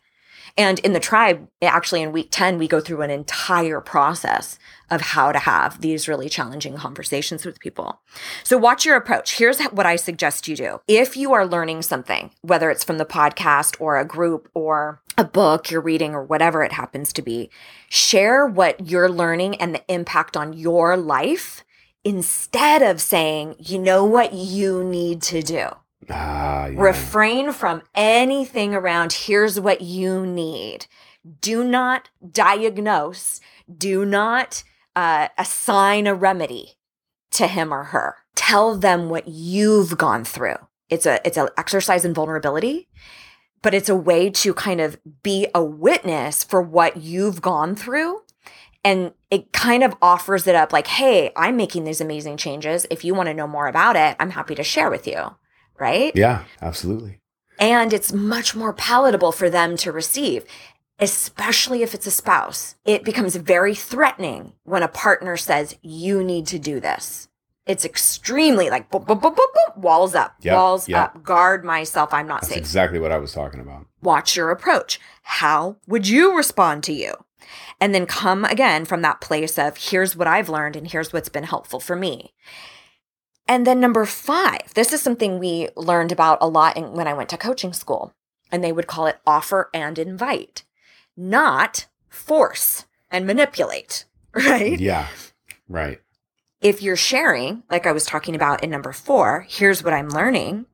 And 0.59 0.79
in 0.79 0.91
the 0.91 0.99
tribe, 0.99 1.47
actually 1.61 2.01
in 2.01 2.11
week 2.11 2.27
10, 2.31 2.57
we 2.57 2.67
go 2.67 2.81
through 2.81 3.01
an 3.01 3.09
entire 3.09 3.79
process 3.79 4.59
of 4.91 4.99
how 4.99 5.31
to 5.31 5.39
have 5.39 5.79
these 5.79 6.09
really 6.09 6.27
challenging 6.27 6.75
conversations 6.75 7.45
with 7.45 7.61
people. 7.61 8.01
So 8.43 8.57
watch 8.57 8.85
your 8.85 8.97
approach. 8.97 9.37
Here's 9.37 9.61
what 9.67 9.85
I 9.85 9.95
suggest 9.95 10.49
you 10.49 10.57
do. 10.57 10.81
If 10.85 11.15
you 11.15 11.31
are 11.31 11.47
learning 11.47 11.83
something, 11.83 12.31
whether 12.41 12.69
it's 12.69 12.83
from 12.83 12.97
the 12.97 13.05
podcast 13.05 13.79
or 13.79 13.97
a 13.97 14.03
group 14.03 14.49
or 14.53 15.01
a 15.17 15.23
book 15.23 15.71
you're 15.71 15.79
reading 15.79 16.13
or 16.13 16.25
whatever 16.25 16.61
it 16.61 16.73
happens 16.73 17.13
to 17.13 17.21
be, 17.21 17.49
share 17.87 18.45
what 18.45 18.85
you're 18.85 19.07
learning 19.07 19.55
and 19.61 19.73
the 19.73 19.83
impact 19.87 20.35
on 20.35 20.51
your 20.51 20.97
life 20.97 21.63
instead 22.03 22.81
of 22.81 22.99
saying, 22.99 23.55
you 23.59 23.79
know 23.79 24.03
what 24.03 24.33
you 24.33 24.83
need 24.83 25.21
to 25.21 25.41
do. 25.41 25.69
Ah, 26.09 26.67
yeah. 26.67 26.79
Refrain 26.81 27.51
from 27.53 27.81
anything 27.95 28.73
around 28.75 29.13
here's 29.13 29.59
what 29.59 29.81
you 29.81 30.25
need. 30.25 30.87
Do 31.41 31.63
not 31.63 32.09
diagnose, 32.31 33.41
do 33.77 34.05
not 34.05 34.63
uh, 34.95 35.27
assign 35.37 36.07
a 36.07 36.15
remedy. 36.15 36.75
to 37.31 37.47
him 37.47 37.73
or 37.73 37.85
her. 37.85 38.15
Tell 38.35 38.75
them 38.77 39.09
what 39.09 39.27
you've 39.27 39.97
gone 39.97 40.23
through. 40.25 40.55
It's 40.89 41.05
a 41.05 41.19
it's 41.25 41.37
an 41.37 41.49
exercise 41.57 42.05
in 42.05 42.13
vulnerability, 42.13 42.87
but 43.61 43.73
it's 43.73 43.89
a 43.89 43.95
way 43.95 44.29
to 44.31 44.53
kind 44.53 44.81
of 44.81 44.97
be 45.23 45.47
a 45.53 45.63
witness 45.63 46.43
for 46.43 46.61
what 46.61 46.97
you've 46.97 47.41
gone 47.41 47.75
through. 47.75 48.21
And 48.83 49.13
it 49.29 49.51
kind 49.51 49.83
of 49.83 49.95
offers 50.01 50.47
it 50.47 50.55
up 50.55 50.71
like, 50.73 50.87
hey, 50.87 51.31
I'm 51.35 51.57
making 51.57 51.83
these 51.83 52.01
amazing 52.01 52.37
changes. 52.37 52.87
If 52.89 53.03
you 53.03 53.13
want 53.13 53.27
to 53.27 53.33
know 53.33 53.47
more 53.47 53.67
about 53.67 53.95
it, 53.95 54.15
I'm 54.19 54.31
happy 54.31 54.55
to 54.55 54.63
share 54.63 54.89
with 54.89 55.05
you. 55.05 55.35
Right. 55.79 56.15
Yeah, 56.15 56.43
absolutely. 56.61 57.19
And 57.57 57.93
it's 57.93 58.13
much 58.13 58.55
more 58.55 58.73
palatable 58.73 59.31
for 59.31 59.49
them 59.49 59.75
to 59.77 59.91
receive, 59.91 60.45
especially 60.99 61.83
if 61.83 61.93
it's 61.93 62.07
a 62.07 62.11
spouse. 62.11 62.75
It 62.85 63.03
becomes 63.03 63.35
very 63.35 63.75
threatening 63.75 64.53
when 64.63 64.83
a 64.83 64.87
partner 64.87 65.37
says, 65.37 65.75
you 65.81 66.23
need 66.23 66.47
to 66.47 66.59
do 66.59 66.79
this. 66.79 67.27
It's 67.65 67.85
extremely 67.85 68.69
like 68.69 68.89
boop, 68.89 69.05
boop, 69.05 69.21
boop, 69.21 69.35
boop, 69.35 69.45
boop, 69.55 69.77
walls 69.77 70.15
up, 70.15 70.35
Yep, 70.41 70.55
walls 70.55 70.89
yep. 70.89 71.15
up, 71.15 71.23
guard 71.23 71.63
myself. 71.63 72.13
I'm 72.13 72.27
not 72.27 72.41
That's 72.41 72.53
safe. 72.53 72.57
exactly 72.57 72.99
what 72.99 73.11
I 73.11 73.17
was 73.17 73.31
talking 73.31 73.59
about. 73.59 73.85
Watch 74.01 74.35
your 74.35 74.49
approach. 74.49 74.99
How 75.23 75.77
would 75.87 76.07
you 76.07 76.35
respond 76.35 76.83
to 76.85 76.93
you? 76.93 77.13
And 77.79 77.93
then 77.93 78.05
come 78.05 78.43
again 78.45 78.85
from 78.85 79.01
that 79.03 79.21
place 79.21 79.59
of 79.59 79.77
here's 79.77 80.15
what 80.15 80.27
I've 80.27 80.49
learned 80.49 80.75
and 80.75 80.89
here's 80.89 81.13
what's 81.13 81.29
been 81.29 81.43
helpful 81.43 81.79
for 81.79 81.95
me. 81.95 82.33
And 83.49 83.65
then 83.65 83.79
number 83.79 84.05
five, 84.05 84.75
this 84.75 84.93
is 84.93 85.01
something 85.01 85.39
we 85.39 85.69
learned 85.75 86.11
about 86.11 86.37
a 86.39 86.47
lot 86.47 86.77
in, 86.77 86.93
when 86.93 87.07
I 87.07 87.15
went 87.15 87.29
to 87.29 87.37
coaching 87.37 87.73
school, 87.73 88.13
and 88.51 88.63
they 88.63 88.71
would 88.71 88.85
call 88.85 89.07
it 89.07 89.17
offer 89.25 89.71
and 89.73 89.97
invite, 89.97 90.63
not 91.17 91.87
force 92.07 92.85
and 93.09 93.25
manipulate, 93.25 94.05
right? 94.35 94.79
Yeah, 94.79 95.07
right. 95.67 95.99
If 96.61 96.83
you're 96.83 96.95
sharing, 96.95 97.63
like 97.71 97.87
I 97.87 97.91
was 97.91 98.05
talking 98.05 98.35
about 98.35 98.63
in 98.63 98.69
number 98.69 98.91
four, 98.91 99.47
here's 99.49 99.83
what 99.83 99.93
I'm 99.93 100.09
learning, 100.09 100.67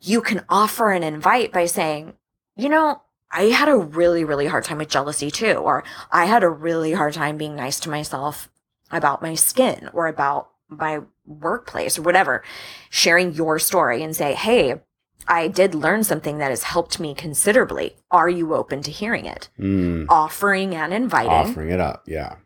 you 0.00 0.22
can 0.22 0.42
offer 0.48 0.90
an 0.90 1.02
invite 1.02 1.52
by 1.52 1.66
saying, 1.66 2.14
you 2.56 2.70
know, 2.70 3.02
I 3.30 3.44
had 3.44 3.68
a 3.68 3.76
really, 3.76 4.24
really 4.24 4.46
hard 4.46 4.64
time 4.64 4.78
with 4.78 4.88
jealousy 4.88 5.30
too, 5.30 5.52
or 5.52 5.84
I 6.10 6.24
had 6.24 6.44
a 6.44 6.48
really 6.48 6.92
hard 6.92 7.12
time 7.12 7.36
being 7.36 7.56
nice 7.56 7.78
to 7.80 7.90
myself 7.90 8.48
about 8.90 9.20
my 9.20 9.34
skin 9.34 9.90
or 9.92 10.06
about 10.06 10.48
my 10.68 11.00
workplace 11.26 11.98
or 11.98 12.02
whatever. 12.02 12.42
Sharing 12.90 13.32
your 13.34 13.58
story 13.58 14.02
and 14.02 14.14
say, 14.14 14.34
hey, 14.34 14.80
I 15.26 15.48
did 15.48 15.74
learn 15.74 16.04
something 16.04 16.38
that 16.38 16.50
has 16.50 16.64
helped 16.64 17.00
me 17.00 17.14
considerably. 17.14 17.96
Are 18.10 18.28
you 18.28 18.54
open 18.54 18.82
to 18.82 18.90
hearing 18.90 19.24
it? 19.26 19.48
Mm, 19.58 20.06
Offering 20.08 20.74
and 20.74 20.92
inviting. 20.92 21.30
offering 21.32 21.70
it 21.70 21.80
up. 21.80 22.02
Yeah. 22.06 22.36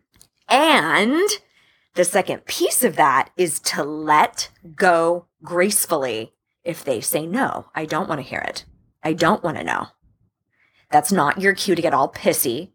And 0.48 1.28
the 1.94 2.04
second 2.04 2.44
piece 2.46 2.84
of 2.84 2.96
that 2.96 3.30
is 3.36 3.58
to 3.60 3.82
let 3.82 4.50
go 4.76 5.26
gracefully 5.42 6.32
if 6.64 6.84
they 6.84 7.00
say, 7.00 7.26
no, 7.26 7.66
I 7.74 7.84
don't 7.84 8.08
want 8.08 8.20
to 8.20 8.26
hear 8.28 8.40
it. 8.40 8.64
I 9.02 9.12
don't 9.12 9.42
want 9.42 9.56
to 9.56 9.64
know. 9.64 9.88
That's 10.90 11.12
not 11.12 11.40
your 11.40 11.54
cue 11.54 11.74
to 11.74 11.82
get 11.82 11.94
all 11.94 12.10
pissy. 12.12 12.70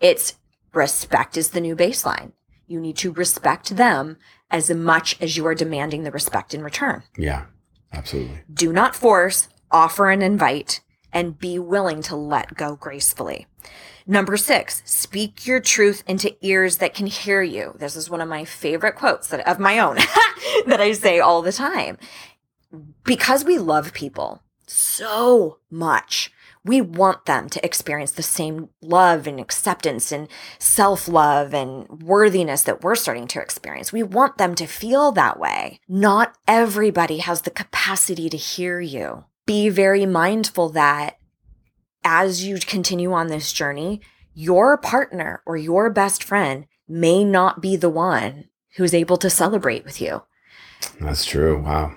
It's 0.00 0.34
respect 0.74 1.36
is 1.36 1.50
the 1.50 1.60
new 1.60 1.74
baseline. 1.76 2.32
You 2.66 2.80
need 2.80 2.96
to 2.98 3.12
respect 3.12 3.76
them 3.76 4.16
as 4.50 4.70
much 4.70 5.20
as 5.20 5.36
you 5.36 5.46
are 5.46 5.54
demanding 5.54 6.04
the 6.04 6.10
respect 6.10 6.54
in 6.54 6.62
return. 6.62 7.02
Yeah. 7.16 7.46
Absolutely. 7.92 8.40
Do 8.52 8.72
not 8.72 8.96
force, 8.96 9.48
offer 9.70 10.10
an 10.10 10.22
invite, 10.22 10.80
and 11.12 11.38
be 11.38 11.58
willing 11.58 12.02
to 12.02 12.16
let 12.16 12.54
go 12.56 12.76
gracefully. 12.76 13.46
Number 14.06 14.36
six, 14.36 14.82
speak 14.84 15.46
your 15.46 15.60
truth 15.60 16.02
into 16.06 16.34
ears 16.44 16.78
that 16.78 16.94
can 16.94 17.06
hear 17.06 17.42
you. 17.42 17.74
This 17.78 17.94
is 17.94 18.10
one 18.10 18.20
of 18.20 18.28
my 18.28 18.44
favorite 18.44 18.96
quotes 18.96 19.28
that, 19.28 19.46
of 19.46 19.60
my 19.60 19.78
own 19.78 19.96
that 20.66 20.80
I 20.80 20.92
say 20.92 21.20
all 21.20 21.42
the 21.42 21.52
time. 21.52 21.98
Because 23.04 23.44
we 23.44 23.58
love 23.58 23.92
people 23.92 24.42
so 24.66 25.58
much, 25.70 26.32
we 26.64 26.80
want 26.80 27.24
them 27.26 27.48
to 27.48 27.64
experience 27.64 28.12
the 28.12 28.22
same 28.22 28.68
love 28.80 29.26
and 29.26 29.40
acceptance 29.40 30.12
and 30.12 30.28
self 30.58 31.08
love 31.08 31.52
and 31.52 31.88
worthiness 32.02 32.62
that 32.62 32.82
we're 32.82 32.94
starting 32.94 33.26
to 33.28 33.40
experience. 33.40 33.92
We 33.92 34.02
want 34.02 34.38
them 34.38 34.54
to 34.56 34.66
feel 34.66 35.12
that 35.12 35.40
way. 35.40 35.80
Not 35.88 36.36
everybody 36.46 37.18
has 37.18 37.42
the 37.42 37.50
capacity 37.50 38.28
to 38.30 38.36
hear 38.36 38.80
you. 38.80 39.24
Be 39.46 39.68
very 39.68 40.06
mindful 40.06 40.68
that 40.70 41.18
as 42.04 42.44
you 42.44 42.58
continue 42.58 43.12
on 43.12 43.28
this 43.28 43.52
journey, 43.52 44.00
your 44.34 44.76
partner 44.76 45.42
or 45.46 45.56
your 45.56 45.90
best 45.90 46.22
friend 46.22 46.66
may 46.88 47.24
not 47.24 47.60
be 47.60 47.76
the 47.76 47.90
one 47.90 48.48
who's 48.76 48.94
able 48.94 49.16
to 49.18 49.30
celebrate 49.30 49.84
with 49.84 50.00
you. 50.00 50.22
That's 51.00 51.24
true. 51.24 51.62
Wow. 51.62 51.94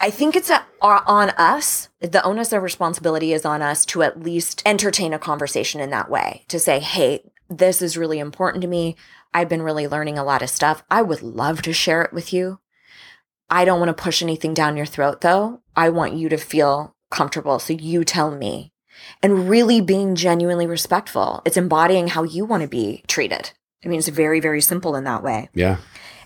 I 0.00 0.10
think 0.10 0.36
it's 0.36 0.50
a, 0.50 0.64
on 0.82 1.30
us. 1.30 1.88
The 2.00 2.22
onus 2.22 2.52
of 2.52 2.62
responsibility 2.62 3.32
is 3.32 3.44
on 3.44 3.62
us 3.62 3.84
to 3.86 4.02
at 4.02 4.20
least 4.20 4.62
entertain 4.66 5.12
a 5.12 5.18
conversation 5.18 5.80
in 5.80 5.90
that 5.90 6.10
way 6.10 6.44
to 6.48 6.58
say, 6.58 6.80
hey, 6.80 7.30
this 7.48 7.80
is 7.80 7.96
really 7.96 8.18
important 8.18 8.62
to 8.62 8.68
me. 8.68 8.96
I've 9.32 9.48
been 9.48 9.62
really 9.62 9.88
learning 9.88 10.18
a 10.18 10.24
lot 10.24 10.42
of 10.42 10.50
stuff. 10.50 10.82
I 10.90 11.02
would 11.02 11.22
love 11.22 11.62
to 11.62 11.72
share 11.72 12.02
it 12.02 12.12
with 12.12 12.32
you. 12.32 12.60
I 13.48 13.64
don't 13.64 13.78
want 13.78 13.96
to 13.96 14.02
push 14.02 14.22
anything 14.22 14.54
down 14.54 14.76
your 14.76 14.86
throat, 14.86 15.20
though. 15.20 15.62
I 15.76 15.88
want 15.90 16.14
you 16.14 16.28
to 16.28 16.36
feel 16.36 16.96
comfortable. 17.10 17.58
So 17.58 17.72
you 17.72 18.04
tell 18.04 18.30
me. 18.30 18.72
And 19.22 19.48
really 19.48 19.80
being 19.80 20.14
genuinely 20.14 20.66
respectful. 20.66 21.42
It's 21.44 21.56
embodying 21.56 22.08
how 22.08 22.22
you 22.22 22.44
want 22.44 22.62
to 22.62 22.68
be 22.68 23.04
treated. 23.06 23.52
I 23.84 23.88
mean, 23.88 23.98
it's 23.98 24.08
very, 24.08 24.40
very 24.40 24.60
simple 24.60 24.96
in 24.96 25.04
that 25.04 25.22
way. 25.22 25.48
Yeah. 25.54 25.76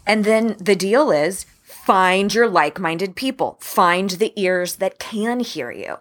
And 0.06 0.24
then 0.24 0.56
the 0.58 0.76
deal 0.76 1.10
is 1.10 1.46
find 1.91 2.32
your 2.32 2.49
like 2.49 2.78
minded 2.78 3.16
people, 3.16 3.59
find 3.61 4.11
the 4.11 4.32
ears 4.41 4.76
that 4.76 5.01
can 5.01 5.41
hear 5.41 5.72
you. 5.72 5.97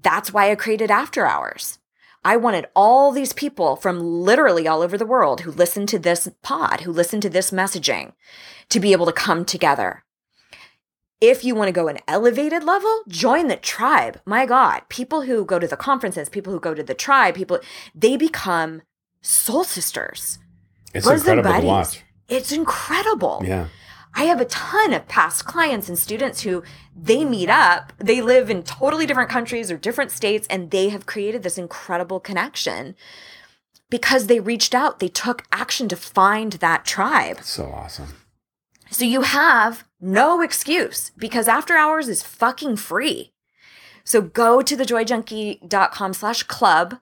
That's 0.00 0.32
why 0.32 0.50
I 0.50 0.54
created 0.54 0.90
After 0.90 1.26
Hours. 1.26 1.78
I 2.24 2.38
wanted 2.38 2.68
all 2.74 3.12
these 3.12 3.34
people 3.34 3.76
from 3.76 4.00
literally 4.00 4.66
all 4.66 4.80
over 4.80 4.96
the 4.96 5.04
world 5.04 5.42
who 5.42 5.50
listen 5.50 5.86
to 5.88 5.98
this 5.98 6.30
pod, 6.40 6.80
who 6.80 6.90
listen 6.90 7.20
to 7.20 7.28
this 7.28 7.50
messaging, 7.50 8.14
to 8.70 8.80
be 8.80 8.92
able 8.92 9.04
to 9.04 9.12
come 9.12 9.44
together. 9.44 10.04
If 11.20 11.44
you 11.44 11.54
want 11.54 11.68
to 11.68 11.72
go 11.72 11.88
an 11.88 11.98
elevated 12.08 12.64
level, 12.64 13.02
join 13.06 13.48
the 13.48 13.56
tribe. 13.56 14.22
My 14.24 14.46
God, 14.46 14.80
people 14.88 15.22
who 15.22 15.44
go 15.44 15.58
to 15.58 15.68
the 15.68 15.76
conferences, 15.76 16.30
people 16.30 16.54
who 16.54 16.60
go 16.60 16.72
to 16.72 16.82
the 16.82 16.94
tribe, 16.94 17.34
people, 17.34 17.60
they 17.94 18.16
become 18.16 18.80
soul 19.20 19.64
sisters. 19.64 20.38
It's 20.94 21.06
incredible 21.06 21.42
to 21.42 21.48
buddies. 21.50 21.66
watch. 21.66 22.02
It's 22.30 22.50
incredible. 22.50 23.42
Yeah. 23.44 23.66
I 24.14 24.24
have 24.24 24.40
a 24.40 24.46
ton 24.46 24.92
of 24.92 25.08
past 25.08 25.44
clients 25.44 25.88
and 25.88 25.98
students 25.98 26.42
who 26.42 26.62
they 26.96 27.24
meet 27.24 27.48
up, 27.50 27.92
they 27.98 28.20
live 28.20 28.48
in 28.48 28.62
totally 28.62 29.06
different 29.06 29.30
countries 29.30 29.70
or 29.70 29.76
different 29.76 30.12
states, 30.12 30.46
and 30.48 30.70
they 30.70 30.88
have 30.90 31.06
created 31.06 31.42
this 31.42 31.58
incredible 31.58 32.20
connection 32.20 32.94
because 33.90 34.26
they 34.26 34.40
reached 34.40 34.74
out, 34.74 34.98
they 34.98 35.08
took 35.08 35.44
action 35.52 35.88
to 35.88 35.96
find 35.96 36.54
that 36.54 36.84
tribe. 36.84 37.40
So 37.42 37.66
awesome. 37.66 38.14
So 38.90 39.04
you 39.04 39.22
have 39.22 39.84
no 40.00 40.40
excuse 40.40 41.10
because 41.16 41.48
after 41.48 41.76
hours 41.76 42.08
is 42.08 42.22
fucking 42.22 42.76
free. 42.76 43.32
So 44.04 44.20
go 44.20 44.62
to 44.62 44.76
thejoyjunkie.com 44.76 46.12
slash 46.14 46.42
club, 46.44 46.98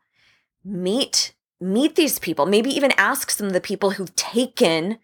meet, 0.65 1.35
meet 1.61 1.97
these 1.97 2.19
people, 2.19 2.47
maybe 2.47 2.71
even 2.71 2.93
ask 2.97 3.31
some 3.31 3.49
of 3.49 3.53
the 3.53 3.61
people 3.61 3.91
who've 3.93 4.15
taken 4.15 4.99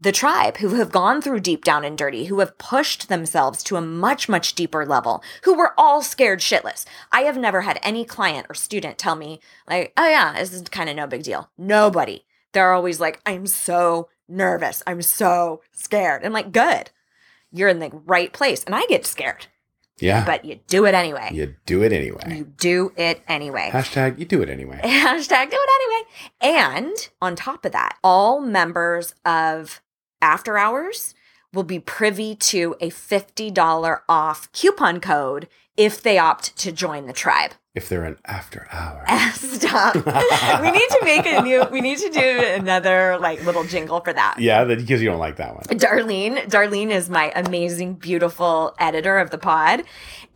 the 0.00 0.12
tribe, 0.12 0.58
who 0.58 0.74
have 0.74 0.92
gone 0.92 1.22
through 1.22 1.40
deep 1.40 1.64
down 1.64 1.84
and 1.84 1.96
dirty, 1.96 2.26
who 2.26 2.40
have 2.40 2.58
pushed 2.58 3.08
themselves 3.08 3.62
to 3.62 3.76
a 3.76 3.80
much, 3.80 4.28
much 4.28 4.54
deeper 4.54 4.84
level, 4.84 5.22
who 5.44 5.54
were 5.54 5.72
all 5.78 6.02
scared 6.02 6.40
shitless. 6.40 6.84
I 7.10 7.22
have 7.22 7.38
never 7.38 7.62
had 7.62 7.78
any 7.82 8.04
client 8.04 8.46
or 8.50 8.54
student 8.54 8.98
tell 8.98 9.16
me, 9.16 9.40
like, 9.68 9.92
oh 9.96 10.08
yeah, 10.08 10.34
this 10.38 10.52
is 10.52 10.62
kind 10.62 10.90
of 10.90 10.96
no 10.96 11.06
big 11.06 11.22
deal. 11.22 11.50
Nobody. 11.56 12.24
They're 12.52 12.72
always 12.72 13.00
like, 13.00 13.20
I'm 13.24 13.46
so 13.46 14.08
nervous. 14.28 14.82
I'm 14.86 15.02
so 15.02 15.62
scared. 15.72 16.24
I'm 16.24 16.32
like, 16.32 16.52
good. 16.52 16.90
You're 17.50 17.68
in 17.68 17.78
the 17.78 17.90
right 18.04 18.32
place. 18.32 18.64
And 18.64 18.74
I 18.74 18.84
get 18.86 19.06
scared, 19.06 19.46
Yeah. 19.98 20.24
but 20.24 20.44
you 20.44 20.58
do 20.66 20.86
it 20.86 20.94
anyway. 20.94 21.30
you 21.32 21.54
do 21.66 21.82
it 21.82 21.92
anyway. 21.92 22.36
You 22.36 22.44
do 22.44 22.92
it 22.96 23.22
anyway. 23.28 23.70
Hashtag 23.72 24.18
you 24.18 24.24
do 24.24 24.42
it 24.42 24.48
anyway. 24.48 24.80
Hashtag 24.84 25.50
do 25.50 25.56
it 25.58 25.70
anyway. 25.80 26.10
And 26.40 27.08
on 27.22 27.36
top 27.36 27.64
of 27.64 27.72
that, 27.72 27.96
all 28.02 28.40
members 28.40 29.14
of 29.24 29.80
After 30.20 30.58
Hours 30.58 31.14
will 31.52 31.62
be 31.62 31.78
privy 31.78 32.34
to 32.34 32.74
a 32.80 32.90
$50 32.90 34.00
off 34.08 34.50
coupon 34.52 35.00
code 35.00 35.48
if 35.76 36.02
they 36.02 36.18
opt 36.18 36.56
to 36.58 36.72
join 36.72 37.06
the 37.06 37.12
tribe. 37.12 37.52
If 37.74 37.88
they're 37.88 38.04
an 38.04 38.18
after 38.24 38.68
hour. 38.70 39.04
Stop. 39.34 39.96
we 39.96 40.70
need 40.70 40.88
to 40.90 41.00
make 41.02 41.26
a 41.26 41.42
new, 41.42 41.64
we 41.72 41.80
need 41.80 41.98
to 41.98 42.08
do 42.08 42.20
another 42.54 43.18
like 43.18 43.44
little 43.44 43.64
jingle 43.64 44.00
for 44.00 44.12
that. 44.12 44.36
Yeah, 44.38 44.62
because 44.64 45.02
you 45.02 45.08
don't 45.10 45.18
like 45.18 45.36
that 45.36 45.54
one. 45.54 45.64
Darlene, 45.64 46.46
Darlene 46.48 46.90
is 46.90 47.10
my 47.10 47.32
amazing, 47.34 47.94
beautiful 47.94 48.76
editor 48.78 49.18
of 49.18 49.30
the 49.30 49.38
pod. 49.38 49.82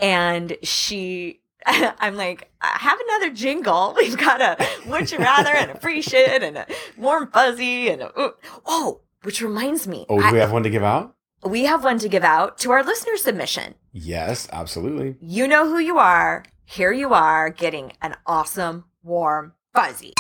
And 0.01 0.57
she, 0.64 1.41
I'm 1.66 2.16
like, 2.16 2.51
have 2.61 2.99
another 3.09 3.30
jingle. 3.32 3.95
We've 3.97 4.16
got 4.18 4.41
a 4.41 4.57
would 4.86 5.12
you 5.12 5.18
rather 5.18 5.51
and 5.55 5.70
a 5.70 5.78
free 5.78 6.03
shit 6.03 6.43
and 6.43 6.57
a 6.59 6.66
warm 6.97 7.30
fuzzy 7.30 7.89
and 7.89 8.03
a, 8.03 8.32
oh, 8.66 9.03
which 9.22 9.41
reminds 9.43 9.86
me. 9.86 10.07
Oh, 10.09 10.18
do 10.18 10.26
I- 10.26 10.32
we 10.32 10.39
have 10.39 10.51
one 10.53 10.64
to 10.64 10.70
give 10.70 10.82
out? 10.82 11.14
we 11.45 11.66
have 11.66 11.84
one 11.84 12.01
to 12.01 12.09
give 12.09 12.24
out 12.24 12.59
to 12.59 12.72
our 12.72 12.82
listener 12.82 13.16
submission. 13.16 13.76
Yes, 13.93 14.49
absolutely. 14.53 15.14
You 15.20 15.47
know 15.47 15.68
who 15.68 15.78
you 15.78 15.97
are. 15.99 16.43
Here 16.71 16.93
you 16.93 17.14
are 17.14 17.49
getting 17.49 17.95
an 18.03 18.14
awesome, 18.27 18.85
warm, 19.03 19.55
fuzzy. 19.75 20.12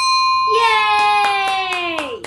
Yay! 0.56 2.22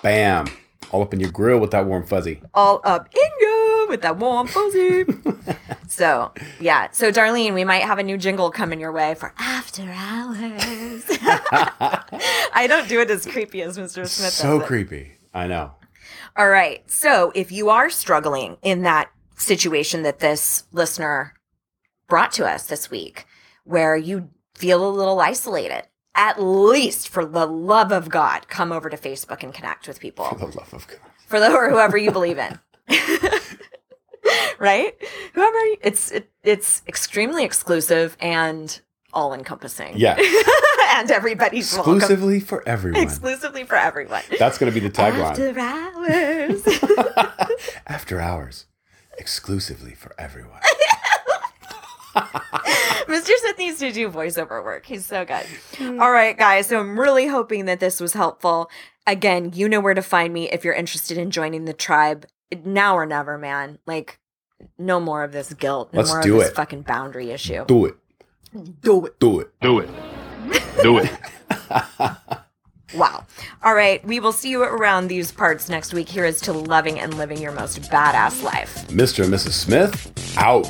Bam. 0.00 0.46
All 0.92 1.02
up 1.02 1.12
in 1.12 1.20
your 1.20 1.30
grill 1.30 1.58
with 1.58 1.72
that 1.72 1.84
warm 1.84 2.06
fuzzy. 2.06 2.40
All 2.54 2.80
up 2.84 3.06
in 3.14 3.30
you 3.38 3.86
with 3.90 4.00
that 4.00 4.16
warm 4.16 4.46
fuzzy. 4.46 5.04
so, 5.88 6.32
yeah. 6.58 6.88
So, 6.92 7.12
Darlene, 7.12 7.52
we 7.52 7.64
might 7.64 7.82
have 7.82 7.98
a 7.98 8.02
new 8.02 8.16
jingle 8.16 8.50
coming 8.50 8.80
your 8.80 8.92
way 8.92 9.14
for 9.14 9.34
after 9.38 9.82
hours. 9.82 11.04
I 11.10 12.64
don't 12.66 12.88
do 12.88 13.02
it 13.02 13.10
as 13.10 13.26
creepy 13.26 13.60
as 13.60 13.76
Mr. 13.76 14.08
Smith. 14.08 14.32
so 14.32 14.54
does 14.54 14.62
it. 14.62 14.66
creepy. 14.66 15.12
I 15.34 15.48
know. 15.48 15.72
All 16.34 16.48
right. 16.48 16.90
So 16.90 17.30
if 17.34 17.52
you 17.52 17.68
are 17.68 17.90
struggling 17.90 18.56
in 18.62 18.84
that 18.84 19.10
situation 19.36 20.02
that 20.04 20.20
this 20.20 20.64
listener 20.72 21.34
brought 22.08 22.32
to 22.32 22.46
us 22.46 22.66
this 22.66 22.90
week, 22.90 23.26
where 23.64 23.96
you 23.96 24.30
feel 24.54 24.86
a 24.86 24.90
little 24.90 25.20
isolated, 25.20 25.84
at 26.14 26.42
least 26.42 27.08
for 27.08 27.24
the 27.24 27.46
love 27.46 27.92
of 27.92 28.08
God, 28.08 28.48
come 28.48 28.72
over 28.72 28.90
to 28.90 28.96
Facebook 28.96 29.42
and 29.42 29.54
connect 29.54 29.86
with 29.86 30.00
people. 30.00 30.24
For 30.26 30.38
the 30.38 30.46
love 30.46 30.72
of 30.74 30.86
God. 30.88 30.98
for 31.26 31.38
the 31.38 31.52
or 31.52 31.70
whoever 31.70 31.96
you 31.96 32.10
believe 32.10 32.38
in. 32.38 32.58
right? 34.58 34.94
Whoever 35.34 35.56
it's 35.82 36.10
it, 36.10 36.30
it's 36.42 36.82
extremely 36.88 37.44
exclusive 37.44 38.16
and 38.20 38.80
all 39.12 39.32
encompassing. 39.32 39.94
Yeah. 39.96 40.16
and 40.94 41.10
everybody's 41.10 41.72
welcome. 41.72 41.96
Exclusively 41.96 42.40
for 42.40 42.66
everyone. 42.68 43.02
Exclusively 43.02 43.64
for 43.64 43.76
everyone. 43.76 44.22
That's 44.38 44.58
going 44.58 44.72
to 44.72 44.80
be 44.80 44.86
the 44.86 44.92
tagline. 44.92 45.30
After 45.30 45.58
hours. 45.58 46.62
After 47.86 48.20
hours. 48.20 48.66
Exclusively 49.16 49.94
for 49.94 50.14
everyone. 50.18 50.60
Mr. 52.20 53.30
Smith 53.36 53.58
needs 53.58 53.78
to 53.78 53.92
do 53.92 54.10
voiceover 54.10 54.62
work. 54.62 54.86
He's 54.86 55.06
so 55.06 55.24
good. 55.24 55.46
Hmm. 55.76 56.00
All 56.00 56.10
right, 56.10 56.36
guys. 56.36 56.66
So 56.66 56.80
I'm 56.80 56.98
really 56.98 57.26
hoping 57.26 57.64
that 57.66 57.80
this 57.80 58.00
was 58.00 58.12
helpful. 58.12 58.70
Again, 59.06 59.52
you 59.54 59.68
know 59.68 59.80
where 59.80 59.94
to 59.94 60.02
find 60.02 60.32
me 60.34 60.50
if 60.50 60.64
you're 60.64 60.74
interested 60.74 61.16
in 61.18 61.30
joining 61.30 61.64
the 61.64 61.72
tribe. 61.72 62.26
Now 62.64 62.96
or 62.96 63.06
never, 63.06 63.38
man. 63.38 63.78
Like, 63.86 64.18
no 64.78 65.00
more 65.00 65.22
of 65.24 65.32
this 65.32 65.52
guilt. 65.54 65.92
No 65.92 65.98
Let's 66.00 66.10
more 66.10 66.22
do 66.22 66.34
of 66.34 66.40
this 66.40 66.48
it. 66.50 66.54
fucking 66.54 66.82
boundary 66.82 67.30
issue. 67.30 67.64
Do 67.66 67.86
it. 67.86 67.96
Do 68.82 69.06
it. 69.06 69.18
Do 69.20 69.40
it. 69.40 69.50
Do 69.60 69.78
it. 69.80 69.88
Do 70.82 70.98
it. 70.98 71.10
Wow. 72.94 73.26
All 73.62 73.74
right. 73.74 74.02
We 74.02 74.18
will 74.18 74.32
see 74.32 74.48
you 74.48 74.62
around 74.62 75.08
these 75.08 75.30
parts 75.30 75.68
next 75.68 75.92
week. 75.92 76.08
Here 76.08 76.24
is 76.24 76.40
to 76.40 76.54
loving 76.54 76.98
and 76.98 77.12
living 77.18 77.36
your 77.36 77.52
most 77.52 77.82
badass 77.82 78.42
life. 78.42 78.86
Mr. 78.88 79.24
and 79.24 79.32
Mrs. 79.34 79.50
Smith, 79.52 80.34
out. 80.38 80.64